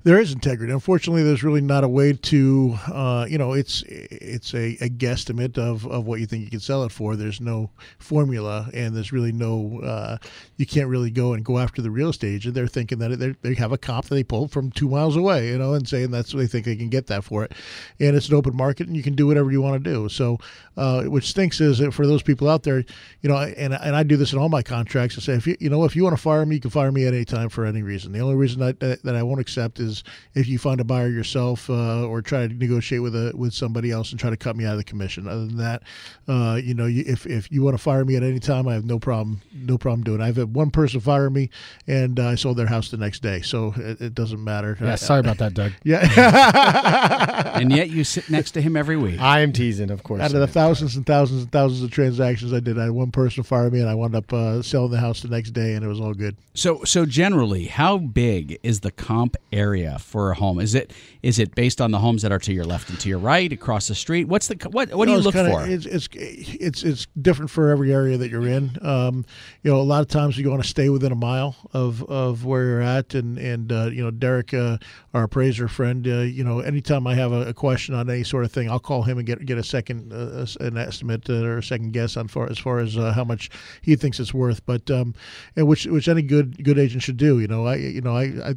There 0.03 0.21
is 0.21 0.33
integrity. 0.33 0.73
Unfortunately, 0.73 1.23
there's 1.23 1.43
really 1.43 1.63
not 1.63 1.85
a 1.85 1.89
way 1.89 2.13
to, 2.13 2.77
uh, 2.93 3.27
you 3.29 3.39
know, 3.39 3.55
it's 3.55 3.83
it's 3.89 4.53
a, 4.53 4.77
a 4.83 4.91
guesstimate 4.91 5.57
of, 5.57 5.87
of 5.87 6.07
what 6.07 6.21
you 6.21 6.27
think 6.27 6.45
you 6.45 6.51
can 6.51 6.61
sell 6.61 6.85
it 6.85 6.93
for. 6.93 7.17
There's 7.17 7.41
no 7.41 7.71
formula, 7.99 8.69
and 8.75 8.95
there's 8.95 9.11
really 9.11 9.33
no, 9.33 9.81
uh, 9.83 10.19
you 10.59 10.67
can't 10.67 10.89
really 10.89 11.11
go 11.11 11.33
and 11.33 11.43
go 11.43 11.59
after 11.59 11.81
the 11.81 11.91
real 11.91 12.11
estate 12.11 12.35
agent. 12.35 12.55
They're 12.55 12.67
thinking 12.67 12.99
that 12.99 13.19
they 13.19 13.35
they 13.41 13.55
have 13.55 13.73
a 13.73 13.79
comp 13.79 14.07
that 14.07 14.15
they 14.15 14.23
pulled 14.23 14.51
from 14.51 14.71
two 14.71 14.89
miles 14.89 15.17
away, 15.17 15.49
you 15.49 15.57
know, 15.57 15.73
and 15.73 15.89
saying 15.89 16.11
that's 16.11 16.35
what 16.35 16.41
they 16.41 16.47
think 16.47 16.67
they 16.67 16.77
can 16.77 16.91
get 16.91 17.07
that 17.07 17.25
for 17.25 17.43
it. 17.43 17.53
And 17.99 18.15
it's 18.15 18.29
an 18.29 18.35
open 18.35 18.55
market, 18.55 18.87
and 18.87 18.97
you 18.97 19.03
can 19.03 19.15
do 19.15 19.27
whatever 19.27 19.51
you 19.51 19.63
want 19.63 19.83
to 19.83 19.91
do. 19.91 20.11
So, 20.11 20.39
uh, 20.77 21.05
which 21.05 21.29
stinks 21.29 21.63
is 21.63 21.79
that 21.79 21.95
for 21.95 22.07
those 22.07 22.23
people 22.23 22.51
out 22.51 22.65
there, 22.65 22.85
you 23.23 23.31
know, 23.31 23.39
and 23.39 23.73
and 23.73 23.97
I 23.97 24.03
do 24.03 24.19
this 24.19 24.35
in 24.35 24.39
all 24.39 24.51
my 24.51 24.63
contracts. 24.63 25.17
I 25.17 25.23
say, 25.23 25.33
if 25.33 25.47
you 25.47 25.57
you 25.59 25.71
know, 25.71 25.85
if 25.85 25.97
you 25.97 26.05
want 26.05 26.17
to 26.17 26.23
fire 26.23 26.45
me, 26.45 26.57
you 26.57 26.61
can 26.61 26.71
fire 26.71 26.93
me 26.93 27.07
at 27.07 27.15
any 27.15 27.25
time 27.25 27.49
for 27.49 27.65
any 27.65 27.83
reason. 27.83 28.13
The 28.13 28.21
only 28.21 28.35
reason 28.35 28.61
that 28.61 28.81
that 28.81 29.17
I 29.17 29.23
won't 29.23 29.41
accept 29.41 29.54
is 29.57 30.05
if 30.35 30.47
you 30.49 30.59
find 30.59 30.81
a 30.81 30.85
buyer 30.85 31.09
yourself 31.09 31.69
uh, 31.71 32.07
or 32.07 32.23
try 32.23 32.47
to 32.47 32.55
negotiate 32.55 33.03
with 33.03 33.15
a 33.15 33.33
with 33.35 33.53
somebody 33.53 33.91
else 33.91 34.11
and 34.11 34.21
try 34.21 34.31
to 34.31 34.37
cut 34.37 34.57
me 34.57 34.65
out 34.65 34.73
of 34.73 34.79
the 34.79 34.85
commission. 34.85 35.27
Other 35.27 35.47
than 35.47 35.57
that, 35.59 35.83
uh, 36.29 36.61
you 36.63 36.75
know, 36.75 36.87
you, 36.87 37.05
if 37.07 37.27
if 37.27 37.51
you 37.51 37.63
want 37.63 37.77
to 37.77 37.83
fire 37.83 38.05
me 38.05 38.17
at 38.17 38.23
any 38.23 38.41
time, 38.41 38.69
I 38.69 38.75
have 38.75 38.85
no 38.85 38.99
problem 38.99 39.41
no 39.55 39.79
problem 39.79 40.05
doing. 40.05 40.21
it. 40.21 40.25
I've 40.25 40.37
had 40.37 40.55
one 40.55 40.71
person 40.71 41.01
fire 41.01 41.31
me, 41.31 41.51
and 41.87 42.19
uh, 42.19 42.29
I 42.29 42.35
sold 42.35 42.57
their 42.57 42.67
house 42.67 42.91
the 42.91 42.97
next 42.97 43.21
day, 43.23 43.41
so 43.43 43.75
it, 43.77 44.01
it 44.01 44.15
doesn't 44.15 44.43
matter. 44.43 44.77
Yeah, 44.81 44.97
sorry 44.97 45.21
about 45.21 45.39
that, 45.39 45.55
Doug. 45.55 45.73
Yeah. 45.85 46.01
and 47.59 47.71
yet 47.71 47.91
you 47.91 48.05
sit 48.05 48.31
next 48.31 48.53
to 48.53 48.63
him 48.63 48.77
every 48.77 48.97
week. 48.97 49.21
I 49.21 49.41
am 49.41 49.53
teasing, 49.53 49.91
of 49.91 50.03
course. 50.03 50.23
Out 50.23 50.33
of 50.33 50.41
the 50.41 50.47
thousands 50.47 50.97
and 50.97 51.05
thousands 51.05 51.43
and 51.43 51.53
thousands 51.53 51.83
of 51.83 51.91
transactions 51.91 52.53
I 52.53 52.61
did, 52.61 52.79
I 52.79 52.85
had 52.85 52.93
one 52.93 53.11
person 53.11 53.43
fire 53.43 53.71
me, 53.71 53.81
and 53.81 53.89
I 53.89 53.95
wound 53.95 54.15
up 54.15 54.33
uh, 54.33 54.63
selling 54.63 54.91
the 54.91 55.01
house 55.01 55.21
the 55.21 55.29
next 55.29 55.51
day, 55.51 55.75
and 55.75 55.85
it 55.85 55.89
was 55.89 56.01
all 56.01 56.15
good. 56.15 56.37
So, 56.55 56.85
so 56.85 57.05
generally, 57.07 57.67
how 57.67 57.99
big 57.99 58.59
is 58.63 58.81
the 58.81 58.91
comp 58.91 59.37
area 59.55 59.99
for 59.99 60.31
a 60.33 60.35
home? 60.35 60.61
Is 60.61 60.75
it 60.75 60.93
is 61.23 61.39
it 61.39 61.55
based 61.55 61.81
on 61.81 61.91
the 61.93 61.99
homes 61.99 62.21
that 62.23 62.33
are 62.33 62.39
to 62.41 62.53
your 62.53 62.65
left 62.65 62.91
and 62.91 63.01
to 63.01 63.09
your 63.09 63.19
right, 63.19 63.51
across 63.53 63.89
the 63.89 63.95
street? 63.95 64.29
What's 64.29 64.49
the 64.49 64.57
what? 64.71 64.93
What 64.95 65.07
do 65.07 65.13
No, 65.13 65.13
you 65.13 65.19
it's 65.19 65.25
look 65.27 65.35
kinda- 65.35 65.51
for? 65.51 65.65
It's, 65.67 65.87
it's 65.87 66.09
it's 66.13 66.83
it's 66.83 67.07
different 67.23 67.51
for 67.51 67.71
every 67.71 67.93
area 67.95 68.19
that 68.19 68.31
you're 68.31 68.47
in. 68.47 68.77
Um, 68.83 69.25
you 69.63 69.71
know, 69.71 69.81
a 69.81 69.83
lot 69.83 70.03
of 70.03 70.09
times 70.09 70.37
you 70.37 70.51
want 70.51 70.63
to 70.63 70.69
stay 70.69 70.89
within 70.91 71.13
a 71.13 71.17
mile 71.17 71.57
of, 71.73 72.03
of 72.05 72.45
where 72.45 72.65
you're 72.65 72.83
at, 72.83 73.15
and 73.15 73.39
and 73.39 73.73
uh, 73.73 73.87
you 73.87 74.03
know, 74.03 74.11
Derek, 74.11 74.53
uh, 74.53 74.79
our 75.15 75.23
appraiser 75.25 75.69
friend, 75.69 76.07
uh, 76.07 76.21
you 76.21 76.45
know, 76.45 76.61
anytime 76.61 77.07
I 77.07 77.15
have 77.15 77.33
a, 77.33 77.47
a 77.49 77.55
question 77.55 77.95
on 77.95 78.11
any 78.11 78.25
sort 78.25 78.45
of 78.45 78.53
thing, 78.53 78.69
I'll 78.69 78.81
call 78.81 79.03
him 79.05 79.19
and 79.19 79.27
get 79.27 79.45
get 79.47 79.57
a 79.57 79.63
second 79.65 80.13
uh, 80.13 80.47
an 80.61 80.77
estimate 80.77 81.31
uh, 81.31 81.45
or 81.45 81.59
a 81.59 81.63
second 81.63 81.93
guess 81.93 82.17
on 82.17 82.29
far 82.29 82.51
as 82.51 82.59
far 82.59 82.81
as 82.81 82.97
uh, 82.99 83.13
how 83.13 83.25
much 83.25 83.51
he 83.83 83.97
thinks 83.97 84.19
it's 84.21 84.35
worth. 84.35 84.65
But 84.67 84.91
um, 84.91 85.15
and 85.57 85.67
which 85.69 85.87
which 85.87 86.09
any 86.09 86.23
good 86.23 86.63
good 86.65 86.79
agent 86.79 87.03
should 87.03 87.17
do. 87.17 87.39
You 87.41 87.47
know, 87.47 87.67
I 87.67 87.77
you 87.77 88.01
know 88.01 88.17
I. 88.17 88.25
I 88.51 88.55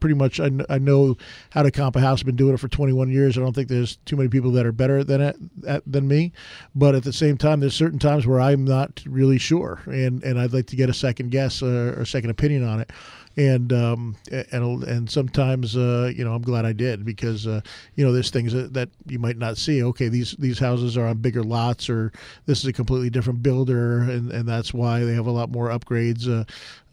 pretty 0.00 0.14
much 0.14 0.40
I, 0.40 0.50
I 0.68 0.78
know 0.78 1.16
how 1.50 1.62
to 1.62 1.70
comp 1.70 1.96
a 1.96 2.00
house. 2.00 2.20
I've 2.20 2.26
been 2.26 2.36
doing 2.36 2.54
it 2.54 2.60
for 2.60 2.68
21 2.68 3.10
years. 3.10 3.36
I 3.36 3.40
don't 3.40 3.54
think 3.54 3.68
there's 3.68 3.96
too 4.04 4.16
many 4.16 4.28
people 4.28 4.50
that 4.52 4.66
are 4.66 4.72
better 4.72 5.04
than 5.04 5.20
it 5.20 5.36
at, 5.66 5.82
than 5.86 6.08
me. 6.08 6.32
But 6.74 6.94
at 6.94 7.04
the 7.04 7.12
same 7.12 7.36
time, 7.36 7.60
there's 7.60 7.74
certain 7.74 7.98
times 7.98 8.26
where 8.26 8.40
I'm 8.40 8.64
not 8.64 9.02
really 9.06 9.38
sure, 9.38 9.82
and 9.86 10.22
and 10.22 10.38
I'd 10.38 10.52
like 10.52 10.66
to 10.66 10.76
get 10.76 10.90
a 10.90 10.94
second 10.94 11.30
guess 11.30 11.62
uh, 11.62 11.94
or 11.96 12.04
second 12.04 12.30
opinion 12.30 12.64
on 12.66 12.80
it. 12.80 12.90
And 13.34 13.72
um, 13.72 14.16
and 14.30 14.84
and 14.84 15.10
sometimes 15.10 15.74
uh, 15.74 16.12
you 16.14 16.22
know 16.22 16.34
I'm 16.34 16.42
glad 16.42 16.66
I 16.66 16.74
did 16.74 17.02
because 17.02 17.46
uh, 17.46 17.62
you 17.94 18.04
know 18.04 18.12
there's 18.12 18.30
things 18.30 18.52
that, 18.52 18.74
that 18.74 18.90
you 19.06 19.18
might 19.18 19.38
not 19.38 19.56
see. 19.56 19.82
Okay, 19.82 20.08
these 20.08 20.32
these 20.32 20.58
houses 20.58 20.98
are 20.98 21.06
on 21.06 21.16
bigger 21.16 21.42
lots, 21.42 21.88
or 21.88 22.12
this 22.44 22.58
is 22.58 22.66
a 22.66 22.74
completely 22.74 23.08
different 23.08 23.42
builder, 23.42 24.00
and, 24.00 24.30
and 24.30 24.46
that's 24.46 24.74
why 24.74 25.00
they 25.00 25.14
have 25.14 25.26
a 25.26 25.30
lot 25.30 25.50
more 25.50 25.68
upgrades. 25.68 26.28
Uh, 26.28 26.44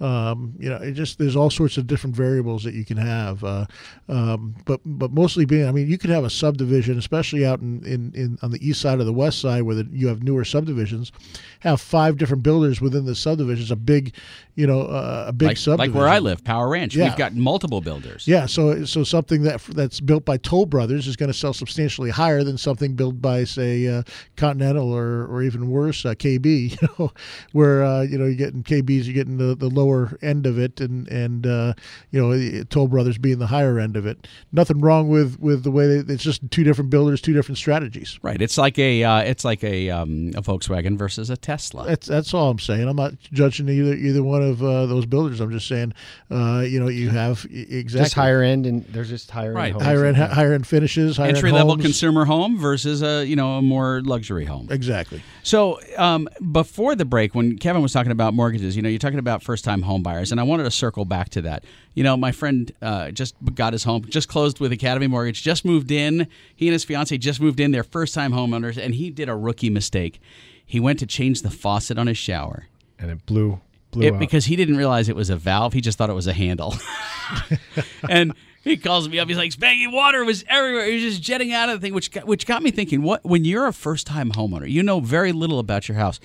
um, 0.01 0.53
you 0.59 0.69
know, 0.69 0.77
it 0.77 0.93
just 0.93 1.17
there's 1.17 1.35
all 1.35 1.49
sorts 1.49 1.77
of 1.77 1.87
different 1.87 2.15
variables 2.15 2.63
that 2.63 2.73
you 2.73 2.85
can 2.85 2.97
have. 2.97 3.43
Uh, 3.43 3.65
um, 4.07 4.55
but 4.65 4.79
but 4.85 5.11
mostly 5.11 5.45
being, 5.45 5.67
I 5.67 5.71
mean, 5.71 5.87
you 5.87 5.97
could 5.97 6.09
have 6.09 6.23
a 6.23 6.29
subdivision, 6.29 6.97
especially 6.97 7.45
out 7.45 7.59
in, 7.59 7.83
in, 7.85 8.13
in 8.15 8.37
on 8.41 8.51
the 8.51 8.67
east 8.67 8.81
side 8.81 8.99
or 8.99 9.03
the 9.03 9.13
west 9.13 9.39
side 9.39 9.63
where 9.63 9.75
the, 9.75 9.87
you 9.91 10.07
have 10.07 10.23
newer 10.23 10.45
subdivisions, 10.45 11.11
have 11.59 11.81
five 11.81 12.17
different 12.17 12.43
builders 12.43 12.79
within 12.79 13.05
the 13.05 13.15
subdivisions. 13.15 13.71
A 13.71 13.75
big, 13.75 14.15
you 14.55 14.65
know, 14.65 14.83
uh, 14.83 15.25
a 15.27 15.33
big 15.33 15.49
like, 15.49 15.57
subdivision. 15.57 15.93
like 15.93 15.99
where 15.99 16.09
I 16.09 16.19
live, 16.19 16.43
Power 16.43 16.69
Ranch. 16.69 16.95
Yeah. 16.95 17.09
We've 17.09 17.17
got 17.17 17.35
multiple 17.35 17.81
builders. 17.81 18.27
Yeah, 18.27 18.45
so 18.45 18.85
so 18.85 19.03
something 19.03 19.41
that 19.43 19.61
that's 19.63 19.99
built 19.99 20.23
by 20.23 20.37
Toll 20.37 20.65
Brothers 20.65 21.07
is 21.07 21.17
going 21.17 21.31
to 21.31 21.37
sell 21.37 21.53
substantially 21.53 22.09
higher 22.09 22.43
than 22.45 22.57
something 22.57 22.95
built 22.95 23.21
by 23.21 23.43
say 23.43 23.87
uh, 23.87 24.03
Continental 24.37 24.93
or, 24.93 25.25
or 25.27 25.43
even 25.43 25.69
worse 25.69 26.05
uh, 26.05 26.13
KB. 26.13 26.49
You 26.79 26.87
know, 26.99 27.11
where 27.51 27.83
uh, 27.83 28.01
you 28.03 28.17
know 28.17 28.25
you're 28.25 28.35
getting 28.35 28.63
KBs, 28.63 29.05
you're 29.05 29.13
getting 29.13 29.37
the, 29.37 29.55
the 29.55 29.69
lower 29.89 30.17
end 30.21 30.45
of 30.45 30.57
it, 30.59 30.79
and 30.81 31.07
and 31.07 31.45
uh, 31.45 31.73
you 32.11 32.21
know 32.21 32.63
Toll 32.65 32.87
Brothers 32.87 33.17
being 33.17 33.39
the 33.39 33.47
higher 33.47 33.79
end 33.79 33.95
of 33.97 34.05
it. 34.05 34.27
Nothing 34.51 34.79
wrong 34.79 35.09
with 35.09 35.39
with 35.39 35.63
the 35.63 35.71
way 35.71 36.01
they, 36.01 36.13
it's 36.13 36.23
just 36.23 36.49
two 36.51 36.63
different 36.63 36.89
builders, 36.89 37.21
two 37.21 37.33
different 37.33 37.57
strategies. 37.57 38.19
Right. 38.21 38.41
It's 38.41 38.57
like 38.57 38.77
a 38.79 39.03
uh, 39.03 39.19
it's 39.19 39.43
like 39.45 39.63
a 39.63 39.89
um, 39.89 40.31
a 40.35 40.41
Volkswagen 40.41 40.97
versus 40.97 41.29
a 41.29 41.37
Tesla. 41.37 41.85
That's 41.87 42.07
that's 42.07 42.33
all 42.33 42.49
I'm 42.51 42.59
saying. 42.59 42.87
I'm 42.87 42.95
not 42.95 43.13
judging 43.31 43.69
either 43.69 43.93
either 43.93 44.23
one 44.23 44.41
of 44.41 44.61
uh, 44.63 44.85
those 44.85 45.05
builders. 45.05 45.39
I'm 45.39 45.51
just 45.51 45.67
saying, 45.67 45.93
uh, 46.31 46.61
you 46.67 46.79
know, 46.79 46.87
you 46.87 47.09
have 47.09 47.45
exactly 47.49 48.03
Just 48.05 48.13
higher 48.13 48.41
end, 48.41 48.65
and 48.65 48.85
there's 48.85 49.09
just 49.09 49.29
higher 49.31 49.53
Right. 49.53 49.67
end. 49.67 49.73
homes. 49.75 49.85
higher 49.85 50.05
end 50.05 50.17
higher 50.17 50.53
end 50.53 50.67
finishes, 50.67 51.17
higher 51.17 51.29
Entry 51.29 51.49
end 51.49 51.55
level 51.57 51.73
homes. 51.73 51.83
consumer 51.83 52.25
home 52.25 52.57
versus 52.57 53.01
a 53.01 53.25
you 53.25 53.35
know 53.35 53.57
a 53.57 53.61
more 53.61 54.01
luxury 54.03 54.45
home. 54.45 54.67
Exactly. 54.69 55.21
So 55.43 55.79
um, 55.97 56.27
before 56.51 56.95
the 56.95 57.05
break, 57.05 57.33
when 57.33 57.57
Kevin 57.57 57.81
was 57.81 57.93
talking 57.93 58.11
about 58.11 58.33
mortgages, 58.33 58.75
you 58.75 58.81
know, 58.81 58.89
you're 58.89 58.99
talking 58.99 59.19
about 59.19 59.41
first 59.43 59.63
time 59.65 59.78
home 59.83 60.03
buyers, 60.03 60.31
and 60.31 60.39
I 60.39 60.43
wanted 60.43 60.63
to 60.63 60.71
circle 60.71 61.05
back 61.05 61.29
to 61.29 61.41
that. 61.43 61.63
You 61.93 62.03
know, 62.03 62.15
my 62.17 62.31
friend 62.31 62.71
uh, 62.81 63.11
just 63.11 63.35
got 63.55 63.73
his 63.73 63.83
home, 63.83 64.05
just 64.05 64.27
closed 64.29 64.59
with 64.59 64.71
Academy 64.71 65.07
Mortgage, 65.07 65.41
just 65.43 65.65
moved 65.65 65.91
in. 65.91 66.27
He 66.55 66.67
and 66.67 66.73
his 66.73 66.83
fiance 66.83 67.17
just 67.17 67.41
moved 67.41 67.59
in, 67.59 67.71
their 67.71 67.83
first 67.83 68.13
time 68.13 68.31
homeowners, 68.31 68.77
and 68.77 68.95
he 68.95 69.09
did 69.09 69.29
a 69.29 69.35
rookie 69.35 69.69
mistake. 69.69 70.21
He 70.65 70.79
went 70.79 70.99
to 70.99 71.05
change 71.05 71.41
the 71.41 71.49
faucet 71.51 71.97
on 71.97 72.07
his 72.07 72.17
shower. 72.17 72.67
and 72.99 73.09
it 73.11 73.25
blew 73.25 73.59
blew 73.91 74.03
It- 74.07 74.13
out. 74.13 74.19
because 74.19 74.45
he 74.45 74.55
didn't 74.55 74.77
realize 74.77 75.09
it 75.09 75.15
was 75.15 75.29
a 75.31 75.35
valve. 75.35 75.73
He 75.73 75.81
just 75.81 75.97
thought 75.97 76.09
it 76.11 76.13
was 76.13 76.27
a 76.27 76.33
handle. 76.33 76.75
and 78.09 78.33
he 78.63 78.77
calls 78.77 79.07
me 79.09 79.19
up. 79.19 79.27
He's 79.27 79.37
like, 79.37 79.51
"Spaggy, 79.51 79.91
water 79.91 80.23
was 80.25 80.43
everywhere. 80.47 80.85
It 80.87 80.93
was 80.95 81.01
just 81.03 81.21
jetting 81.21 81.53
out 81.53 81.69
of 81.69 81.79
the 81.79 81.85
thing," 81.85 81.93
which 81.93 82.11
got, 82.11 82.25
which 82.27 82.45
got 82.45 82.61
me 82.61 82.71
thinking. 82.71 83.01
What 83.01 83.23
when 83.25 83.45
you're 83.45 83.67
a 83.67 83.73
first 83.73 84.05
time 84.05 84.31
homeowner, 84.31 84.69
you 84.69 84.83
know 84.83 84.99
very 84.99 85.31
little 85.31 85.59
about 85.59 85.87
your 85.87 85.97
house. 85.97 86.19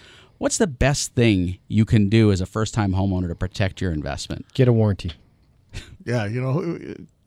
What's 0.44 0.58
the 0.58 0.66
best 0.66 1.14
thing 1.14 1.58
you 1.68 1.86
can 1.86 2.10
do 2.10 2.30
as 2.30 2.42
a 2.42 2.44
first 2.44 2.74
time 2.74 2.92
homeowner 2.92 3.28
to 3.28 3.34
protect 3.34 3.80
your 3.80 3.92
investment? 3.92 4.44
Get 4.52 4.68
a 4.68 4.74
warranty. 4.74 5.12
Yeah, 6.04 6.26
you 6.26 6.38
know, 6.38 6.76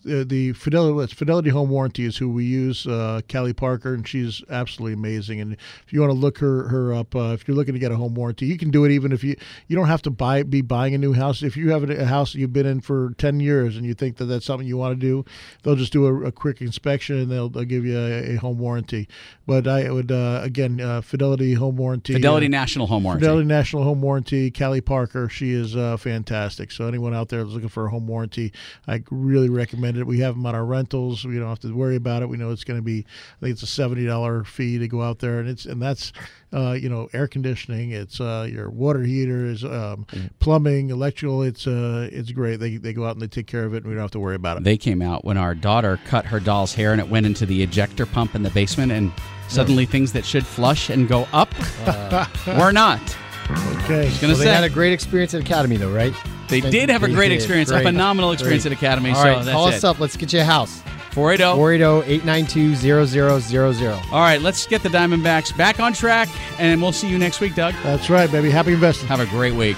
uh, 0.07 0.23
the 0.25 0.53
Fidelity 0.53 1.13
Fidelity 1.13 1.49
Home 1.49 1.69
Warranty 1.69 2.05
is 2.05 2.17
who 2.17 2.29
we 2.29 2.45
use. 2.45 2.87
Uh, 2.87 3.21
Callie 3.31 3.53
Parker, 3.53 3.93
and 3.93 4.07
she's 4.07 4.43
absolutely 4.49 4.93
amazing. 4.93 5.41
And 5.41 5.53
if 5.53 5.91
you 5.91 6.01
want 6.01 6.11
to 6.11 6.17
look 6.17 6.37
her 6.39 6.67
her 6.69 6.93
up, 6.93 7.15
uh, 7.15 7.33
if 7.33 7.47
you're 7.47 7.57
looking 7.57 7.73
to 7.73 7.79
get 7.79 7.91
a 7.91 7.95
home 7.95 8.15
warranty, 8.15 8.45
you 8.45 8.57
can 8.57 8.71
do 8.71 8.85
it 8.85 8.91
even 8.91 9.11
if 9.11 9.23
you 9.23 9.35
you 9.67 9.75
don't 9.75 9.87
have 9.87 10.01
to 10.03 10.09
buy 10.09 10.43
be 10.43 10.61
buying 10.61 10.93
a 10.95 10.97
new 10.97 11.13
house. 11.13 11.43
If 11.43 11.57
you 11.57 11.71
have 11.71 11.89
a 11.89 12.05
house 12.05 12.33
that 12.33 12.39
you've 12.39 12.53
been 12.53 12.65
in 12.65 12.81
for 12.81 13.13
ten 13.17 13.39
years 13.39 13.75
and 13.77 13.85
you 13.85 13.93
think 13.93 14.17
that 14.17 14.25
that's 14.25 14.45
something 14.45 14.67
you 14.67 14.77
want 14.77 14.99
to 14.99 14.99
do, 14.99 15.25
they'll 15.63 15.75
just 15.75 15.93
do 15.93 16.05
a, 16.05 16.27
a 16.27 16.31
quick 16.31 16.61
inspection 16.61 17.17
and 17.17 17.31
they'll, 17.31 17.49
they'll 17.49 17.63
give 17.63 17.85
you 17.85 17.97
a, 17.97 18.35
a 18.35 18.35
home 18.35 18.57
warranty. 18.57 19.07
But 19.45 19.67
I 19.67 19.91
would 19.91 20.11
uh, 20.11 20.41
again 20.43 20.79
uh, 20.79 21.01
Fidelity 21.01 21.53
Home 21.53 21.77
Warranty, 21.77 22.13
Fidelity 22.13 22.47
National 22.47 22.87
Home 22.87 23.03
Warranty. 23.03 23.25
Fidelity 23.25 23.47
National 23.47 23.83
Home 23.83 24.01
Warranty, 24.01 24.51
Callie 24.51 24.81
Parker, 24.81 25.29
she 25.29 25.51
is 25.51 25.75
uh, 25.75 25.97
fantastic. 25.97 26.71
So 26.71 26.87
anyone 26.87 27.13
out 27.13 27.29
there 27.29 27.43
that's 27.43 27.53
looking 27.53 27.69
for 27.69 27.85
a 27.85 27.89
home 27.89 28.07
warranty, 28.07 28.53
I 28.87 29.03
really 29.09 29.49
recommend 29.49 29.96
it. 29.99 30.07
We 30.07 30.19
have 30.19 30.35
them 30.35 30.45
on 30.45 30.55
our 30.55 30.65
rentals. 30.65 31.25
We 31.25 31.37
don't 31.37 31.49
have 31.49 31.59
to 31.59 31.73
worry 31.75 31.95
about 31.95 32.21
it. 32.21 32.29
We 32.29 32.37
know 32.37 32.51
it's 32.51 32.63
going 32.63 32.79
to 32.79 32.83
be, 32.83 33.05
I 33.37 33.39
think 33.45 33.53
it's 33.53 33.63
a 33.63 33.67
seventy 33.67 34.05
dollar 34.05 34.43
fee 34.43 34.77
to 34.79 34.87
go 34.87 35.01
out 35.01 35.19
there, 35.19 35.39
and 35.39 35.49
it's 35.49 35.65
and 35.65 35.81
that's, 35.81 36.13
uh, 36.53 36.71
you 36.71 36.89
know, 36.89 37.09
air 37.13 37.27
conditioning. 37.27 37.91
It's 37.91 38.19
uh, 38.19 38.47
your 38.49 38.69
water 38.69 39.03
heaters, 39.03 39.63
um, 39.63 40.05
plumbing, 40.39 40.89
electrical. 40.89 41.43
It's 41.43 41.67
uh, 41.67 42.09
it's 42.11 42.31
great. 42.31 42.57
They 42.59 42.77
they 42.77 42.93
go 42.93 43.05
out 43.05 43.13
and 43.13 43.21
they 43.21 43.27
take 43.27 43.47
care 43.47 43.63
of 43.63 43.73
it, 43.73 43.77
and 43.83 43.87
we 43.87 43.93
don't 43.93 44.03
have 44.03 44.11
to 44.11 44.19
worry 44.19 44.35
about 44.35 44.57
it. 44.57 44.63
They 44.63 44.77
came 44.77 45.01
out 45.01 45.25
when 45.25 45.37
our 45.37 45.55
daughter 45.55 45.99
cut 46.05 46.25
her 46.25 46.39
doll's 46.39 46.73
hair 46.73 46.91
and 46.91 47.01
it 47.01 47.09
went 47.09 47.25
into 47.25 47.45
the 47.45 47.63
ejector 47.63 48.05
pump 48.05 48.35
in 48.35 48.43
the 48.43 48.49
basement, 48.51 48.91
and 48.91 49.11
suddenly 49.47 49.85
things 49.85 50.13
that 50.13 50.25
should 50.25 50.45
flush 50.45 50.89
and 50.89 51.07
go 51.07 51.27
up 51.33 51.53
were 52.59 52.71
not. 52.71 53.01
Okay. 53.49 54.11
Gonna 54.19 54.33
Well, 54.33 54.37
they 54.37 54.47
had 54.47 54.63
a 54.63 54.69
great 54.69 54.91
experience 54.91 55.33
at 55.33 55.41
Academy, 55.41 55.77
though, 55.77 55.93
right? 55.93 56.13
They 56.47 56.61
did 56.61 56.89
have 56.89 57.03
a 57.03 57.09
great 57.09 57.29
did. 57.29 57.35
experience, 57.35 57.69
a 57.71 57.81
phenomenal 57.81 58.31
experience 58.31 58.63
Great. 58.63 58.71
at 58.73 58.77
Academy. 58.77 59.09
All 59.11 59.15
so 59.15 59.23
right, 59.23 59.45
that's 59.45 59.49
call 59.55 59.67
it. 59.67 59.75
us 59.75 59.83
up. 59.83 59.99
Let's 59.99 60.17
get 60.17 60.33
you 60.33 60.41
a 60.41 60.43
house. 60.43 60.81
480. 61.11 62.21
480-892-0000. 62.21 64.11
All 64.11 64.19
right, 64.19 64.39
let's 64.41 64.67
get 64.67 64.83
the 64.83 64.89
Diamondbacks 64.89 65.55
back 65.57 65.79
on 65.79 65.93
track, 65.93 66.29
and 66.59 66.81
we'll 66.81 66.91
see 66.91 67.09
you 67.09 67.17
next 67.17 67.39
week, 67.39 67.55
Doug. 67.55 67.73
That's 67.83 68.09
right, 68.09 68.31
baby. 68.31 68.51
Happy 68.51 68.73
investing. 68.73 69.07
Have 69.07 69.19
a 69.19 69.25
great 69.25 69.55
week. 69.55 69.77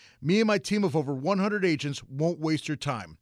Me 0.23 0.39
and 0.39 0.47
my 0.47 0.59
team 0.59 0.83
of 0.83 0.95
over 0.95 1.13
100 1.13 1.65
agents 1.65 2.03
won't 2.03 2.39
waste 2.39 2.67
your 2.67 2.77
time. 2.77 3.17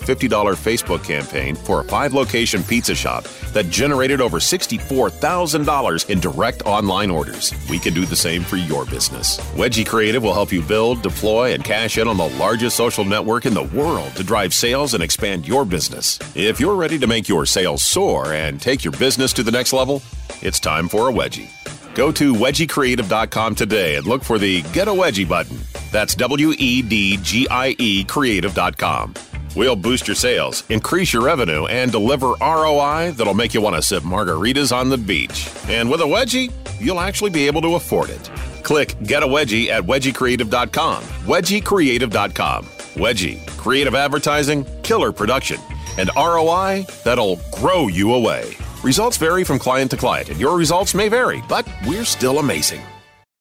Facebook 0.57 1.05
campaign 1.05 1.57
for 1.57 1.81
a 1.81 1.85
five 1.85 2.15
location 2.15 2.63
pizza 2.63 2.95
shop 2.95 3.25
that 3.53 3.69
generated 3.69 4.21
over 4.21 4.39
$64,000 4.39 6.09
in 6.09 6.21
direct 6.21 6.63
online 6.65 7.11
orders. 7.11 7.53
We 7.69 7.79
can 7.79 7.95
do 7.95 8.05
the 8.05 8.17
same 8.17 8.43
for 8.43 8.57
your 8.57 8.87
business. 8.87 9.39
Wedgie 9.55 9.87
Creative 9.87 10.23
will 10.23 10.35
help 10.35 10.53
you 10.53 10.63
build, 10.63 11.03
deploy, 11.03 11.53
and 11.53 11.65
cash 11.65 11.99
in 11.99 12.09
on 12.09 12.17
the 12.17 12.31
largest 12.31 12.77
social 12.77 13.05
network 13.05 13.45
in 13.45 13.55
the 13.55 13.63
world 13.63 14.15
to 14.17 14.25
drive 14.37 14.53
sales 14.53 14.93
and 14.93 15.03
expand 15.03 15.49
your 15.49 15.65
business. 15.65 16.19
If 16.35 16.61
you're 16.61 16.77
ready 16.77 16.99
to 16.99 17.07
make 17.07 17.27
your 17.27 17.47
sales 17.47 17.83
soar 17.83 18.35
and 18.35 18.61
take 18.61 18.85
your 18.85 18.93
business 18.93 19.33
to 19.33 19.43
the 19.43 19.51
next 19.51 19.73
level, 19.73 20.03
it's 20.43 20.61
time 20.61 20.91
for 20.91 21.09
a 21.09 21.13
wedgie. 21.13 21.49
Go 21.95 22.13
to 22.13 22.35
wedgiecreative.com 22.35 23.55
today 23.55 23.97
and 23.97 24.05
look 24.07 24.23
for 24.23 24.39
the 24.39 24.61
Get 24.75 24.89
a 24.89 24.91
Wedgie 24.91 25.27
button. 25.27 25.59
That's 25.91 26.15
W 26.17 26.53
E 26.59 26.83
D 26.83 27.17
G 27.23 27.49
I 27.51 27.75
E 27.79 28.05
creative.com. 28.05 29.15
We'll 29.57 29.75
boost 29.75 30.07
your 30.07 30.15
sales, 30.15 30.65
increase 30.69 31.15
your 31.15 31.23
revenue, 31.23 31.65
and 31.65 31.91
deliver 31.91 32.35
ROI 32.39 33.13
that'll 33.13 33.33
make 33.33 33.55
you 33.55 33.63
want 33.63 33.77
to 33.77 33.81
sip 33.81 34.03
margaritas 34.03 34.71
on 34.71 34.91
the 34.91 34.99
beach. 34.99 35.49
And 35.67 35.91
with 35.91 36.03
a 36.03 36.05
wedgie, 36.05 36.53
you'll 36.79 37.01
actually 37.01 37.31
be 37.31 37.47
able 37.47 37.63
to 37.63 37.77
afford 37.77 38.11
it. 38.11 38.31
Click 38.63 38.97
Get 39.03 39.23
a 39.23 39.27
Wedgie 39.27 39.69
at 39.69 39.83
wedgiecreative.com. 39.85 41.03
Wedgiecreative.com. 41.25 42.76
Wedgie, 42.97 43.47
creative 43.59 43.95
advertising, 43.95 44.65
killer 44.83 45.13
production, 45.13 45.61
and 45.99 46.11
ROI 46.17 46.87
that'll 47.05 47.39
grow 47.53 47.89
you 47.89 48.15
away. 48.15 48.57
Results 48.83 49.17
vary 49.17 49.45
from 49.45 49.59
client 49.59 49.91
to 49.91 49.97
client, 49.97 50.31
and 50.31 50.41
your 50.41 50.57
results 50.57 50.95
may 50.95 51.09
vary, 51.09 51.43
but 51.49 51.69
we're 51.87 52.05
still 52.05 52.39
amazing. 52.39 52.81